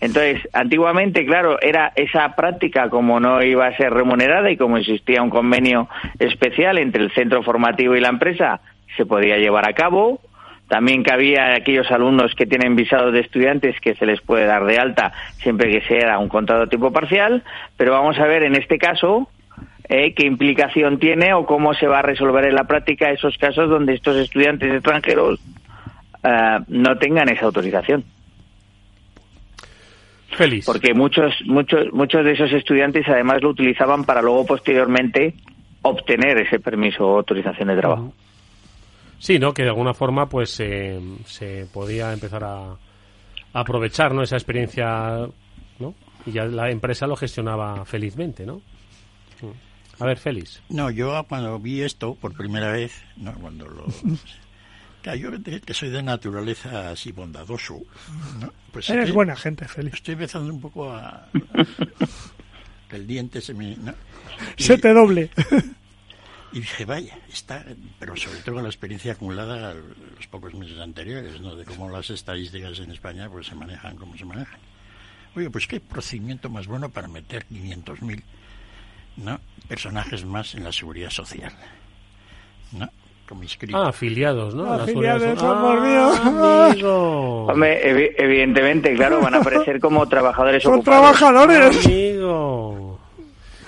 Entonces, 0.00 0.48
antiguamente, 0.52 1.24
claro, 1.26 1.60
era 1.60 1.92
esa 1.94 2.34
práctica 2.34 2.88
como 2.88 3.20
no 3.20 3.42
iba 3.42 3.66
a 3.66 3.76
ser 3.76 3.92
remunerada 3.92 4.50
y 4.50 4.56
como 4.56 4.78
existía 4.78 5.22
un 5.22 5.30
convenio 5.30 5.88
especial 6.18 6.78
entre 6.78 7.04
el 7.04 7.12
centro 7.12 7.42
formativo 7.42 7.94
y 7.94 8.00
la 8.00 8.08
empresa, 8.08 8.60
se 8.96 9.06
podía 9.06 9.36
llevar 9.36 9.68
a 9.68 9.74
cabo. 9.74 10.20
También 10.68 11.02
cabía 11.02 11.54
aquellos 11.54 11.90
alumnos 11.90 12.34
que 12.34 12.46
tienen 12.46 12.76
visados 12.76 13.12
de 13.12 13.20
estudiantes 13.20 13.78
que 13.80 13.94
se 13.96 14.06
les 14.06 14.20
puede 14.20 14.46
dar 14.46 14.64
de 14.64 14.78
alta 14.78 15.12
siempre 15.38 15.70
que 15.70 15.86
sea 15.86 16.18
un 16.18 16.28
contrato 16.28 16.62
a 16.62 16.68
tiempo 16.68 16.92
parcial. 16.92 17.42
Pero 17.76 17.92
vamos 17.92 18.18
a 18.18 18.26
ver 18.26 18.44
en 18.44 18.54
este 18.54 18.78
caso 18.78 19.28
eh, 19.92 20.14
qué 20.14 20.24
implicación 20.24 21.00
tiene 21.00 21.34
o 21.34 21.44
cómo 21.44 21.74
se 21.74 21.88
va 21.88 21.98
a 21.98 22.02
resolver 22.02 22.44
en 22.44 22.54
la 22.54 22.62
práctica 22.62 23.10
esos 23.10 23.36
casos 23.36 23.68
donde 23.68 23.94
estos 23.94 24.16
estudiantes 24.16 24.72
extranjeros 24.72 25.40
eh, 26.22 26.58
no 26.68 26.96
tengan 26.96 27.28
esa 27.28 27.46
autorización. 27.46 28.04
Feliz. 30.28 30.64
Porque 30.64 30.94
muchos, 30.94 31.34
muchos, 31.44 31.92
muchos 31.92 32.24
de 32.24 32.32
esos 32.32 32.52
estudiantes 32.52 33.04
además 33.08 33.42
lo 33.42 33.48
utilizaban 33.48 34.04
para 34.04 34.22
luego 34.22 34.46
posteriormente 34.46 35.34
obtener 35.82 36.38
ese 36.38 36.60
permiso 36.60 37.04
o 37.04 37.16
autorización 37.16 37.66
de 37.66 37.76
trabajo. 37.76 38.14
Sí, 39.18 39.40
¿no? 39.40 39.52
Que 39.52 39.64
de 39.64 39.70
alguna 39.70 39.92
forma 39.92 40.28
pues 40.28 40.60
eh, 40.60 41.00
se 41.24 41.66
podía 41.74 42.12
empezar 42.12 42.44
a, 42.44 42.70
a 42.70 42.76
aprovechar, 43.52 44.14
¿no? 44.14 44.22
Esa 44.22 44.36
experiencia, 44.36 45.26
¿no? 45.80 45.94
Y 46.26 46.30
ya 46.30 46.44
la 46.44 46.70
empresa 46.70 47.08
lo 47.08 47.16
gestionaba 47.16 47.84
felizmente, 47.84 48.46
¿no? 48.46 48.62
A 50.00 50.06
ver, 50.06 50.18
Félix. 50.18 50.60
No, 50.68 50.90
yo 50.90 51.24
cuando 51.28 51.58
vi 51.58 51.82
esto 51.82 52.14
por 52.14 52.34
primera 52.34 52.72
vez, 52.72 52.92
¿no? 53.16 53.32
cuando 53.34 53.66
lo... 53.68 53.86
Claro, 55.02 55.18
yo 55.18 55.30
de- 55.30 55.62
que 55.62 55.72
soy 55.72 55.88
de 55.88 56.02
naturaleza 56.02 56.90
así 56.90 57.10
bondadoso, 57.10 57.80
¿no? 58.38 58.52
Pues 58.70 58.90
Eres 58.90 59.04
estoy- 59.04 59.14
buena 59.14 59.34
gente, 59.34 59.66
Félix. 59.66 59.94
Estoy 59.96 60.12
empezando 60.12 60.52
un 60.52 60.60
poco 60.60 60.92
a... 60.92 61.26
que 62.88 62.96
el 62.96 63.06
diente 63.06 63.40
se 63.40 63.54
me... 63.54 63.76
¿no? 63.76 63.94
Y- 64.58 64.62
Se 64.62 64.76
te 64.76 64.92
doble. 64.92 65.30
Y 66.52 66.60
dije, 66.60 66.84
vaya, 66.84 67.16
está, 67.32 67.64
pero 67.98 68.14
sobre 68.16 68.40
todo 68.40 68.56
con 68.56 68.64
la 68.64 68.68
experiencia 68.68 69.12
acumulada 69.12 69.72
los 69.74 70.26
pocos 70.26 70.52
meses 70.52 70.78
anteriores, 70.78 71.40
¿no? 71.40 71.54
De 71.56 71.64
cómo 71.64 71.88
las 71.88 72.10
estadísticas 72.10 72.78
en 72.80 72.90
España 72.90 73.30
pues 73.30 73.46
se 73.46 73.54
manejan 73.54 73.96
como 73.96 74.16
se 74.18 74.24
manejan. 74.26 74.58
Oye, 75.36 75.48
pues 75.48 75.66
qué 75.66 75.80
procedimiento 75.80 76.50
más 76.50 76.66
bueno 76.66 76.90
para 76.90 77.06
meter 77.08 77.46
500.000 77.50 78.22
¿no? 79.24 79.38
personajes 79.68 80.24
más 80.24 80.54
en 80.56 80.64
la 80.64 80.72
seguridad 80.72 81.10
social, 81.10 81.52
¿no? 82.72 82.88
Como 83.28 83.44
inscritos. 83.44 83.80
Ah, 83.80 83.90
afiliados, 83.90 84.54
¿no? 84.56 84.72
A 84.72 84.78
la 84.78 84.82
Afiliados. 84.82 85.40
Ah, 85.40 86.66
amigo. 86.70 87.46
Hombre, 87.46 87.80
evi- 87.84 88.14
evidentemente, 88.18 88.92
claro, 88.94 89.20
van 89.20 89.34
a 89.34 89.38
aparecer 89.38 89.78
como 89.78 90.08
trabajadores 90.08 90.62
Son 90.62 90.74
ocupados. 90.74 91.16
trabajadores. 91.16 91.86
Amigo. 91.86 92.98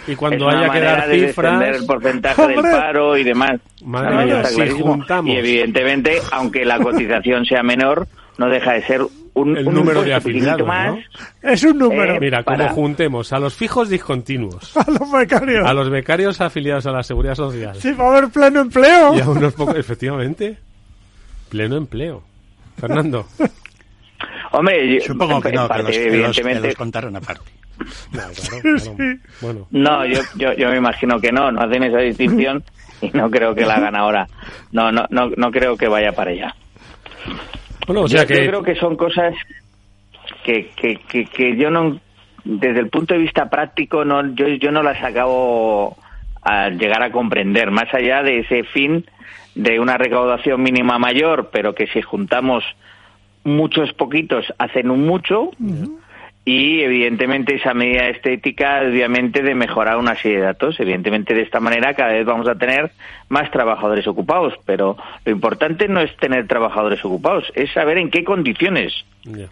Y 0.08 0.16
cuando 0.16 0.48
es 0.48 0.54
una 0.54 0.58
haya 0.64 0.72
que 0.72 0.80
manera 0.80 0.96
dar 0.96 1.08
de 1.08 1.26
cifras... 1.28 1.76
el 1.76 1.86
porcentaje 1.86 2.46
del 2.48 2.60
paro 2.60 3.16
y 3.16 3.22
demás. 3.22 3.60
Madre 3.84 4.24
mía, 4.24 4.44
si 4.44 4.70
juntamos- 4.70 5.32
Y 5.32 5.36
evidentemente, 5.36 6.18
aunque 6.32 6.64
la 6.64 6.80
cotización 6.80 7.44
sea 7.46 7.62
menor, 7.62 8.08
no 8.38 8.48
deja 8.48 8.72
de 8.72 8.82
ser 8.82 9.02
un, 9.34 9.56
El 9.56 9.66
un 9.68 9.74
número 9.74 10.02
de 10.02 10.12
afiliados, 10.14 10.66
más. 10.66 10.94
¿no? 10.94 10.98
Es 11.42 11.62
un 11.64 11.78
número. 11.78 12.14
Eh, 12.16 12.20
Mira, 12.20 12.42
como 12.42 12.58
para- 12.58 12.70
juntemos 12.72 13.32
a 13.32 13.38
los 13.38 13.54
fijos 13.54 13.88
discontinuos, 13.88 14.76
A 14.76 14.90
los 14.90 15.10
becarios. 15.10 15.66
a 15.66 15.72
los 15.72 15.88
becarios 15.90 16.40
afiliados 16.40 16.86
a 16.86 16.90
la 16.92 17.02
seguridad 17.02 17.34
social 17.34 17.74
Sí, 17.76 17.92
va 17.92 18.04
a 18.06 18.18
haber 18.18 18.30
pleno 18.30 18.60
empleo. 18.60 19.14
y 19.14 19.20
a 19.20 19.28
unos 19.28 19.54
pocos, 19.54 19.76
efectivamente, 19.76 20.56
pleno 21.48 21.76
empleo. 21.76 22.22
Fernando. 22.78 23.26
Hombre, 24.52 24.94
yo- 24.96 25.00
Supongo 25.06 25.40
que 25.40 25.48
en 25.48 25.54
no, 25.54 25.62
que 25.62 25.68
parte, 25.68 25.82
que 25.84 25.88
los- 25.88 25.96
que 25.98 26.08
evidentemente. 26.08 26.66
los 26.68 26.76
contaron 26.76 27.16
aparte. 27.16 27.42
Claro, 28.12 28.32
claro, 28.34 28.62
claro. 28.62 29.18
Bueno, 29.40 29.66
No, 29.70 30.06
yo, 30.06 30.20
yo, 30.36 30.52
yo 30.52 30.68
me 30.70 30.76
imagino 30.76 31.18
que 31.20 31.32
no, 31.32 31.50
no 31.50 31.62
hacen 31.62 31.82
esa 31.82 31.98
distinción 31.98 32.62
y 33.00 33.08
no 33.10 33.28
creo 33.30 33.54
que 33.56 33.64
la 33.64 33.74
hagan 33.76 33.96
ahora. 33.96 34.28
No, 34.70 34.92
no, 34.92 35.04
no, 35.10 35.30
no 35.36 35.50
creo 35.50 35.76
que 35.76 35.88
vaya 35.88 36.12
para 36.12 36.30
allá. 36.30 36.54
Bueno, 37.86 38.02
o 38.02 38.08
sea 38.08 38.22
yo, 38.22 38.28
que... 38.28 38.44
yo 38.44 38.46
creo 38.48 38.62
que 38.62 38.74
son 38.76 38.96
cosas 38.96 39.34
que, 40.44 40.70
que, 40.76 40.96
que, 40.96 41.24
que 41.26 41.56
yo 41.56 41.70
no, 41.70 42.00
desde 42.44 42.80
el 42.80 42.88
punto 42.88 43.14
de 43.14 43.20
vista 43.20 43.48
práctico, 43.50 44.04
no, 44.04 44.34
yo, 44.34 44.48
yo 44.48 44.70
no 44.72 44.82
las 44.82 45.02
acabo 45.02 45.96
a 46.42 46.70
llegar 46.70 47.02
a 47.02 47.12
comprender, 47.12 47.70
más 47.70 47.92
allá 47.94 48.22
de 48.22 48.40
ese 48.40 48.64
fin 48.64 49.04
de 49.54 49.78
una 49.78 49.96
recaudación 49.96 50.62
mínima 50.62 50.98
mayor, 50.98 51.50
pero 51.52 51.74
que 51.74 51.86
si 51.88 52.02
juntamos 52.02 52.64
muchos 53.44 53.92
poquitos 53.92 54.52
hacen 54.58 54.90
un 54.90 55.06
mucho. 55.06 55.50
Y 56.44 56.80
evidentemente 56.80 57.54
esa 57.54 57.72
medida 57.72 58.08
estética, 58.08 58.82
obviamente, 58.82 59.42
de 59.42 59.54
mejorar 59.54 59.96
una 59.96 60.16
serie 60.16 60.38
de 60.38 60.44
datos. 60.44 60.78
Evidentemente, 60.80 61.34
de 61.34 61.42
esta 61.42 61.60
manera 61.60 61.94
cada 61.94 62.12
vez 62.12 62.26
vamos 62.26 62.48
a 62.48 62.56
tener 62.56 62.90
más 63.28 63.50
trabajadores 63.52 64.06
ocupados. 64.08 64.54
Pero 64.66 64.96
lo 65.24 65.32
importante 65.32 65.86
no 65.86 66.00
es 66.00 66.14
tener 66.16 66.48
trabajadores 66.48 67.04
ocupados, 67.04 67.44
es 67.54 67.72
saber 67.72 67.98
en 67.98 68.10
qué 68.10 68.24
condiciones 68.24 68.92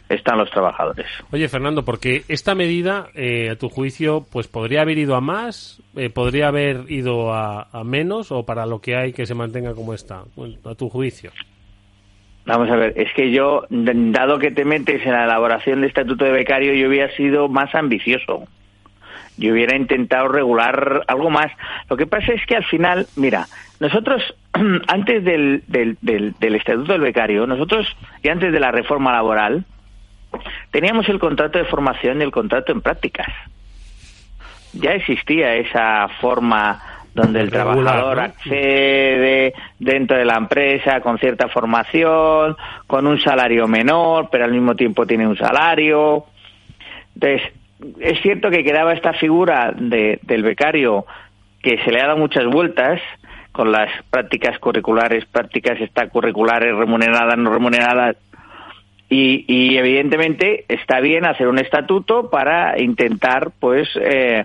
están 0.08 0.38
los 0.38 0.50
trabajadores. 0.50 1.06
Oye, 1.30 1.48
Fernando, 1.48 1.84
porque 1.84 2.24
esta 2.26 2.56
medida, 2.56 3.06
eh, 3.14 3.50
a 3.50 3.56
tu 3.56 3.68
juicio, 3.68 4.26
pues 4.32 4.48
podría 4.48 4.82
haber 4.82 4.98
ido 4.98 5.14
a 5.14 5.20
más, 5.20 5.80
eh, 5.94 6.10
podría 6.10 6.48
haber 6.48 6.90
ido 6.90 7.32
a, 7.32 7.68
a 7.70 7.84
menos, 7.84 8.32
o 8.32 8.44
para 8.44 8.66
lo 8.66 8.80
que 8.80 8.96
hay 8.96 9.12
que 9.12 9.26
se 9.26 9.34
mantenga 9.34 9.74
como 9.74 9.94
está, 9.94 10.24
Bueno, 10.34 10.56
a 10.64 10.74
tu 10.74 10.88
juicio. 10.88 11.30
Vamos 12.46 12.70
a 12.70 12.76
ver, 12.76 12.94
es 12.96 13.12
que 13.12 13.30
yo, 13.30 13.66
dado 13.68 14.38
que 14.38 14.50
te 14.50 14.64
metes 14.64 15.04
en 15.04 15.12
la 15.12 15.24
elaboración 15.24 15.82
de 15.82 15.86
estatuto 15.86 16.24
de 16.24 16.32
becario, 16.32 16.72
yo 16.74 16.88
hubiera 16.88 17.14
sido 17.14 17.48
más 17.48 17.74
ambicioso. 17.74 18.44
Yo 19.36 19.52
hubiera 19.52 19.76
intentado 19.76 20.28
regular 20.28 21.04
algo 21.06 21.30
más. 21.30 21.52
Lo 21.88 21.96
que 21.96 22.06
pasa 22.06 22.32
es 22.32 22.44
que 22.46 22.56
al 22.56 22.64
final, 22.64 23.06
mira, 23.16 23.46
nosotros, 23.78 24.34
antes 24.88 25.24
del, 25.24 25.62
del, 25.66 25.96
del, 26.00 26.34
del 26.38 26.54
estatuto 26.56 26.92
del 26.92 27.00
becario, 27.02 27.46
nosotros, 27.46 27.86
y 28.22 28.28
antes 28.28 28.52
de 28.52 28.60
la 28.60 28.70
reforma 28.70 29.12
laboral, 29.12 29.64
teníamos 30.70 31.08
el 31.08 31.18
contrato 31.18 31.58
de 31.58 31.64
formación 31.64 32.20
y 32.20 32.24
el 32.24 32.30
contrato 32.30 32.72
en 32.72 32.80
prácticas. 32.80 33.28
Ya 34.72 34.92
existía 34.92 35.54
esa 35.54 36.08
forma 36.20 36.80
donde 37.14 37.40
el 37.40 37.50
Regular, 37.50 37.96
trabajador 37.96 38.16
¿no? 38.16 38.22
accede 38.22 39.54
dentro 39.78 40.16
de 40.16 40.24
la 40.24 40.36
empresa 40.36 41.00
con 41.00 41.18
cierta 41.18 41.48
formación, 41.48 42.56
con 42.86 43.06
un 43.06 43.20
salario 43.20 43.66
menor, 43.66 44.28
pero 44.30 44.44
al 44.44 44.52
mismo 44.52 44.74
tiempo 44.74 45.06
tiene 45.06 45.26
un 45.26 45.36
salario. 45.36 46.26
Entonces, 47.14 47.52
es 48.00 48.20
cierto 48.20 48.50
que 48.50 48.62
quedaba 48.62 48.92
esta 48.92 49.12
figura 49.14 49.72
de, 49.76 50.20
del 50.22 50.42
becario 50.42 51.06
que 51.62 51.78
se 51.84 51.90
le 51.90 52.00
ha 52.00 52.06
dado 52.06 52.18
muchas 52.18 52.46
vueltas 52.46 53.00
con 53.52 53.72
las 53.72 53.90
prácticas 54.10 54.58
curriculares, 54.58 55.24
prácticas 55.26 55.80
extracurriculares, 55.80 56.74
remuneradas, 56.74 57.36
no 57.36 57.52
remuneradas, 57.52 58.16
y, 59.08 59.44
y 59.48 59.76
evidentemente 59.76 60.64
está 60.68 61.00
bien 61.00 61.26
hacer 61.26 61.48
un 61.48 61.58
estatuto 61.58 62.30
para 62.30 62.80
intentar, 62.80 63.50
pues, 63.58 63.88
eh, 64.00 64.44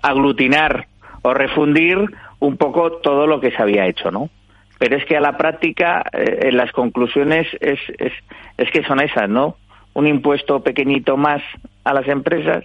aglutinar 0.00 0.86
o 1.28 1.34
refundir 1.34 1.98
un 2.38 2.56
poco 2.56 2.92
todo 2.92 3.26
lo 3.26 3.38
que 3.38 3.50
se 3.50 3.60
había 3.60 3.86
hecho, 3.86 4.10
¿no? 4.10 4.30
Pero 4.78 4.96
es 4.96 5.04
que 5.04 5.16
a 5.16 5.20
la 5.20 5.36
práctica, 5.36 6.02
eh, 6.12 6.48
en 6.48 6.56
las 6.56 6.72
conclusiones 6.72 7.46
es, 7.60 7.78
es, 7.98 8.12
es 8.56 8.70
que 8.70 8.82
son 8.84 9.00
esas, 9.00 9.28
¿no? 9.28 9.56
Un 9.92 10.06
impuesto 10.06 10.60
pequeñito 10.62 11.18
más 11.18 11.42
a 11.84 11.92
las 11.92 12.08
empresas 12.08 12.64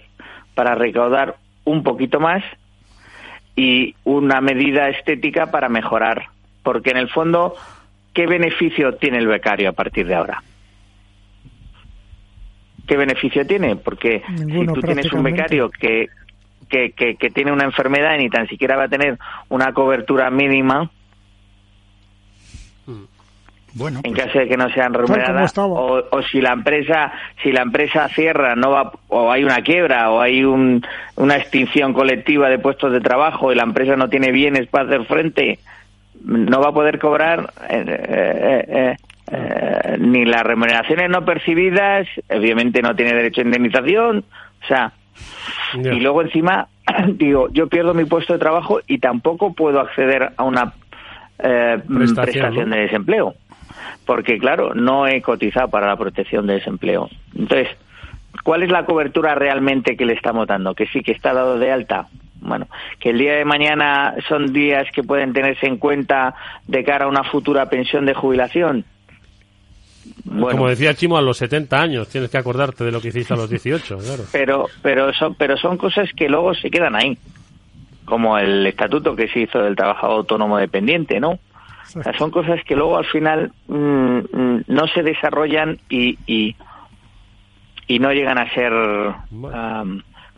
para 0.54 0.74
recaudar 0.74 1.36
un 1.64 1.82
poquito 1.82 2.20
más 2.20 2.42
y 3.54 3.94
una 4.04 4.40
medida 4.40 4.88
estética 4.88 5.50
para 5.50 5.68
mejorar. 5.68 6.28
Porque 6.62 6.90
en 6.90 6.96
el 6.96 7.10
fondo 7.10 7.54
¿qué 8.14 8.26
beneficio 8.26 8.94
tiene 8.94 9.18
el 9.18 9.26
becario 9.26 9.68
a 9.68 9.72
partir 9.72 10.06
de 10.06 10.14
ahora? 10.14 10.42
¿Qué 12.86 12.96
beneficio 12.96 13.46
tiene? 13.46 13.76
Porque 13.76 14.22
Ninguno, 14.30 14.74
si 14.74 14.80
tú 14.80 14.86
tienes 14.86 15.12
un 15.12 15.22
becario 15.22 15.68
que, 15.68 16.08
que, 16.74 16.90
que, 16.90 17.14
que 17.14 17.30
tiene 17.30 17.52
una 17.52 17.64
enfermedad 17.64 18.16
y 18.16 18.24
ni 18.24 18.30
tan 18.30 18.48
siquiera 18.48 18.76
va 18.76 18.84
a 18.84 18.88
tener 18.88 19.16
una 19.48 19.72
cobertura 19.72 20.28
mínima, 20.30 20.90
Bueno, 23.74 24.00
en 24.02 24.12
pues, 24.12 24.24
caso 24.24 24.40
de 24.40 24.48
que 24.48 24.56
no 24.56 24.68
sean 24.70 24.92
remuneradas 24.92 25.56
o, 25.56 26.02
o 26.10 26.22
si 26.22 26.40
la 26.40 26.52
empresa 26.52 27.12
si 27.44 27.52
la 27.52 27.62
empresa 27.62 28.08
cierra 28.08 28.56
no 28.56 28.70
va 28.70 28.92
o 29.08 29.30
hay 29.30 29.44
una 29.44 29.62
quiebra 29.62 30.10
o 30.10 30.20
hay 30.20 30.42
un, 30.42 30.84
una 31.14 31.36
extinción 31.36 31.92
colectiva 31.92 32.48
de 32.48 32.58
puestos 32.58 32.90
de 32.90 33.00
trabajo 33.00 33.52
y 33.52 33.54
la 33.54 33.62
empresa 33.62 33.94
no 33.94 34.08
tiene 34.08 34.32
bienes 34.32 34.66
para 34.66 34.86
hacer 34.86 35.04
frente 35.04 35.60
no 36.24 36.60
va 36.60 36.70
a 36.70 36.72
poder 36.72 36.98
cobrar 36.98 37.52
eh, 37.68 37.84
eh, 37.86 38.64
eh, 38.68 38.96
eh, 39.30 39.96
ni 39.98 40.24
las 40.24 40.42
remuneraciones 40.42 41.08
no 41.08 41.24
percibidas 41.24 42.08
obviamente 42.30 42.82
no 42.82 42.96
tiene 42.96 43.14
derecho 43.14 43.42
a 43.42 43.44
indemnización 43.44 44.24
o 44.62 44.66
sea 44.66 44.92
Y 45.74 46.00
luego 46.00 46.22
encima 46.22 46.68
digo 47.08 47.48
yo 47.52 47.68
pierdo 47.68 47.94
mi 47.94 48.04
puesto 48.04 48.32
de 48.32 48.38
trabajo 48.38 48.80
y 48.86 48.98
tampoco 48.98 49.52
puedo 49.52 49.80
acceder 49.80 50.32
a 50.36 50.42
una 50.44 50.74
eh, 51.38 51.78
Prestación, 51.86 52.24
prestación 52.24 52.70
¿no? 52.70 52.76
de 52.76 52.82
desempleo. 52.82 53.34
Porque 54.06 54.38
claro 54.38 54.74
no 54.74 55.06
he 55.06 55.20
cotizado 55.22 55.68
para 55.68 55.86
la 55.86 55.96
protección 55.96 56.46
de 56.46 56.54
desempleo. 56.54 57.08
Entonces 57.36 57.68
cuál 58.42 58.62
es 58.62 58.70
la 58.70 58.84
cobertura 58.84 59.34
realmente 59.34 59.96
que 59.96 60.04
le 60.04 60.14
estamos 60.14 60.46
dando 60.46 60.74
que 60.74 60.86
sí 60.86 61.02
que 61.02 61.12
está 61.12 61.32
dado 61.32 61.58
de 61.58 61.72
alta. 61.72 62.06
Bueno 62.40 62.66
que 63.00 63.10
el 63.10 63.18
día 63.18 63.34
de 63.34 63.44
mañana 63.44 64.14
son 64.28 64.52
días 64.52 64.86
que 64.92 65.02
pueden 65.02 65.32
tenerse 65.32 65.66
en 65.66 65.78
cuenta 65.78 66.34
de 66.66 66.84
cara 66.84 67.06
a 67.06 67.08
una 67.08 67.24
futura 67.24 67.68
pensión 67.68 68.04
de 68.06 68.14
jubilación 68.14 68.84
bueno. 70.24 70.58
Como 70.58 70.68
decía 70.68 70.94
Chimo, 70.94 71.16
a 71.16 71.22
los 71.22 71.36
70 71.38 71.80
años 71.80 72.08
tienes 72.08 72.30
que 72.30 72.38
acordarte 72.38 72.84
de 72.84 72.92
lo 72.92 73.00
que 73.00 73.08
hiciste 73.08 73.34
a 73.34 73.36
los 73.36 73.50
18, 73.50 73.98
claro. 73.98 74.24
pero 74.32 74.66
pero 74.82 75.12
son 75.12 75.34
pero 75.34 75.56
son 75.56 75.76
cosas 75.76 76.08
que 76.16 76.28
luego 76.28 76.54
se 76.54 76.70
quedan 76.70 76.94
ahí. 76.96 77.18
Como 78.04 78.36
el 78.38 78.66
estatuto 78.66 79.16
que 79.16 79.28
se 79.28 79.40
hizo 79.40 79.58
del 79.60 79.76
trabajador 79.76 80.18
autónomo 80.18 80.58
dependiente 80.58 81.18
no 81.20 81.38
o 81.96 82.02
sea, 82.02 82.12
son 82.18 82.30
cosas 82.30 82.60
que 82.64 82.74
luego 82.74 82.98
al 82.98 83.06
final 83.06 83.52
mm, 83.68 83.76
mm, 83.76 84.64
no 84.66 84.86
se 84.88 85.02
desarrollan 85.02 85.78
y, 85.88 86.18
y 86.26 86.56
y 87.86 87.98
no 87.98 88.12
llegan 88.12 88.38
a 88.38 88.52
ser 88.54 88.72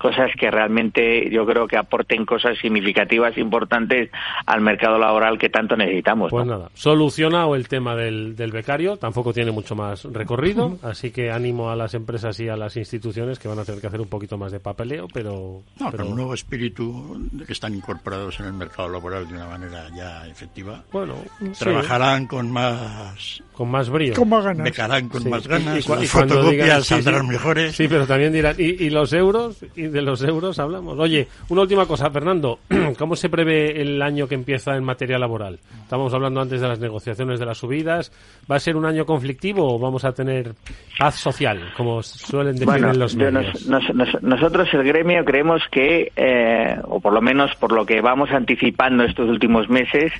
cosas 0.06 0.30
que 0.38 0.50
realmente 0.50 1.28
yo 1.30 1.44
creo 1.46 1.66
que 1.66 1.76
aporten 1.76 2.24
cosas 2.24 2.56
significativas 2.62 3.36
importantes 3.38 4.10
al 4.46 4.60
mercado 4.60 4.98
laboral 4.98 5.36
que 5.38 5.48
tanto 5.48 5.76
necesitamos 5.76 6.30
Pues 6.30 6.46
¿no? 6.46 6.52
nada, 6.58 6.70
solucionado 6.74 7.56
el 7.56 7.66
tema 7.66 7.96
del, 7.96 8.36
del 8.36 8.52
becario, 8.52 8.96
tampoco 8.96 9.32
tiene 9.32 9.50
mucho 9.50 9.74
más 9.74 10.04
recorrido, 10.04 10.78
así 10.82 11.10
que 11.10 11.30
ánimo 11.32 11.70
a 11.70 11.76
las 11.76 11.94
empresas 11.94 12.38
y 12.38 12.48
a 12.48 12.56
las 12.56 12.76
instituciones 12.76 13.38
que 13.40 13.48
van 13.48 13.58
a 13.58 13.64
tener 13.64 13.80
que 13.80 13.86
hacer 13.88 14.00
un 14.00 14.08
poquito 14.08 14.38
más 14.38 14.52
de 14.52 14.60
papeleo, 14.60 15.08
pero... 15.12 15.62
no, 15.80 15.90
pero 15.90 16.04
con 16.04 16.12
un 16.12 16.16
nuevo 16.18 16.34
espíritu 16.34 17.16
de 17.32 17.44
que 17.44 17.52
están 17.52 17.74
incorporados 17.74 18.38
en 18.40 18.46
el 18.46 18.52
mercado 18.52 18.88
laboral 18.88 19.26
de 19.26 19.34
una 19.34 19.46
manera 19.46 19.88
ya 19.96 20.26
efectiva. 20.28 20.84
Bueno, 20.92 21.14
sí, 21.40 21.50
Trabajarán 21.58 22.26
con 22.26 22.50
más, 22.52 23.42
con 23.52 23.70
más 23.70 23.90
brío. 23.90 24.14
Con 24.14 24.28
más 24.28 24.44
ganas. 24.44 24.64
becarán 24.64 25.08
con 25.08 25.22
Sí. 25.22 25.28
más 25.28 25.48
ganas, 25.48 25.84
Y 25.84 25.88
las 25.90 26.04
y 26.04 26.08
cuando 26.08 26.34
fotocopias 26.36 26.66
digan- 26.68 26.82
sí, 26.82 26.94
saldrán 27.02 27.22
sí. 27.22 27.28
mejores. 27.32 27.76
Sí, 27.76 27.88
pero 27.88 28.06
también 28.06 28.32
dirán, 28.32 28.54
¿y, 28.58 28.84
y 28.84 28.90
los 28.90 29.12
euros? 29.12 29.64
Y 29.74 29.82
de 29.96 30.02
los 30.02 30.22
euros 30.22 30.58
hablamos. 30.58 30.98
Oye, 30.98 31.26
una 31.48 31.62
última 31.62 31.86
cosa, 31.86 32.10
Fernando. 32.10 32.60
¿Cómo 32.98 33.16
se 33.16 33.28
prevé 33.28 33.80
el 33.80 34.00
año 34.02 34.28
que 34.28 34.34
empieza 34.36 34.76
en 34.76 34.84
materia 34.84 35.18
laboral? 35.18 35.58
Estábamos 35.82 36.14
hablando 36.14 36.40
antes 36.40 36.60
de 36.60 36.68
las 36.68 36.78
negociaciones 36.78 37.40
de 37.40 37.46
las 37.46 37.58
subidas. 37.58 38.12
¿Va 38.50 38.56
a 38.56 38.60
ser 38.60 38.76
un 38.76 38.84
año 38.86 39.04
conflictivo 39.06 39.74
o 39.74 39.78
vamos 39.78 40.04
a 40.04 40.12
tener 40.12 40.52
paz 40.98 41.16
social, 41.16 41.72
como 41.76 42.02
suelen 42.02 42.52
decir 42.52 42.66
Bueno, 42.66 42.90
en 42.92 42.98
los 42.98 43.16
medios? 43.16 43.66
nos- 43.66 43.66
nos- 43.66 43.94
nos- 43.94 44.22
nosotros 44.22 44.68
el 44.74 44.84
gremio 44.84 45.24
creemos 45.24 45.62
que, 45.70 46.12
eh, 46.14 46.76
o 46.84 47.00
por 47.00 47.12
lo 47.12 47.20
menos 47.20 47.54
por 47.56 47.72
lo 47.72 47.84
que 47.84 48.00
vamos 48.00 48.30
anticipando 48.30 49.04
estos 49.04 49.28
últimos 49.28 49.68
meses, 49.68 50.12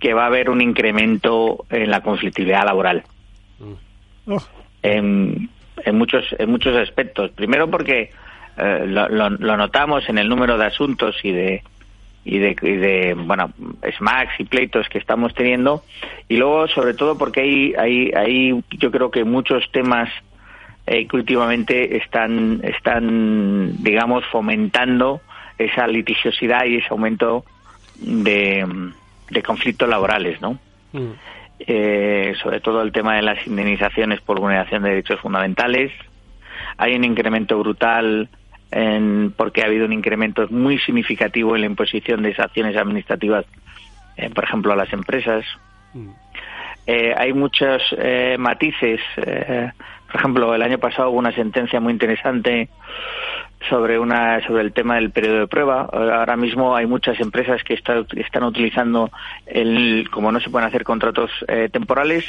que 0.00 0.14
va 0.14 0.24
a 0.24 0.26
haber 0.26 0.50
un 0.50 0.60
incremento 0.60 1.64
en 1.70 1.90
la 1.90 2.02
conflictividad 2.02 2.64
laboral 2.64 3.02
Oh, 4.30 4.38
en, 4.82 5.48
en 5.84 5.96
muchos 5.98 6.24
en 6.38 6.50
muchos 6.50 6.76
aspectos. 6.76 7.30
Primero 7.32 7.68
porque 7.70 8.10
eh, 8.58 8.84
lo, 8.86 9.08
lo- 9.08 9.30
lo 9.30 9.56
notamos 9.56 10.08
en 10.08 10.18
el 10.18 10.28
número 10.28 10.58
de 10.58 10.66
asuntos 10.66 11.16
y 11.22 11.32
de 11.32 11.62
y 12.24 12.38
de, 12.38 12.56
y 12.60 12.72
de 12.76 13.14
bueno 13.14 13.52
smacks 13.96 14.38
y 14.40 14.44
pleitos 14.44 14.88
que 14.88 14.98
estamos 14.98 15.32
teniendo 15.34 15.82
y 16.28 16.36
luego 16.36 16.66
sobre 16.68 16.92
todo 16.94 17.16
porque 17.16 17.40
hay 17.40 17.74
hay 17.78 18.10
hay 18.14 18.64
yo 18.78 18.90
creo 18.90 19.10
que 19.10 19.24
muchos 19.24 19.70
temas 19.72 20.10
eh, 20.86 21.06
que 21.06 21.16
últimamente 21.16 21.96
están 21.96 22.60
están 22.64 23.82
digamos 23.82 24.24
fomentando 24.26 25.20
esa 25.56 25.86
litigiosidad 25.86 26.64
y 26.66 26.76
ese 26.76 26.88
aumento 26.90 27.44
de, 28.00 28.66
de 29.30 29.42
conflictos 29.42 29.88
laborales, 29.88 30.40
¿no? 30.40 30.58
Mm. 30.92 31.12
eh, 31.60 32.34
sobre 32.42 32.60
todo 32.60 32.80
el 32.82 32.92
tema 32.92 33.16
de 33.16 33.22
las 33.22 33.44
indemnizaciones 33.46 34.20
por 34.20 34.38
vulneración 34.40 34.82
de 34.82 34.90
derechos 34.90 35.20
fundamentales. 35.20 35.90
Hay 36.76 36.94
un 36.94 37.04
incremento 37.04 37.58
brutal 37.58 38.28
en, 38.70 39.32
porque 39.36 39.62
ha 39.62 39.66
habido 39.66 39.86
un 39.86 39.92
incremento 39.92 40.46
muy 40.50 40.78
significativo 40.78 41.54
en 41.54 41.62
la 41.62 41.66
imposición 41.66 42.22
de 42.22 42.34
sanciones 42.34 42.76
administrativas, 42.76 43.44
eh, 44.16 44.30
por 44.30 44.44
ejemplo, 44.44 44.72
a 44.72 44.76
las 44.76 44.92
empresas. 44.92 45.44
Eh, 46.86 47.14
hay 47.16 47.32
muchos 47.32 47.82
eh, 47.98 48.36
matices. 48.38 49.00
eh, 49.16 49.70
por 50.10 50.20
ejemplo, 50.20 50.54
el 50.54 50.62
año 50.62 50.78
pasado 50.78 51.10
hubo 51.10 51.18
una 51.18 51.32
sentencia 51.32 51.80
muy 51.80 51.92
interesante 51.92 52.70
sobre 53.68 53.98
una 53.98 54.40
sobre 54.46 54.62
el 54.62 54.72
tema 54.72 54.94
del 54.96 55.10
periodo 55.10 55.40
de 55.40 55.46
prueba. 55.48 55.88
Ahora 55.92 56.36
mismo 56.36 56.76
hay 56.76 56.86
muchas 56.86 57.18
empresas 57.20 57.62
que 57.64 57.74
está- 57.74 58.04
están 58.16 58.44
utilizando 58.44 59.10
el 59.46 60.08
como 60.10 60.30
no 60.32 60.40
se 60.40 60.48
pueden 60.50 60.68
hacer 60.68 60.84
contratos 60.84 61.30
eh, 61.48 61.68
temporales. 61.72 62.24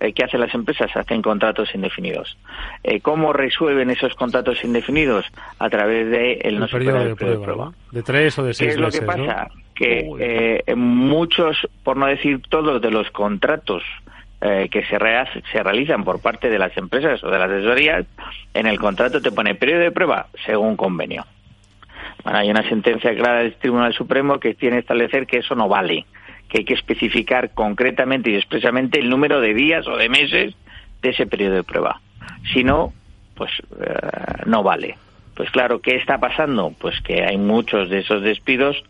eh, 0.00 0.12
¿Qué 0.12 0.22
hacen 0.22 0.38
las 0.40 0.54
empresas? 0.54 0.94
Hacen 0.96 1.20
contratos 1.22 1.74
indefinidos. 1.74 2.38
Eh, 2.84 3.00
¿Cómo 3.00 3.32
resuelven 3.32 3.90
esos 3.90 4.14
contratos 4.14 4.62
indefinidos? 4.62 5.26
A 5.58 5.68
través 5.68 6.08
de 6.10 6.34
el, 6.34 6.54
El 6.54 6.60
no 6.60 6.68
periodo 6.68 6.98
de 7.04 7.10
el 7.10 7.16
periodo 7.16 7.38
de 7.40 7.44
prueba. 7.44 7.64
¿no? 7.64 7.74
De 7.90 8.02
tres 8.04 8.38
o 8.38 8.44
de 8.44 8.50
¿Qué 8.50 8.54
seis 8.54 8.70
es 8.74 8.78
lo 8.78 8.90
que 8.90 9.00
¿no? 9.00 9.06
pasa? 9.06 9.48
Que 9.74 10.06
Uy. 10.08 10.20
eh, 10.22 10.74
muchos, 10.76 11.56
por 11.82 11.96
no 11.96 12.06
decir 12.06 12.40
todos, 12.48 12.80
de 12.80 12.90
los 12.92 13.10
contratos 13.10 13.82
eh, 14.40 14.68
que 14.70 14.84
se, 14.84 14.98
rea- 14.98 15.28
se 15.52 15.62
realizan 15.62 16.04
por 16.04 16.20
parte 16.20 16.48
de 16.48 16.58
las 16.58 16.76
empresas 16.76 17.22
o 17.24 17.30
de 17.30 17.38
las 17.38 17.50
asesorías, 17.50 18.06
en 18.54 18.66
el 18.66 18.78
contrato 18.78 19.20
te 19.20 19.32
pone 19.32 19.54
periodo 19.54 19.80
de 19.80 19.90
prueba 19.90 20.26
según 20.46 20.76
convenio. 20.76 21.26
Bueno, 22.24 22.38
hay 22.38 22.50
una 22.50 22.68
sentencia 22.68 23.14
clara 23.14 23.40
del 23.40 23.54
Tribunal 23.54 23.92
Supremo 23.94 24.38
que 24.38 24.54
tiene 24.54 24.76
que 24.76 24.80
establecer 24.80 25.26
que 25.26 25.38
eso 25.38 25.54
no 25.54 25.68
vale, 25.68 26.04
que 26.48 26.58
hay 26.58 26.64
que 26.64 26.74
especificar 26.74 27.50
concretamente 27.54 28.30
y 28.30 28.36
expresamente 28.36 28.98
el 28.98 29.08
número 29.08 29.40
de 29.40 29.54
días 29.54 29.86
o 29.86 29.96
de 29.96 30.08
meses 30.08 30.54
de 31.02 31.10
ese 31.10 31.26
periodo 31.26 31.54
de 31.56 31.62
prueba. 31.64 32.00
Si 32.52 32.64
no, 32.64 32.92
pues 33.34 33.50
eh, 33.80 33.94
no 34.46 34.62
vale. 34.62 34.96
Pues 35.34 35.50
claro, 35.50 35.80
¿qué 35.80 35.94
está 35.96 36.18
pasando? 36.18 36.72
Pues 36.80 37.00
que 37.02 37.22
hay 37.24 37.38
muchos 37.38 37.88
de 37.88 38.00
esos 38.00 38.22
despidos 38.22 38.82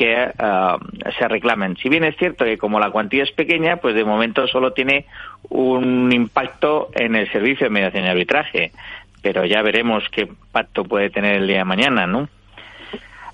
que 0.00 0.32
ah, 0.38 0.78
se 1.18 1.28
reclamen. 1.28 1.76
Si 1.76 1.90
bien 1.90 2.04
es 2.04 2.16
cierto 2.16 2.46
que 2.46 2.56
como 2.56 2.80
la 2.80 2.90
cuantía 2.90 3.22
es 3.22 3.32
pequeña, 3.32 3.76
pues 3.76 3.94
de 3.94 4.02
momento 4.02 4.46
solo 4.46 4.72
tiene 4.72 5.04
un 5.50 6.10
impacto 6.10 6.88
en 6.94 7.16
el 7.16 7.30
servicio 7.30 7.66
de 7.66 7.70
mediación 7.70 8.06
y 8.06 8.08
arbitraje, 8.08 8.72
pero 9.20 9.44
ya 9.44 9.60
veremos 9.60 10.02
qué 10.10 10.22
impacto 10.22 10.84
puede 10.84 11.10
tener 11.10 11.36
el 11.36 11.46
día 11.46 11.58
de 11.58 11.64
mañana, 11.64 12.06
¿no? 12.06 12.30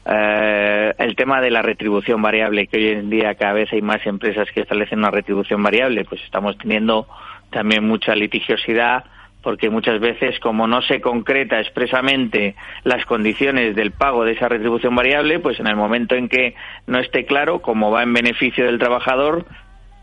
Eh, 0.06 0.92
el 0.98 1.14
tema 1.14 1.40
de 1.40 1.52
la 1.52 1.62
retribución 1.62 2.20
variable, 2.20 2.66
que 2.66 2.78
hoy 2.78 2.88
en 2.88 3.10
día 3.10 3.36
cada 3.36 3.52
vez 3.52 3.72
hay 3.72 3.82
más 3.82 4.04
empresas 4.04 4.50
que 4.50 4.62
establecen 4.62 4.98
una 4.98 5.12
retribución 5.12 5.62
variable, 5.62 6.04
pues 6.04 6.20
estamos 6.24 6.58
teniendo 6.58 7.06
también 7.50 7.86
mucha 7.86 8.16
litigiosidad 8.16 9.04
porque 9.46 9.70
muchas 9.70 10.00
veces 10.00 10.40
como 10.40 10.66
no 10.66 10.82
se 10.82 11.00
concreta 11.00 11.60
expresamente 11.60 12.56
las 12.82 13.06
condiciones 13.06 13.76
del 13.76 13.92
pago 13.92 14.24
de 14.24 14.32
esa 14.32 14.48
retribución 14.48 14.96
variable, 14.96 15.38
pues 15.38 15.60
en 15.60 15.68
el 15.68 15.76
momento 15.76 16.16
en 16.16 16.28
que 16.28 16.56
no 16.88 16.98
esté 16.98 17.26
claro 17.26 17.62
cómo 17.62 17.92
va 17.92 18.02
en 18.02 18.12
beneficio 18.12 18.66
del 18.66 18.80
trabajador, 18.80 19.46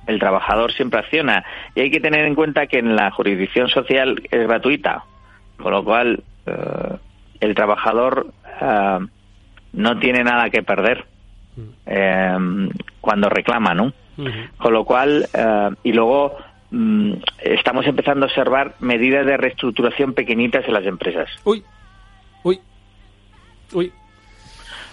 el 0.08 0.18
trabajador 0.18 0.72
siempre 0.72 1.02
acciona. 1.02 1.44
Y 1.76 1.82
hay 1.82 1.92
que 1.92 2.00
tener 2.00 2.24
en 2.24 2.36
cuenta 2.36 2.68
que 2.68 2.80
en 2.80 2.96
la 2.96 3.12
jurisdicción 3.12 3.68
social 3.68 4.24
es 4.32 4.48
gratuita, 4.48 5.04
con 5.58 5.74
lo 5.74 5.84
cual 5.84 6.24
eh, 6.46 6.98
el 7.42 7.54
trabajador 7.54 8.28
eh, 8.62 9.00
no 9.74 10.00
tiene 10.00 10.24
nada 10.24 10.50
que 10.52 10.64
perder 10.64 11.04
eh, 11.86 12.38
cuando 13.02 13.28
reclama, 13.28 13.74
¿no? 13.74 13.92
Con 14.56 14.72
lo 14.72 14.86
cual, 14.86 15.28
eh, 15.34 15.70
y 15.84 15.92
luego 15.92 16.38
mm, 16.74 17.14
estamos 17.40 17.86
empezando 17.88 18.26
a 18.26 18.28
observar 18.28 18.76
medidas 18.80 19.26
de 19.26 19.38
reestructuración 19.38 20.14
pequeñitas 20.14 20.68
en 20.68 20.74
las 20.74 20.86
empresas. 20.86 21.30
Uy, 21.46 21.64
uy, 22.44 22.60
uy. 23.74 23.92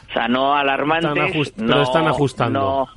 O 0.08 0.12
sea, 0.12 0.28
no 0.28 0.54
alarmantes. 0.54 1.34
Están 1.34 1.66
no, 1.66 1.72
pero 1.72 1.82
están 1.82 2.06
ajustando. 2.06 2.60
No, 2.60 2.88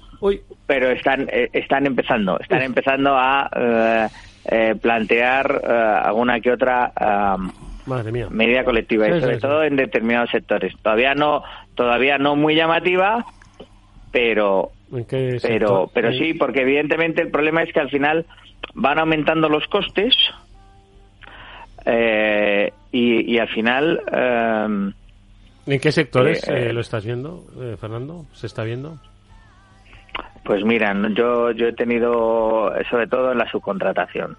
pero 0.65 0.89
están 0.91 1.27
eh, 1.31 1.49
están 1.53 1.85
empezando, 1.85 2.39
están 2.39 2.61
empezando 2.61 3.15
a 3.17 3.49
eh, 3.55 4.07
eh, 4.45 4.75
plantear 4.81 5.61
alguna 6.03 6.39
que 6.39 6.51
otra 6.51 6.93
medida 8.29 8.63
colectiva 8.63 9.09
y 9.09 9.19
sobre 9.19 9.39
todo 9.39 9.63
en 9.63 9.75
determinados 9.75 10.29
sectores. 10.29 10.73
Todavía 10.81 11.13
no 11.15 11.43
todavía 11.75 12.17
no 12.17 12.35
muy 12.35 12.55
llamativa, 12.55 13.25
pero 14.11 14.71
pero 15.41 15.89
pero 15.93 16.11
sí, 16.13 16.33
porque 16.33 16.61
evidentemente 16.61 17.21
el 17.21 17.31
problema 17.31 17.63
es 17.63 17.73
que 17.73 17.79
al 17.79 17.89
final 17.89 18.25
van 18.73 18.99
aumentando 18.99 19.49
los 19.49 19.67
costes 19.67 20.15
y, 21.85 23.33
y, 23.33 23.39
al 23.39 23.49
final 23.49 24.93
¿En 25.65 25.79
qué 25.79 25.91
sectores 25.91 26.47
lo 26.47 26.81
estás 26.81 27.05
viendo, 27.05 27.43
Fernando? 27.79 28.25
¿Se 28.33 28.47
está 28.47 28.63
viendo? 28.63 28.99
Pues 30.43 30.63
mira, 30.65 30.93
yo, 31.15 31.51
yo 31.51 31.67
he 31.67 31.73
tenido, 31.73 32.71
sobre 32.89 33.07
todo 33.07 33.31
en 33.31 33.37
la 33.37 33.49
subcontratación, 33.49 34.37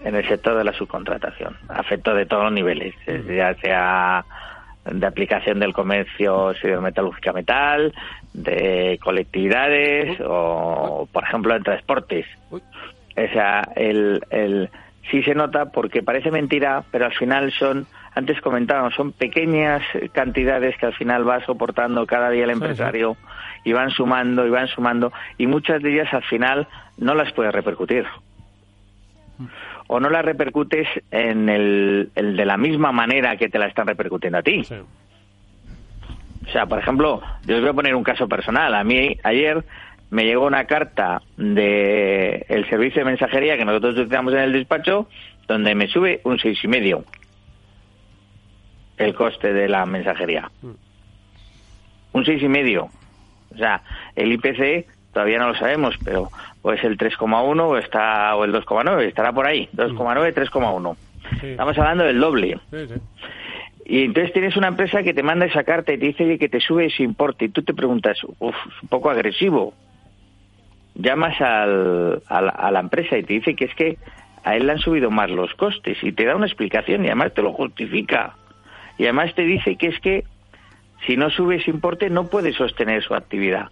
en 0.00 0.14
el 0.14 0.26
sector 0.26 0.56
de 0.56 0.64
la 0.64 0.72
subcontratación, 0.72 1.56
afecto 1.68 2.14
de 2.14 2.24
todos 2.24 2.44
los 2.44 2.52
niveles, 2.52 2.94
ya 3.06 3.54
sea 3.56 4.24
de 4.84 5.06
aplicación 5.06 5.60
del 5.60 5.72
comercio 5.72 6.52
metalúrgica 6.80 7.32
metal, 7.32 7.94
de 8.32 8.98
colectividades 9.02 10.18
o, 10.20 11.08
por 11.12 11.24
ejemplo, 11.24 11.56
en 11.56 11.62
transportes. 11.62 12.26
O 12.50 12.60
sea, 13.32 13.62
el, 13.76 14.22
el, 14.30 14.70
sí 15.10 15.22
se 15.22 15.34
nota 15.34 15.66
porque 15.66 16.02
parece 16.02 16.30
mentira, 16.30 16.84
pero 16.90 17.06
al 17.06 17.14
final 17.14 17.52
son, 17.52 17.86
antes 18.14 18.40
comentábamos, 18.40 18.94
son 18.94 19.12
pequeñas 19.12 19.82
cantidades 20.12 20.76
que 20.76 20.86
al 20.86 20.94
final 20.94 21.28
va 21.28 21.44
soportando 21.44 22.06
cada 22.06 22.30
día 22.30 22.44
el 22.44 22.50
empresario 22.50 23.16
y 23.64 23.72
van 23.72 23.90
sumando 23.90 24.46
y 24.46 24.50
van 24.50 24.68
sumando 24.68 25.12
y 25.38 25.46
muchas 25.46 25.82
de 25.82 25.92
ellas 25.92 26.12
al 26.12 26.24
final 26.24 26.68
no 26.98 27.14
las 27.14 27.32
puedes 27.32 27.52
repercutir 27.52 28.06
o 29.88 30.00
no 30.00 30.10
las 30.10 30.24
repercutes 30.24 30.88
en 31.10 31.48
el, 31.48 32.10
de 32.14 32.44
la 32.44 32.56
misma 32.56 32.92
manera 32.92 33.36
que 33.36 33.48
te 33.48 33.58
la 33.58 33.66
están 33.66 33.86
repercutiendo 33.86 34.38
a 34.38 34.42
ti. 34.42 34.62
O 36.46 36.50
sea, 36.50 36.66
por 36.66 36.78
ejemplo, 36.78 37.22
yo 37.46 37.56
os 37.56 37.60
voy 37.60 37.70
a 37.70 37.74
poner 37.74 37.94
un 37.94 38.04
caso 38.04 38.28
personal. 38.28 38.74
A 38.74 38.84
mí 38.84 39.16
ayer 39.22 39.64
me 40.10 40.24
llegó 40.24 40.46
una 40.46 40.64
carta 40.64 41.22
de 41.36 42.46
el 42.48 42.68
servicio 42.68 43.00
de 43.00 43.10
mensajería 43.10 43.56
que 43.56 43.64
nosotros 43.64 43.94
utilizamos 43.94 44.32
en 44.34 44.40
el 44.40 44.52
despacho 44.52 45.08
donde 45.48 45.74
me 45.74 45.88
sube 45.88 46.20
un 46.24 46.38
seis 46.38 46.62
y 46.62 46.68
medio 46.68 47.04
el 48.96 49.14
coste 49.14 49.52
de 49.52 49.68
la 49.68 49.86
mensajería. 49.86 50.50
Mm. 50.62 50.70
Un 52.12 52.24
seis 52.24 52.42
y 52.42 52.48
medio. 52.48 52.88
O 53.52 53.56
sea, 53.56 53.82
el 54.14 54.32
IPC 54.32 54.86
todavía 55.12 55.38
no 55.38 55.48
lo 55.48 55.54
sabemos, 55.56 55.96
pero 56.04 56.30
o 56.64 56.72
es 56.72 56.82
el 56.82 56.96
3,1 56.96 57.60
o 57.60 57.76
está 57.76 58.34
o 58.34 58.44
el 58.44 58.52
2,9, 58.52 59.02
estará 59.02 59.32
por 59.32 59.46
ahí, 59.46 59.68
2,9, 59.76 60.32
3,1. 60.32 60.96
Estamos 61.42 61.78
hablando 61.78 62.04
del 62.04 62.18
doble. 62.18 62.58
Y 63.84 64.04
entonces 64.04 64.32
tienes 64.32 64.56
una 64.56 64.68
empresa 64.68 65.02
que 65.02 65.12
te 65.12 65.22
manda 65.22 65.44
esa 65.44 65.62
carta 65.62 65.92
y 65.92 65.98
te 65.98 66.06
dice 66.06 66.38
que 66.38 66.48
te 66.48 66.60
sube 66.60 66.86
ese 66.86 67.02
importe 67.02 67.44
y 67.44 67.48
tú 67.50 67.62
te 67.62 67.74
preguntas, 67.74 68.18
uff, 68.38 68.54
es 68.54 68.82
un 68.82 68.88
poco 68.88 69.10
agresivo. 69.10 69.74
Llamas 70.94 71.38
al, 71.42 72.22
a, 72.28 72.70
la, 72.70 72.80
empresa 72.80 73.18
y 73.18 73.24
te 73.24 73.34
dice 73.34 73.54
que 73.54 73.66
es 73.66 73.74
que 73.74 73.98
a 74.42 74.56
él 74.56 74.66
le 74.66 74.72
han 74.72 74.78
subido 74.78 75.10
más 75.10 75.28
los 75.28 75.52
costes 75.54 76.02
y 76.02 76.12
te 76.12 76.24
da 76.24 76.34
una 76.34 76.46
explicación 76.46 77.04
y 77.04 77.08
además 77.08 77.34
te 77.34 77.42
lo 77.42 77.52
justifica. 77.52 78.36
Y 78.96 79.02
además 79.02 79.34
te 79.34 79.42
dice 79.42 79.76
que 79.76 79.88
es 79.88 80.00
que 80.00 80.24
si 81.06 81.18
no 81.18 81.28
sube 81.28 81.56
ese 81.56 81.70
importe 81.70 82.08
no 82.08 82.28
puede 82.28 82.54
sostener 82.54 83.02
su 83.02 83.14
actividad. 83.14 83.68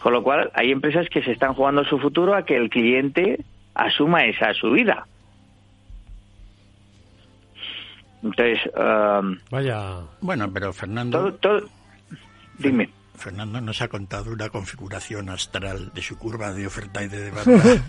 Con 0.00 0.12
lo 0.12 0.22
cual 0.22 0.50
hay 0.54 0.70
empresas 0.70 1.08
que 1.08 1.22
se 1.22 1.32
están 1.32 1.54
jugando 1.54 1.84
su 1.84 1.98
futuro 1.98 2.34
a 2.34 2.44
que 2.44 2.56
el 2.56 2.70
cliente 2.70 3.40
asuma 3.74 4.24
esa 4.24 4.54
subida. 4.54 5.06
Entonces, 8.22 8.58
um, 8.74 9.38
vaya. 9.50 10.00
Bueno, 10.20 10.50
pero 10.52 10.72
Fernando. 10.72 11.38
dime. 12.58 12.90
Fernando 13.14 13.60
nos 13.60 13.80
ha 13.80 13.88
contado 13.88 14.32
una 14.32 14.50
configuración 14.50 15.30
astral 15.30 15.90
de 15.94 16.02
su 16.02 16.18
curva 16.18 16.52
de 16.52 16.66
oferta 16.66 17.02
y 17.02 17.08
de 17.08 17.30
demanda 17.30 17.62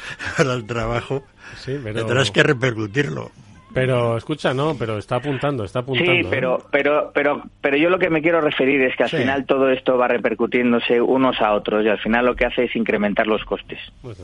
para 0.36 0.54
el 0.54 0.66
trabajo. 0.66 1.24
Sí, 1.56 1.78
pero... 1.82 2.00
Tendrás 2.00 2.30
que 2.30 2.42
repercutirlo. 2.42 3.30
Pero 3.76 4.16
escucha, 4.16 4.54
no, 4.54 4.74
pero 4.78 4.96
está 4.96 5.16
apuntando, 5.16 5.62
está 5.62 5.80
apuntando. 5.80 6.10
Sí, 6.10 6.26
pero, 6.30 6.58
¿eh? 6.58 6.62
pero, 6.70 7.10
pero, 7.12 7.42
pero 7.60 7.76
yo 7.76 7.90
lo 7.90 7.98
que 7.98 8.08
me 8.08 8.22
quiero 8.22 8.40
referir 8.40 8.80
es 8.80 8.96
que 8.96 9.02
al 9.02 9.10
final 9.10 9.44
todo 9.44 9.68
esto 9.70 9.98
va 9.98 10.08
repercutiéndose 10.08 10.98
unos 10.98 11.38
a 11.42 11.52
otros 11.52 11.84
y 11.84 11.88
al 11.90 11.98
final 11.98 12.24
lo 12.24 12.34
que 12.34 12.46
hace 12.46 12.64
es 12.64 12.74
incrementar 12.74 13.26
los 13.26 13.44
costes. 13.44 13.78
Pues 14.00 14.18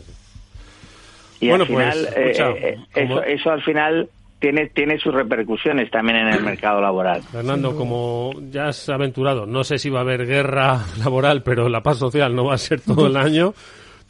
y 1.38 1.50
al 1.50 1.66
final, 1.66 2.08
pues, 2.14 2.38
eh, 2.40 2.78
eh, 2.94 3.24
eso, 3.26 3.50
al 3.50 3.62
final 3.62 4.08
tiene, 4.38 4.68
tiene 4.68 4.98
sus 4.98 5.12
repercusiones 5.12 5.90
también 5.90 6.16
en 6.16 6.28
el 6.28 6.42
mercado 6.42 6.80
laboral. 6.80 7.22
Fernando, 7.22 7.76
como 7.76 8.32
ya 8.50 8.68
has 8.68 8.88
aventurado, 8.88 9.44
no 9.44 9.64
sé 9.64 9.76
si 9.78 9.90
va 9.90 9.98
a 9.98 10.02
haber 10.02 10.24
guerra 10.24 10.80
laboral, 10.98 11.42
pero 11.42 11.68
la 11.68 11.82
paz 11.82 11.98
social 11.98 12.34
no 12.34 12.46
va 12.46 12.54
a 12.54 12.58
ser 12.58 12.80
todo 12.80 13.06
el 13.06 13.18
año. 13.18 13.52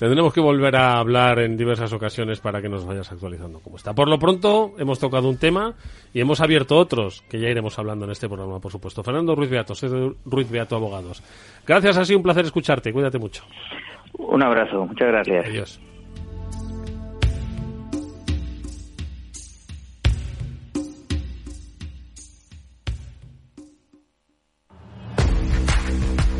Tendremos 0.02 0.34
que 0.34 0.40
volver 0.40 0.74
a 0.74 0.98
hablar 0.98 1.38
en 1.38 1.56
diversas 1.56 1.92
ocasiones 1.92 2.40
para 2.40 2.60
que 2.60 2.68
nos 2.68 2.84
vayas 2.84 3.12
actualizando 3.12 3.60
cómo 3.60 3.76
está. 3.76 3.94
Por 3.94 4.08
lo 4.08 4.18
pronto, 4.18 4.72
hemos 4.76 4.98
tocado 4.98 5.28
un 5.28 5.38
tema 5.38 5.74
y 6.12 6.20
hemos 6.20 6.40
abierto 6.40 6.76
otros 6.76 7.22
que 7.30 7.38
ya 7.38 7.48
iremos 7.48 7.78
hablando 7.78 8.06
en 8.06 8.10
este 8.10 8.26
programa, 8.26 8.58
por 8.58 8.72
supuesto. 8.72 9.04
Fernando 9.04 9.36
Ruiz 9.36 9.48
Beato, 9.48 9.76
soy 9.76 10.16
Ruiz 10.24 10.50
Beato 10.50 10.74
Abogados. 10.74 11.22
Gracias, 11.64 11.98
ha 11.98 12.04
sido 12.04 12.18
un 12.18 12.24
placer 12.24 12.44
escucharte. 12.44 12.92
Cuídate 12.92 13.20
mucho. 13.20 13.44
Un 14.18 14.42
abrazo, 14.42 14.86
muchas 14.86 15.06
gracias. 15.06 15.46
Adiós. 15.46 15.80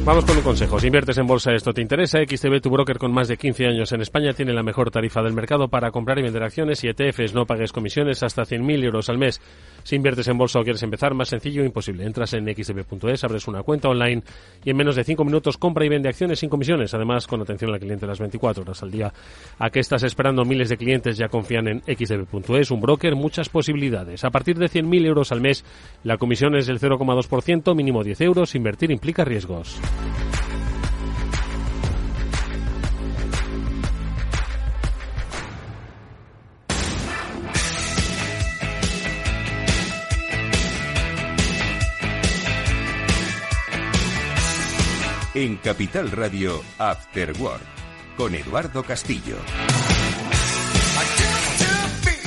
Vamos 0.04 0.24
con 0.24 0.36
un 0.36 0.42
consejo. 0.42 0.80
Si 0.80 0.88
inviertes 0.88 1.16
en 1.18 1.28
bolsa, 1.28 1.52
esto 1.52 1.72
te 1.72 1.80
interesa. 1.80 2.18
XTB, 2.18 2.60
tu 2.60 2.70
broker 2.70 2.98
con 2.98 3.12
más 3.12 3.28
de 3.28 3.36
15 3.36 3.68
años 3.68 3.92
en 3.92 4.00
España, 4.00 4.34
tiene 4.34 4.52
la 4.52 4.64
mejor 4.64 4.90
tarifa 4.90 5.22
del 5.22 5.32
mercado 5.32 5.68
para 5.68 5.92
comprar 5.92 6.18
y 6.18 6.22
vender 6.22 6.42
acciones 6.42 6.82
y 6.82 6.88
ETFs. 6.88 7.34
No 7.34 7.46
pagues 7.46 7.70
comisiones 7.70 8.24
hasta 8.24 8.42
100.000 8.42 8.82
euros 8.82 9.08
al 9.08 9.18
mes. 9.18 9.40
Si 9.84 9.96
inviertes 9.96 10.28
en 10.28 10.38
bolsa 10.38 10.60
o 10.60 10.62
quieres 10.62 10.82
empezar, 10.82 11.14
más 11.14 11.28
sencillo 11.28 11.64
imposible. 11.64 12.04
Entras 12.04 12.32
en 12.34 12.46
xtb.es, 12.46 13.24
abres 13.24 13.48
una 13.48 13.62
cuenta 13.62 13.88
online 13.88 14.22
y 14.64 14.70
en 14.70 14.76
menos 14.76 14.96
de 14.96 15.04
5 15.04 15.24
minutos 15.24 15.58
compra 15.58 15.84
y 15.84 15.88
vende 15.88 16.08
acciones 16.08 16.38
sin 16.38 16.48
comisiones. 16.48 16.94
Además, 16.94 17.26
con 17.26 17.40
atención 17.40 17.72
al 17.72 17.80
cliente 17.80 18.06
las 18.06 18.18
24 18.18 18.62
horas 18.62 18.82
al 18.82 18.90
día. 18.90 19.12
¿A 19.58 19.70
qué 19.70 19.80
estás 19.80 20.02
esperando? 20.02 20.44
Miles 20.44 20.68
de 20.68 20.76
clientes 20.76 21.16
ya 21.16 21.28
confían 21.28 21.68
en 21.68 21.80
xtb.es, 21.80 22.70
un 22.70 22.80
broker, 22.80 23.14
muchas 23.14 23.48
posibilidades. 23.48 24.24
A 24.24 24.30
partir 24.30 24.58
de 24.58 24.66
100.000 24.66 25.06
euros 25.06 25.32
al 25.32 25.40
mes, 25.40 25.64
la 26.04 26.16
comisión 26.16 26.56
es 26.56 26.66
del 26.66 26.80
0,2%, 26.80 27.74
mínimo 27.74 28.02
10 28.02 28.20
euros. 28.22 28.54
Invertir 28.54 28.90
implica 28.90 29.24
riesgos. 29.24 29.80
En 45.34 45.56
Capital 45.56 46.10
Radio 46.10 46.62
After 46.78 47.32
Work 47.40 47.62
con 48.18 48.34
Eduardo 48.34 48.82
Castillo. 48.82 49.36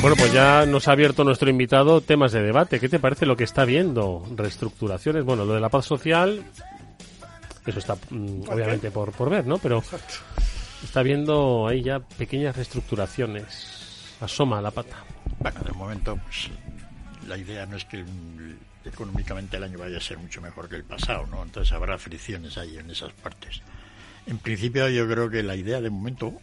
Bueno, 0.01 0.15
pues 0.17 0.33
ya 0.33 0.65
nos 0.65 0.87
ha 0.87 0.93
abierto 0.93 1.23
nuestro 1.23 1.49
invitado 1.49 2.01
temas 2.01 2.31
de 2.31 2.41
debate. 2.41 2.79
¿Qué 2.79 2.89
te 2.89 2.97
parece 2.97 3.27
lo 3.27 3.37
que 3.37 3.43
está 3.43 3.63
viendo? 3.63 4.25
Reestructuraciones, 4.35 5.23
bueno, 5.23 5.45
lo 5.45 5.53
de 5.53 5.59
la 5.59 5.69
paz 5.69 5.85
social, 5.85 6.43
eso 7.65 7.79
está 7.79 7.95
mm, 8.09 8.49
obviamente 8.49 8.89
por, 8.89 9.11
por 9.11 9.29
ver, 9.29 9.45
¿no? 9.45 9.59
Pero 9.59 9.83
está 10.83 11.03
viendo 11.03 11.67
ahí 11.67 11.83
ya 11.83 11.99
pequeñas 11.99 12.55
reestructuraciones. 12.55 14.15
Asoma 14.21 14.61
la 14.61 14.71
pata. 14.71 15.03
Bueno, 15.39 15.59
de 15.61 15.71
momento, 15.73 16.17
pues 16.25 16.49
la 17.27 17.37
idea 17.37 17.65
no 17.67 17.77
es 17.77 17.85
que 17.85 18.03
económicamente 18.85 19.57
el 19.57 19.63
año 19.63 19.77
vaya 19.77 19.97
a 19.97 20.01
ser 20.01 20.17
mucho 20.17 20.41
mejor 20.41 20.69
que 20.69 20.75
el 20.75 20.83
pasado, 20.83 21.25
¿no? 21.27 21.43
Entonces 21.43 21.73
habrá 21.73 21.97
fricciones 21.97 22.57
ahí 22.57 22.77
en 22.77 22.89
esas 22.89 23.11
partes. 23.13 23.61
En 24.27 24.37
principio 24.37 24.89
yo 24.89 25.07
creo 25.07 25.29
que 25.29 25.43
la 25.43 25.55
idea 25.55 25.81
de 25.81 25.89
momento 25.89 26.33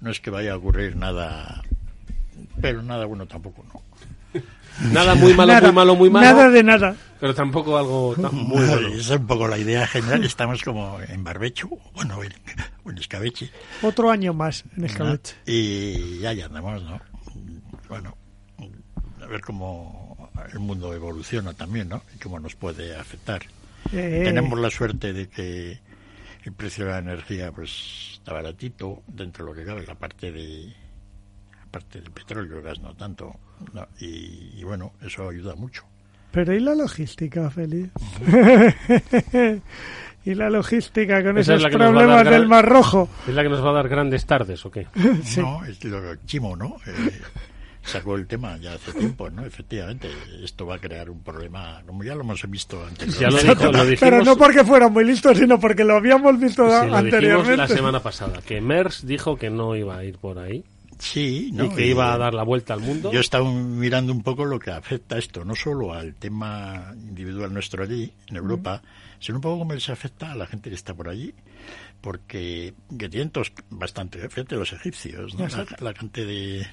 no 0.00 0.10
es 0.10 0.20
que 0.20 0.30
vaya 0.30 0.52
a 0.52 0.56
ocurrir 0.56 0.96
nada, 0.96 1.62
pero 2.60 2.82
nada 2.82 3.06
bueno 3.06 3.26
tampoco, 3.26 3.64
¿no? 3.72 3.82
Nada 4.92 5.16
muy 5.16 5.34
malo, 5.34 5.60
muy 5.60 5.72
malo, 5.72 5.96
muy 5.96 6.10
malo. 6.10 6.26
Nada 6.26 6.50
de 6.50 6.62
nada. 6.62 6.96
Pero 7.18 7.34
tampoco 7.34 7.76
algo 7.76 8.14
tan 8.14 8.32
muy 8.32 8.64
malo. 8.64 8.88
Esa 8.88 9.14
es 9.14 9.20
un 9.20 9.26
poco 9.26 9.48
la 9.48 9.58
idea 9.58 9.84
general. 9.88 10.22
Estamos 10.22 10.62
como 10.62 11.00
en 11.00 11.24
barbecho, 11.24 11.68
bueno, 11.94 12.20
en, 12.22 12.96
escabeche. 12.96 13.50
Otro 13.82 14.08
año 14.08 14.32
más 14.34 14.64
en 14.76 14.84
escabeche. 14.84 15.34
Y 15.46 16.20
ya, 16.20 16.32
ya 16.32 16.46
andamos, 16.46 16.80
¿no? 16.84 17.00
Bueno, 17.88 18.16
a 19.20 19.26
ver 19.26 19.40
cómo 19.40 20.07
el 20.52 20.58
mundo 20.58 20.92
evoluciona 20.94 21.52
también, 21.54 21.88
¿no? 21.88 22.02
Y 22.14 22.18
cómo 22.18 22.38
nos 22.40 22.54
puede 22.54 22.96
afectar. 22.96 23.42
Eh. 23.92 24.22
Tenemos 24.24 24.58
la 24.58 24.70
suerte 24.70 25.12
de 25.12 25.28
que 25.28 25.78
el 26.44 26.52
precio 26.52 26.84
de 26.86 26.92
la 26.92 26.98
energía 26.98 27.52
pues 27.52 28.12
está 28.18 28.32
baratito 28.32 29.02
dentro 29.06 29.44
de 29.44 29.50
lo 29.50 29.56
que 29.56 29.64
cabe 29.64 29.86
la 29.86 29.94
parte 29.94 30.30
de 30.32 30.66
la 31.52 31.66
parte 31.70 32.00
del 32.00 32.10
petróleo 32.10 32.58
el 32.58 32.62
gas 32.62 32.80
no 32.80 32.94
tanto 32.94 33.34
no, 33.74 33.86
y, 34.00 34.52
y, 34.58 34.64
bueno 34.64 34.92
eso 35.02 35.28
ayuda 35.28 35.54
mucho 35.56 35.84
pero 36.30 36.54
y 36.54 36.60
la 36.60 36.74
logística 36.74 37.50
Félix 37.50 37.90
y 40.24 40.34
la 40.34 40.50
logística 40.50 41.22
con 41.22 41.38
Esa 41.38 41.54
esos 41.54 41.66
es 41.70 41.76
problemas 41.76 42.24
del 42.24 42.32
gran- 42.34 42.48
Mar 42.48 42.66
Rojo 42.68 43.08
¿Es 43.26 43.34
la 43.34 43.42
que 43.42 43.48
nos 43.48 43.64
va 43.64 43.70
a 43.70 43.74
dar 43.74 43.88
grandes 43.88 44.24
tardes 44.26 44.64
o 44.66 44.70
qué? 44.70 44.86
no 45.38 45.64
es 45.64 45.82
lo 45.84 46.14
chimo 46.26 46.56
no 46.56 46.76
Eh, 46.86 47.20
sacó 47.88 48.14
el 48.16 48.26
tema 48.26 48.56
ya 48.58 48.74
hace 48.74 48.92
tiempo 48.92 49.28
no 49.30 49.44
efectivamente 49.44 50.08
esto 50.44 50.66
va 50.66 50.76
a 50.76 50.78
crear 50.78 51.08
un 51.10 51.20
problema 51.22 51.82
como 51.86 52.04
ya 52.04 52.14
lo 52.14 52.20
hemos 52.20 52.48
visto 52.48 52.84
anteriormente 52.86 53.20
Ya 53.20 53.30
lo 53.30 53.54
dijo- 53.54 53.72
lo 53.72 53.84
dijimos- 53.84 54.00
pero 54.00 54.24
no 54.24 54.36
porque 54.36 54.64
fueran 54.64 54.92
muy 54.92 55.04
listos 55.04 55.38
sino 55.38 55.58
porque 55.58 55.84
lo 55.84 55.96
habíamos 55.96 56.38
visto 56.38 56.64
Sí, 56.64 56.70
lo 56.70 56.78
dijimos 56.80 56.98
anteriormente 56.98 57.56
la 57.56 57.68
semana 57.68 58.00
pasada, 58.00 58.40
que 58.42 58.60
Mers 58.60 59.06
dijo 59.06 59.36
que 59.36 59.50
no 59.50 59.74
iba 59.74 59.96
a 59.96 60.04
ir 60.04 60.18
por 60.18 60.38
ahí. 60.38 60.62
Sí, 61.00 61.48
y 61.50 61.52
¿no? 61.52 61.72
que 61.74 61.86
Y, 61.86 61.90
iba 61.90 62.12
a 62.12 62.18
dar 62.18 62.34
la 62.34 62.42
vuelta 62.42 62.74
al 62.74 62.80
mundo. 62.80 63.12
Yo 63.12 63.18
he 63.18 63.20
estado 63.20 63.44
mirando 63.52 64.12
un 64.12 64.24
poco 64.24 64.44
lo 64.44 64.58
que 64.58 64.72
afecta 64.72 65.16
esto, 65.16 65.44
no 65.44 65.54
solo 65.54 65.94
al 65.94 66.14
tema 66.16 66.92
individual 66.92 67.54
nuestro 67.54 67.84
allí, 67.84 68.12
en 68.26 68.36
Europa, 68.36 68.82
sino 69.20 69.38
un 69.38 69.42
poco 69.42 69.60
cómo 69.60 69.74
les 69.74 69.88
afecta 69.90 70.32
a 70.32 70.34
la 70.34 70.46
gente 70.48 70.70
que 70.70 70.74
está 70.74 70.94
por 70.94 71.08
allí, 71.08 71.32
porque 72.00 72.74
que 72.98 73.08
tienen 73.08 73.30
todos 73.30 73.52
bastante, 73.70 74.28
fíjate 74.28 74.56
los 74.56 74.72
egipcios, 74.72 75.34
¿no? 75.36 75.46
la, 75.46 75.66
la 75.80 75.94
cantidad 75.94 76.26
de, 76.26 76.66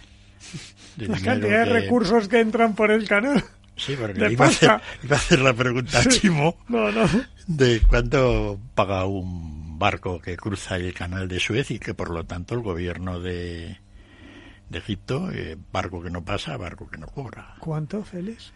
de 0.98 1.08
la 1.08 1.20
cantidad 1.20 1.60
de 1.66 1.66
que- 1.66 1.80
recursos 1.82 2.28
que 2.28 2.40
entran 2.40 2.76
por 2.76 2.92
el 2.92 3.08
canal 3.08 3.44
Sí, 3.78 3.96
porque 4.00 4.20
de 4.22 4.32
iba 4.32 4.46
a, 4.46 4.48
hacer, 4.50 4.70
pasta. 4.70 4.88
iba 5.04 5.16
a 5.18 5.20
hacer 5.20 5.40
la 5.40 5.54
pregunta 5.54 6.00
a 6.00 6.04
Sí. 6.04 6.10
Chimo 6.22 6.58
no 6.70 6.92
no 6.92 7.10
de 7.48 7.82
cuánto 7.88 8.60
paga 8.74 9.06
un 9.06 9.78
barco 9.78 10.20
que 10.22 10.38
cruza 10.38 10.78
el 10.78 10.94
canal 10.94 11.28
de 11.28 11.40
Suez 11.40 11.70
y 11.72 11.80
que 11.80 11.94
por 11.94 12.10
lo 12.10 12.24
tanto 12.24 12.56
el 12.56 12.62
gobierno 12.62 13.20
de, 13.20 13.78
de 14.70 14.78
Egipto, 14.78 15.30
eh, 15.32 15.58
barco 15.74 16.02
que 16.02 16.10
no 16.10 16.24
pasa, 16.24 16.56
barco 16.58 16.88
que 16.90 16.98
no 16.98 17.08
cobra. 17.08 17.56
¿cuánto 17.60 18.02
Félix? 18.04 18.54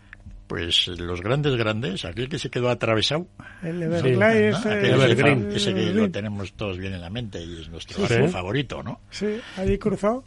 Pues 0.49 0.87
los 0.87 1.21
grandes, 1.21 1.55
grandes, 1.55 2.05
aquel 2.05 2.27
que 2.27 2.39
se 2.39 2.49
quedó 2.49 2.69
atravesado. 2.71 3.27
el 3.61 3.83
Everglades 3.83 4.51
¿no? 4.53 4.59
ese- 4.59 4.73
Aquel 4.79 4.91
Evergreen. 4.93 5.47
ese, 5.49 5.57
ese 5.57 5.73
que 5.75 5.87
Sí. 5.89 5.93
lo 5.93 6.09
tenemos 6.09 6.53
todos 6.53 6.79
bien 6.79 6.93
en 6.95 7.01
la 7.01 7.11
mente 7.11 7.39
y 7.39 7.61
es 7.61 7.69
nuestro 7.69 8.07
Sí. 8.07 8.15
Sí. 8.15 8.27
favorito, 8.29 8.81
¿no? 8.81 8.99
sí 9.11 9.39
allí 9.57 9.77
cruzado 9.77 10.23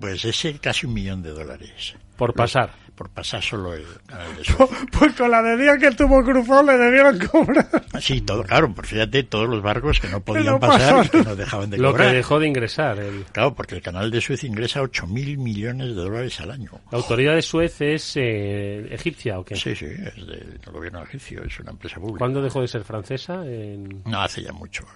Pues 0.00 0.24
ese 0.24 0.58
casi 0.60 0.86
un 0.86 0.94
millón 0.94 1.22
de 1.24 1.30
dólares. 1.30 1.96
Por 2.16 2.34
pasar. 2.34 2.70
Por 2.94 3.10
pasar 3.10 3.42
solo 3.42 3.74
el 3.74 3.84
canal 4.06 4.36
de 4.36 4.44
Suez. 4.44 4.70
pues 4.96 5.14
con 5.14 5.28
la 5.28 5.42
de 5.42 5.56
día 5.56 5.76
que 5.78 5.90
tuvo 5.90 6.22
cruzado 6.22 6.62
le 6.62 6.76
debieron 6.78 7.18
cobrar 7.26 7.66
Sí, 8.00 8.20
todo, 8.20 8.44
claro, 8.44 8.72
pues 8.72 8.86
fíjate, 8.88 9.24
todos 9.24 9.48
los 9.48 9.60
barcos 9.62 9.98
que 9.98 10.06
no 10.08 10.20
podían 10.20 10.46
no 10.46 10.60
pasar 10.60 11.04
y 11.04 11.08
que 11.08 11.22
no 11.24 11.34
dejaban 11.34 11.70
de 11.70 11.78
Lo 11.78 11.88
que 11.88 11.96
cobrar. 11.98 12.14
dejó 12.14 12.38
de 12.38 12.46
ingresar. 12.46 13.00
el- 13.00 13.24
Claro, 13.32 13.52
porque 13.56 13.74
el 13.74 13.82
canal 13.82 14.12
de 14.12 14.20
Suez 14.20 14.44
ingresa 14.44 14.80
8.000 14.80 15.38
millones 15.38 15.88
de 15.88 15.94
dólares 15.94 16.38
al 16.40 16.52
año. 16.52 16.70
La 16.92 16.98
autoridad 16.98 17.34
de 17.34 17.42
Suez 17.42 17.80
es 17.80 18.12
eh, 18.16 18.86
egipcia 18.94 19.40
o 19.40 19.44
qué? 19.44 19.56
Sí, 19.56 19.74
sí, 19.74 19.86
es 19.86 20.14
del 20.14 20.60
gobierno 20.72 21.02
egipcio, 21.02 21.42
es 21.42 21.58
una 21.58 21.72
empresa 21.72 21.96
pública. 21.96 22.18
¿Cuándo 22.18 22.40
dejó 22.42 22.60
de 22.60 22.68
ser 22.68 22.84
francesa? 22.84 23.44
En- 23.44 24.02
No, 24.06 24.20
hace 24.22 24.40
ya 24.40 24.52
mucho. 24.52 24.86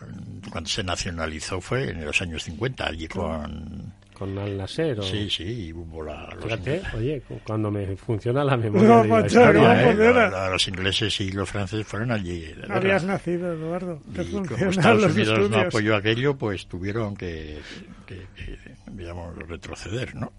Cuando 0.52 0.70
se 0.70 0.84
nacionalizó 0.84 1.60
fue 1.60 1.90
en 1.90 2.04
los 2.04 2.22
años 2.22 2.44
50, 2.44 2.86
allí 2.86 3.08
con... 3.08 3.92
¿Con 4.18 4.36
Al 4.36 4.56
Nasser? 4.56 4.98
o- 4.98 5.02
Sí, 5.02 5.30
sí, 5.30 5.66
y 5.68 5.72
hubo 5.72 6.02
la... 6.02 6.28
los- 6.34 6.44
Fíjate, 6.44 6.82
oye, 6.96 7.20
cu- 7.20 7.40
cuando 7.44 7.70
me 7.70 7.96
funciona 7.96 8.42
la 8.42 8.56
memoria 8.56 8.88
No, 8.88 9.04
macho, 9.04 9.52
no, 9.52 9.72
¿eh? 9.72 10.50
los 10.50 10.66
ingleses 10.68 11.20
y 11.20 11.30
los 11.30 11.48
franceses 11.48 11.86
fueron 11.86 12.10
allí. 12.10 12.44
habías 12.68 13.04
nacido 13.04 13.52
Eduardo 13.52 14.02
te 14.14 14.22
y 14.24 14.30
como 14.32 14.70
Estados 14.70 15.02
los 15.02 15.12
Unidos 15.14 15.50
no 15.50 15.58
apoyó 15.58 15.94
aquello, 15.96 16.36
pues 16.36 16.66
tuvieron 16.66 17.16
que, 17.16 17.58
que- 18.06 18.26
que, 18.36 18.58
digamos, 18.92 19.36
retroceder, 19.46 20.14
¿no? 20.16 20.32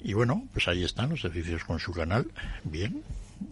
Y 0.00 0.12
bueno, 0.14 0.44
pues 0.52 0.66
ahí 0.68 0.84
están 0.84 1.10
los 1.10 1.24
edificios 1.24 1.64
con 1.64 1.78
su 1.78 1.92
canal, 1.92 2.26
bien, 2.64 3.02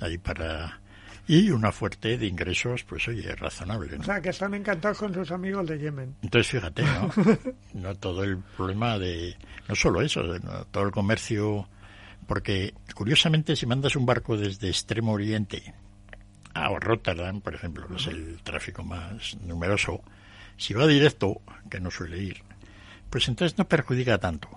ahí 0.01 0.18
para... 0.18 0.80
Y 1.29 1.51
una 1.51 1.72
fuerte 1.72 2.16
de 2.16 2.27
ingresos, 2.27 2.85
pues 2.85 3.09
oye, 3.09 3.35
razonable, 3.35 3.97
¿no? 3.97 4.03
o 4.03 4.05
sea 4.05 4.20
que 4.20 4.29
están 4.29 4.55
encantados 4.55 4.99
con 4.99 5.12
sus 5.12 5.31
amigos 5.33 5.66
de 5.66 5.79
Yemen 5.79 6.14
Entonces, 6.22 6.53
fíjate, 6.53 6.83
¿no? 6.85 7.11
No 7.74 7.95
todo 7.97 8.22
el 8.22 8.39
problema 8.57 8.99
de... 8.99 9.37
No 9.68 9.74
solo 9.74 10.03
eso, 10.03 10.22
no 10.22 10.64
todo 10.66 10.85
el 10.85 10.93
comercio... 10.93 11.68
Porque, 12.27 12.74
curiosamente, 12.95 13.55
si 13.55 13.66
mandas 13.66 13.95
un 13.95 14.05
barco 14.05 14.37
desde 14.37 14.68
Extremo 14.68 15.12
Oriente 15.12 15.74
a 16.55 16.68
Rotterdam, 16.79 17.41
por 17.41 17.55
ejemplo, 17.55 17.87
que 17.87 17.97
es 17.97 18.07
el 18.09 18.43
tráfico 18.43 18.83
más 18.83 19.37
numeroso, 19.43 20.03
si 20.57 20.74
va 20.74 20.87
directo, 20.87 21.41
que 21.70 21.81
no 21.81 21.91
suele 21.91 22.18
ir, 22.18 22.43
pues 23.11 23.29
entonces 23.29 23.57
no 23.59 23.68
perjudica 23.68 24.18
tanto. 24.18 24.49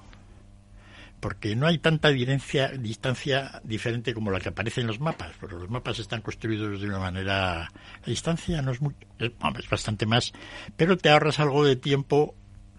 Porque 1.20 1.56
no 1.56 1.68
hay 1.68 1.80
tanta 1.80 2.10
distancia, 2.10 2.70
distancia 2.70 3.62
diferente 3.64 4.14
como 4.14 4.32
la 4.32 4.40
que 4.40 4.50
aparece 4.50 4.82
en 4.82 4.88
los 4.88 5.00
mapas, 5.00 5.32
porque 5.40 5.56
los 5.56 5.70
mapas 5.70 6.00
están 6.00 6.22
construidos 6.22 6.80
de 6.80 6.88
una 6.88 7.00
manera... 7.00 7.70
La 8.02 8.06
distancia 8.06 8.62
no 8.62 8.72
es 8.72 8.82
muy... 8.82 8.96
Es, 9.18 9.32
bastante 9.70 10.06
más, 10.06 10.32
pero 10.78 10.98
te 10.98 11.10
ahorras 11.10 11.40
algo 11.40 11.66
de 11.66 11.76
tiempo 11.76 12.36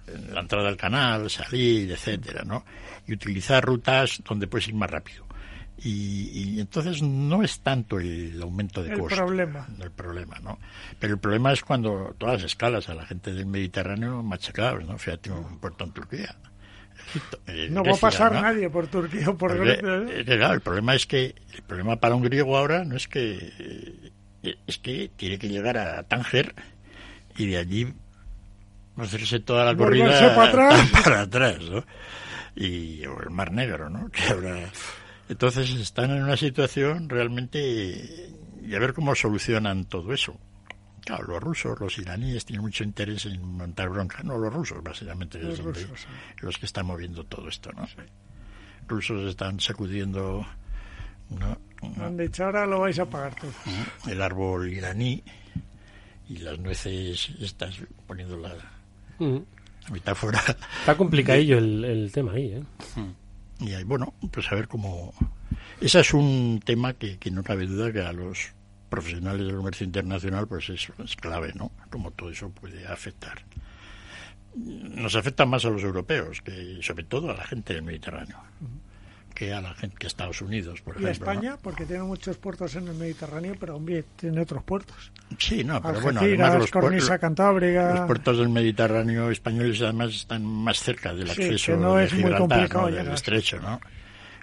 en 0.06 0.34
la 0.34 0.40
entrada 0.40 0.68
al 0.68 0.76
canal, 0.76 1.28
salir, 1.30 1.92
etcétera, 1.92 2.42
¿no? 2.44 2.64
Y 3.06 3.12
utilizar 3.12 3.64
rutas 3.64 4.22
donde 4.26 4.46
puedes 4.46 4.68
ir 4.68 4.74
más 4.74 4.90
rápido. 4.90 5.26
Y, 5.82 6.56
y 6.56 6.60
entonces 6.60 7.02
no 7.02 7.42
es 7.42 7.60
tanto 7.60 7.98
el 7.98 8.40
aumento 8.42 8.82
de 8.82 8.92
El 8.92 9.00
costo. 9.00 9.16
problema. 9.16 9.66
El 9.80 9.90
problema, 9.90 10.38
¿no? 10.40 10.58
Pero 10.98 11.14
el 11.14 11.20
problema 11.20 11.52
es 11.52 11.62
cuando 11.62 12.14
todas 12.18 12.36
las 12.36 12.44
escalas 12.44 12.88
a 12.90 12.94
la 12.94 13.06
gente 13.06 13.32
del 13.32 13.46
Mediterráneo 13.46 14.22
machacados, 14.22 14.84
¿no? 14.86 14.98
Fíjate 14.98 15.30
un 15.30 15.58
puerto 15.58 15.84
en 15.84 15.92
Turquía. 15.92 16.36
Eh, 17.46 17.68
no 17.70 17.82
va 17.82 17.92
a 17.92 17.96
pasar 17.96 18.32
¿no? 18.32 18.42
nadie 18.42 18.70
por 18.70 18.86
Turquía 18.86 19.28
o 19.30 19.36
por 19.36 19.56
Grecia 19.58 20.04
¿eh? 20.08 20.24
claro, 20.24 20.54
el 20.54 20.60
problema 20.60 20.94
es 20.94 21.06
que 21.06 21.34
el 21.54 21.62
problema 21.62 21.96
para 21.96 22.14
un 22.14 22.22
griego 22.22 22.56
ahora 22.56 22.84
no 22.84 22.96
es 22.96 23.08
que 23.08 24.12
es 24.66 24.78
que 24.78 25.10
tiene 25.16 25.38
que 25.38 25.48
llegar 25.48 25.76
a 25.76 26.02
Tánger 26.04 26.54
y 27.36 27.46
de 27.46 27.58
allí 27.58 27.92
hacerse 28.96 29.40
toda 29.40 29.64
la 29.64 29.74
corrida 29.76 30.34
para 30.34 30.48
atrás. 30.48 30.90
para 31.04 31.20
atrás, 31.22 31.58
¿no? 31.70 31.84
Y 32.54 33.04
o 33.06 33.20
el 33.22 33.30
Mar 33.30 33.52
Negro, 33.52 33.88
¿no? 33.90 34.08
Que 34.10 34.22
habrá- 34.24 34.70
Entonces 35.28 35.70
están 35.70 36.10
en 36.10 36.22
una 36.22 36.36
situación 36.36 37.08
realmente 37.08 38.30
y 38.62 38.74
a 38.74 38.78
ver 38.78 38.92
cómo 38.92 39.14
solucionan 39.14 39.84
todo 39.86 40.12
eso. 40.12 40.38
Claro, 41.04 41.26
los 41.26 41.40
rusos, 41.42 41.78
los 41.80 41.98
iraníes 41.98 42.44
tienen 42.44 42.62
mucho 42.62 42.84
interés 42.84 43.26
en 43.26 43.42
montar 43.44 43.88
bronca. 43.88 44.22
No, 44.22 44.36
los 44.38 44.52
rusos, 44.52 44.82
básicamente, 44.82 45.38
Los 45.38 45.58
es 45.58 45.64
donde- 45.64 45.80
rusos, 45.82 46.00
sí. 46.00 46.06
los 46.42 46.58
que 46.58 46.66
están 46.66 46.86
moviendo 46.86 47.24
todo 47.24 47.48
esto, 47.48 47.70
¿no? 47.72 47.86
Rusos 48.88 49.28
están 49.30 49.60
sacudiendo 49.60 50.44
¿no? 51.30 51.56
han 52.04 52.16
dicho 52.16 52.44
ahora 52.44 52.66
lo 52.66 52.80
vais 52.80 52.98
a 52.98 53.06
pagar 53.06 53.34
todos 53.36 53.54
el 54.08 54.20
árbol 54.20 54.68
iraní 54.72 55.22
y 56.28 56.38
las 56.38 56.58
nueces 56.58 57.30
estas 57.40 57.76
poniendo 58.06 58.36
la, 58.36 58.54
Mm. 59.20 59.36
la 59.84 59.90
metáfora. 59.90 60.40
Está 60.80 60.96
complicadillo 60.96 61.58
el, 61.58 61.84
el 61.84 62.10
tema 62.12 62.32
ahí, 62.32 62.52
¿eh? 62.54 62.62
Y 63.60 63.74
ahí, 63.74 63.84
bueno, 63.84 64.14
pues 64.32 64.50
a 64.50 64.54
ver 64.56 64.66
cómo... 64.66 65.12
Ese 65.80 66.00
es 66.00 66.12
un 66.14 66.60
tema 66.64 66.94
que, 66.94 67.18
que 67.18 67.30
no 67.30 67.42
cabe 67.42 67.66
duda 67.66 67.92
que 67.92 68.00
a 68.00 68.12
los 68.12 68.52
profesionales 68.90 69.46
del 69.46 69.56
comercio 69.56 69.86
internacional 69.86 70.46
pues 70.46 70.68
es, 70.68 70.88
es 71.02 71.16
clave, 71.16 71.52
¿no? 71.54 71.70
Cómo 71.90 72.10
todo 72.10 72.30
eso 72.30 72.50
puede 72.50 72.86
afectar. 72.86 73.38
Nos 74.54 75.14
afecta 75.14 75.46
más 75.46 75.64
a 75.64 75.70
los 75.70 75.82
europeos, 75.82 76.42
que 76.42 76.78
sobre 76.82 77.04
todo 77.04 77.30
a 77.30 77.34
la 77.36 77.44
gente 77.44 77.72
del 77.72 77.84
Mediterráneo, 77.84 78.36
que 79.32 79.54
a 79.54 79.60
la 79.60 79.72
gente 79.74 79.96
que 79.96 80.08
Estados 80.08 80.42
Unidos, 80.42 80.80
por 80.82 80.96
y 81.00 81.04
ejemplo. 81.04 81.24
¿no? 81.26 81.30
España 81.32 81.56
porque 81.62 81.86
tiene 81.86 82.02
muchos 82.02 82.36
puertos 82.36 82.74
en 82.74 82.88
el 82.88 82.94
Mediterráneo 82.94 83.54
pero 83.58 83.76
hombre 83.76 84.04
tiene 84.16 84.40
otros 84.42 84.62
puertos 84.64 85.12
Sí, 85.38 85.62
no, 85.62 85.80
pero 85.80 86.00
bueno, 86.00 86.20
además 86.20 86.58
los, 86.58 86.70
Cornisa 86.70 87.16
Cantábrica 87.18 87.94
los 87.94 88.06
puertos 88.06 88.38
del 88.38 88.48
Mediterráneo 88.48 89.30
españoles 89.30 89.80
además 89.82 90.10
están 90.10 90.44
más 90.44 90.80
cerca 90.80 91.14
del 91.14 91.30
Sí, 91.30 91.42
acceso 91.44 91.72
que 91.72 91.78
no 91.78 91.94
de 91.94 92.04
es 92.04 92.12
muy 92.12 92.22
Gibraltar, 92.24 92.48
complicado 92.48 92.90
¿no? 92.90 92.96
del 92.96 93.08
estrecho, 93.12 93.60
¿no? 93.60 93.80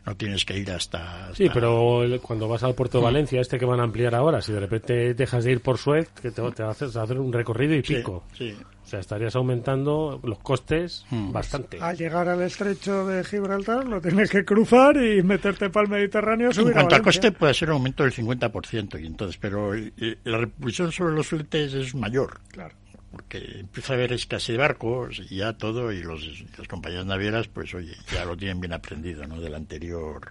No 0.08 0.16
tienes 0.16 0.45
que 0.45 0.58
ir 0.58 0.72
hasta... 0.72 1.34
Sí, 1.36 1.49
pero 1.53 2.01
el- 2.03 2.22
cuando 2.22 2.47
vas 2.47 2.64
al 2.64 2.74
puerto 2.74 2.97
de 2.99 3.03
Valencia, 3.03 3.41
este 3.41 3.60
que 3.60 3.66
van 3.66 3.82
a 3.82 3.84
ampliar 3.84 4.16
ahora, 4.16 4.41
si 4.41 4.53
de 4.53 4.60
repente 4.62 5.14
dejas 5.14 5.43
de 5.43 5.51
ir 5.51 5.62
por 5.62 5.78
Suez, 5.78 6.10
que 6.22 6.32
te, 6.32 6.41
te 6.51 6.64
haces 6.64 6.95
hacer 6.95 7.20
un 7.20 7.32
recorrido 7.34 7.76
y 7.76 7.82
pico. 7.82 8.24
sí. 8.34 8.55
O 8.86 8.89
sea, 8.89 9.01
estarías 9.01 9.36
aumentando 9.36 10.22
los 10.24 10.39
costes 10.39 11.05
Hmm. 11.10 11.34
bastante. 11.34 11.78
al 11.82 11.97
llegar 11.97 12.30
al 12.30 12.41
estrecho 12.41 13.05
de 13.05 13.22
Gibraltar 13.26 13.86
lo 13.86 13.99
tienes 13.99 14.30
que 14.32 14.45
cruzar 14.45 14.95
y 14.95 15.22
meterte 15.24 15.70
para 15.70 15.84
el 15.88 15.91
Mediterráneo 15.91 16.47
En 16.47 16.53
subir 16.53 16.70
a 16.70 16.74
cuanto 16.76 16.95
al 16.95 17.01
Valencia. 17.01 17.22
coste 17.24 17.38
puede 17.38 17.53
ser 17.53 17.68
un 17.68 17.74
aumento 17.76 18.03
del 18.03 18.14
50%, 18.14 18.97
y 19.03 19.05
entonces, 19.05 19.38
pero 19.41 19.74
el- 19.74 19.91
el- 19.97 20.18
la 20.24 20.38
repercusión 20.38 20.93
sobre 20.93 21.16
los 21.16 21.28
fletes 21.28 21.74
es 21.74 21.93
mayor. 21.95 22.39
Claro. 22.53 22.76
Porque 23.12 23.60
empieza 23.62 23.93
a 23.93 23.95
haber 23.95 24.14
escasez 24.14 24.49
de 24.55 24.58
barcos 24.58 25.22
y 25.30 25.38
ya 25.38 25.53
todo, 25.53 25.91
y 25.91 26.01
los, 26.03 26.43
las 26.58 26.68
compañías 26.68 27.05
navieras, 27.05 27.47
pues 27.47 27.74
oye, 27.74 27.95
ya 28.12 28.26
lo 28.26 28.36
tienen 28.36 28.60
bien 28.60 28.74
aprendido, 28.74 29.26
¿no? 29.26 29.39
De 29.39 29.49
la 29.49 29.58
anterior, 29.58 30.22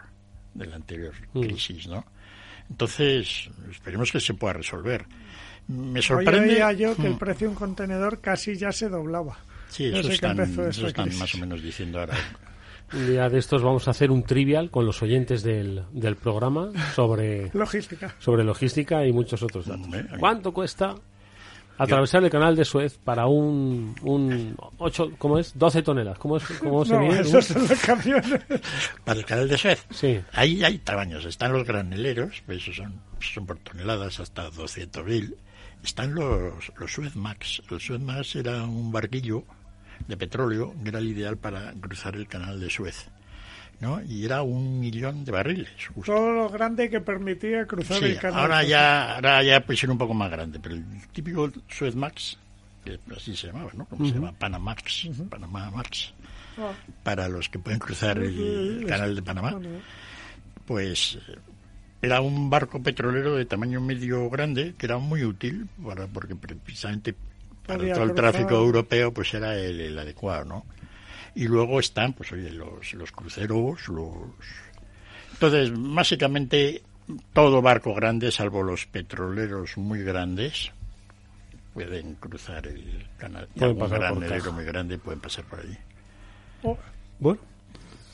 de 0.55 0.67
la 0.67 0.77
anterior 0.77 1.13
Mm. 1.33 1.41
crisis, 1.41 1.87
¿no? 1.89 2.05
Entonces, 2.69 3.49
esperemos 3.71 4.11
que 4.13 4.21
se 4.21 4.35
pueda 4.35 4.55
resolver. 4.55 5.07
Me 5.69 6.03
sorprende. 6.03 6.63
Hoy 6.63 6.77
yo 6.77 6.95
que 6.97 7.07
el 7.07 7.15
Mm. 7.15 7.19
precio 7.19 7.47
de 7.47 7.53
un 7.53 7.55
contenedor 7.55 8.21
casi 8.21 8.57
ya 8.57 8.71
se 8.73 8.89
doblaba. 8.89 9.39
Sí, 9.69 9.87
eso 9.87 10.09
que 10.09 10.15
están, 10.15 10.39
eso 10.41 10.87
están 10.87 11.17
más 11.19 11.35
o 11.35 11.39
menos 11.39 11.63
diciendo 11.63 12.01
ahora. 12.01 12.15
Un 12.93 13.07
día 13.09 13.29
de 13.29 13.39
estos 13.39 13.63
vamos 13.63 13.89
a 13.89 13.91
hacer 13.91 14.11
un 14.13 14.23
trivial 14.23 14.71
con 14.71 14.87
los 14.87 15.03
oyentes 15.03 15.43
del, 15.43 15.83
del 15.91 16.15
programa 16.17 16.71
sobre, 16.95 17.51
Logística. 17.55 18.15
sobre 18.21 18.45
logística 18.45 19.05
y 19.07 19.13
muchos 19.13 19.43
otros 19.43 19.67
datos. 19.67 19.89
¿Cuánto 20.21 20.53
cuesta 20.53 20.95
atravesar 21.79 22.25
el 22.25 22.31
canal 22.31 22.57
de 22.57 22.65
Suez 22.65 22.99
para 22.99 23.27
un, 23.27 23.95
un 24.03 24.57
8, 24.79 25.13
¿cómo 25.19 25.39
es? 25.39 25.57
12 25.59 25.83
toneladas. 25.83 26.19
¿Cómo, 26.19 26.37
es, 26.37 26.45
cómo 26.61 26.85
se 26.85 26.95
No, 26.95 27.01
mide? 27.01 27.21
esos 27.21 27.45
son 27.47 27.69
los 27.69 27.81
camiones. 27.81 28.41
Para 29.05 29.19
el 29.21 29.25
canal 29.27 29.49
de 29.49 29.59
Suez. 29.59 29.85
Sí. 29.91 30.21
Ahí 30.33 30.63
hay 30.65 30.79
tamaños. 30.79 31.25
Están 31.25 31.53
los 31.53 31.65
graneleros, 31.67 32.43
pues 32.47 32.63
esos 32.63 32.77
son, 32.77 33.01
son 33.21 33.47
por 33.47 33.59
toneladas 33.59 34.21
hasta 34.21 34.51
200.000. 34.51 35.35
Están 35.85 36.15
los, 36.15 36.55
los 36.79 36.93
Suez 36.93 37.15
Max. 37.17 37.63
El 37.71 37.81
Suez 37.81 38.01
Max 38.01 38.37
era 38.37 38.65
un 38.65 38.91
barquillo 38.93 39.45
de 40.09 40.17
petróleo 40.17 40.75
que 40.83 40.89
era 40.91 40.99
el 40.99 41.09
ideal 41.09 41.37
para 41.39 41.73
cruzar 41.75 42.17
el 42.17 42.27
canal 42.27 42.61
de 42.61 42.71
Suez. 42.71 43.09
¿No? 43.81 44.01
Y 44.03 44.25
era 44.25 44.43
un 44.43 44.81
millón 44.81 45.25
de 45.25 45.33
barriles. 45.33 45.69
justo. 45.95 46.13
Todo 46.13 46.33
lo 46.33 46.49
grande 46.49 46.89
que 46.89 47.01
permitía 47.01 47.67
cruzar 47.67 47.99
Sí, 47.99 48.05
el 48.07 48.19
canal. 48.19 48.41
ahora 48.41 48.63
ya, 48.65 49.15
ahora 49.17 49.43
ya 49.43 49.61
puede 49.61 49.77
ser 49.79 49.91
un 49.91 49.99
poco 49.99 50.15
más 50.15 50.31
grande, 50.31 50.59
pero 50.63 50.75
el 50.75 50.85
típico 51.13 51.51
Suez 51.69 51.95
Max, 51.95 52.39
que 52.85 52.99
así 53.15 53.37
se 53.37 53.49
llamaba, 53.49 53.71
¿no? 53.75 53.85
Como 53.87 54.05
se 54.05 54.13
Ujú. 54.13 54.21
llama 54.21 54.33
Panamax, 54.39 55.09
Panamá 55.29 55.71
Max, 55.71 56.13
Ah. 56.59 56.73
para 57.03 57.29
los 57.29 57.49
que 57.51 57.59
pueden 57.59 57.79
cruzar 57.79 58.17
el 58.19 58.85
canal 58.89 59.15
de 59.15 59.23
Panamá, 59.23 59.55
pues 60.65 61.19
era 62.03 62.21
un 62.21 62.49
barco 62.51 62.83
petrolero 62.83 63.35
de 63.37 63.45
tamaño 63.47 63.81
medio 63.81 64.29
grande 64.31 64.75
que 64.79 64.87
era 64.87 64.99
muy 64.99 65.25
útil 65.25 65.69
para 65.85 66.07
porque 66.07 66.35
precisamente 66.37 67.15
para 67.67 67.79
Podía 67.81 67.95
todo 67.95 68.05
el 68.05 68.11
cruzar. 68.13 68.33
tráfico 68.33 68.55
europeo 68.57 69.13
pues 69.13 69.33
era 69.35 69.57
el, 69.57 69.81
el 69.81 69.99
adecuado, 69.99 70.45
¿no? 70.45 70.67
Y 71.37 71.45
luego 71.49 71.79
están, 71.81 72.15
pues 72.15 72.33
oye, 72.33 72.51
los, 72.51 72.95
los 72.95 73.13
cruceros, 73.13 73.89
los... 73.89 74.17
Entonces, 75.35 75.71
básicamente, 75.75 76.83
todo 77.35 77.61
barco 77.61 77.95
grande, 77.95 78.33
salvo 78.33 78.63
los 78.63 78.87
petroleros 78.87 79.77
muy 79.77 80.03
grandes, 80.03 80.73
pueden 81.75 82.15
cruzar 82.15 82.67
el 82.67 83.07
canal. 83.19 83.47
Pueden 83.55 83.77
pasar 83.77 84.01
granelero 84.01 84.51
muy 84.51 84.65
grande 84.65 84.97
pueden 84.97 85.21
pasar 85.21 85.45
por 85.45 85.61
allí. 85.61 85.77
Bueno, 87.19 87.39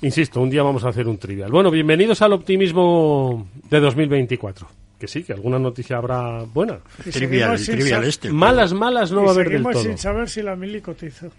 insisto, 0.00 0.40
un 0.40 0.50
día 0.50 0.64
vamos 0.64 0.82
a 0.82 0.88
hacer 0.88 1.06
un 1.06 1.16
trivial. 1.16 1.52
Bueno, 1.52 1.70
bienvenidos 1.70 2.20
al 2.22 2.32
optimismo 2.32 3.48
de 3.70 3.78
2024. 3.78 4.66
Que 4.98 5.06
sí, 5.06 5.22
que 5.22 5.32
alguna 5.32 5.60
noticia 5.60 5.96
habrá 5.96 6.42
buena. 6.42 6.80
Trivial, 7.08 7.56
trivial 7.56 8.02
este, 8.02 8.32
Malas, 8.32 8.72
malas 8.72 9.12
no 9.12 9.22
Y 9.22 9.24
va 9.26 9.30
a 9.30 9.34
haber 9.34 9.48
del 9.48 9.62
todo. 9.62 9.80
sin 9.80 9.96
saber 9.96 10.28
si 10.28 10.42
la 10.42 10.56
mili 10.56 10.80
cotizó. 10.80 11.30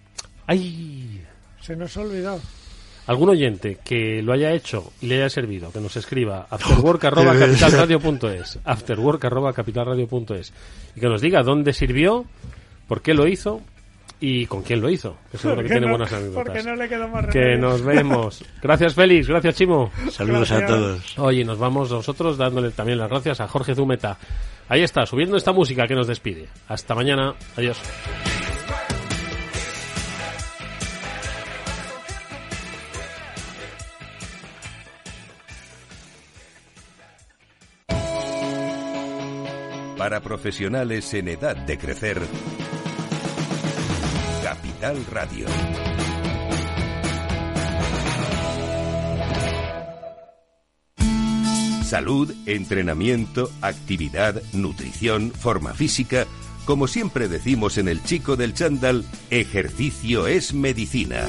Ay. 0.47 1.12
Se 1.66 1.76
nos 1.76 1.97
ha 1.97 2.01
olvidado. 2.01 2.39
Algún 3.07 3.30
oyente 3.30 3.80
que 3.84 4.22
lo 4.22 4.32
haya 4.32 4.53
hecho 4.53 4.93
y 5.01 5.07
le 5.07 5.16
haya 5.18 5.30
servido, 5.30 5.72
que 5.74 5.82
nos 5.82 5.97
escriba 5.97 6.47
afterwork.capitalradio.es 6.51 8.59
afterwork.capitalradio.es 8.64 10.53
y 10.95 10.99
que 10.99 11.07
nos 11.07 11.22
diga 11.22 11.43
dónde 11.43 11.74
sirvió, 11.74 12.26
por 12.88 13.01
qué 13.01 13.14
lo 13.14 13.28
hizo 13.28 13.59
y 14.22 14.45
con 14.45 14.61
quién 14.61 14.80
lo 14.80 14.89
hizo. 14.89 15.18
Que 15.32 15.38
seguro 15.38 15.57
que 15.57 15.64
Porque 15.64 15.74
tiene 15.74 15.88
no- 15.88 15.91
buenas 15.97 16.14
anécdotas. 16.14 16.43
porque 16.45 16.64
no 16.64 16.76
le 16.76 16.88
quedó 16.88 17.07
más 17.09 17.26
Que 17.28 17.57
nos 17.57 17.82
vemos. 17.82 18.41
Gracias, 18.61 18.93
Félix. 18.93 19.28
Gracias, 19.28 19.55
Chimo. 19.55 19.91
Saludos 20.09 20.49
a 20.53 20.66
todos. 20.66 21.20
Oye, 21.20 21.43
nos 21.43 21.59
vamos 21.59 21.91
nosotros 21.91 22.38
dándole 22.38 22.72
también 22.72 22.99
las 22.99 23.09
gracias 23.09 23.41
a 23.41 23.49
Jorge 23.49 23.76
Zumeta. 23.76 24.18
Ahí 24.70 24.82
está, 24.82 25.05
subiendo 25.05 25.36
esta 25.36 25.51
música 25.51 25.86
que 25.88 25.95
nos 25.95 26.07
despide. 26.07 26.47
Hasta 26.70 26.95
mañana. 26.95 27.34
Adiós. 27.57 27.78
Para 40.03 40.19
profesionales 40.19 41.13
en 41.13 41.29
edad 41.29 41.55
de 41.55 41.77
crecer, 41.77 42.21
Capital 44.43 44.97
Radio. 45.09 45.45
Salud, 51.85 52.33
entrenamiento, 52.45 53.49
actividad, 53.61 54.41
nutrición, 54.51 55.31
forma 55.31 55.73
física. 55.73 56.27
Como 56.65 56.89
siempre 56.89 57.29
decimos 57.29 57.77
en 57.77 57.87
el 57.87 58.03
chico 58.03 58.35
del 58.35 58.53
chándal, 58.53 59.05
ejercicio 59.29 60.27
es 60.27 60.53
medicina. 60.53 61.25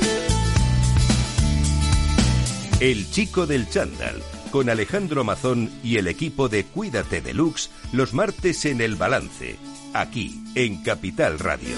El 2.80 3.08
chico 3.08 3.46
del 3.46 3.68
chándal, 3.68 4.20
con 4.54 4.70
Alejandro 4.70 5.24
Mazón 5.24 5.68
y 5.82 5.96
el 5.96 6.06
equipo 6.06 6.48
de 6.48 6.62
Cuídate 6.62 7.20
Deluxe, 7.20 7.72
los 7.92 8.14
martes 8.14 8.64
en 8.66 8.80
El 8.80 8.94
Balance, 8.94 9.56
aquí 9.92 10.44
en 10.54 10.80
Capital 10.84 11.40
Radio. 11.40 11.74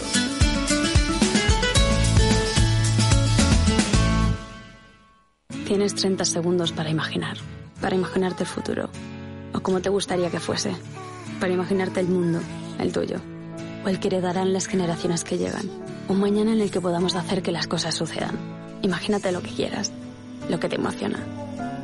Tienes 5.66 5.94
30 5.94 6.26
segundos 6.26 6.72
para 6.72 6.90
imaginar, 6.90 7.38
para 7.80 7.96
imaginarte 7.96 8.42
el 8.42 8.48
futuro, 8.50 8.90
o 9.54 9.60
como 9.60 9.80
te 9.80 9.88
gustaría 9.88 10.30
que 10.30 10.38
fuese, 10.38 10.76
para 11.40 11.54
imaginarte 11.54 12.00
el 12.00 12.08
mundo, 12.08 12.40
el 12.78 12.92
tuyo, 12.92 13.22
o 13.86 13.88
el 13.88 14.00
que 14.00 14.08
heredarán 14.08 14.52
las 14.52 14.66
generaciones 14.66 15.24
que 15.24 15.38
llegan, 15.38 15.70
un 16.08 16.20
mañana 16.20 16.52
en 16.52 16.60
el 16.60 16.70
que 16.70 16.82
podamos 16.82 17.14
hacer 17.14 17.40
que 17.40 17.52
las 17.52 17.68
cosas 17.68 17.94
sucedan. 17.94 18.36
Imagínate 18.82 19.32
lo 19.32 19.40
que 19.40 19.54
quieras, 19.54 19.92
lo 20.50 20.60
que 20.60 20.68
te 20.68 20.76
emociona, 20.76 21.45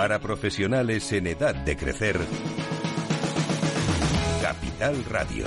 Para 0.00 0.18
profesionales 0.18 1.12
en 1.12 1.26
edad 1.26 1.54
de 1.54 1.76
crecer, 1.76 2.18
Capital 4.40 5.04
Radio. 5.04 5.44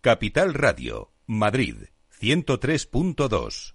Capital 0.00 0.54
Radio, 0.54 1.12
Madrid, 1.26 1.86
103.2. 2.20 3.74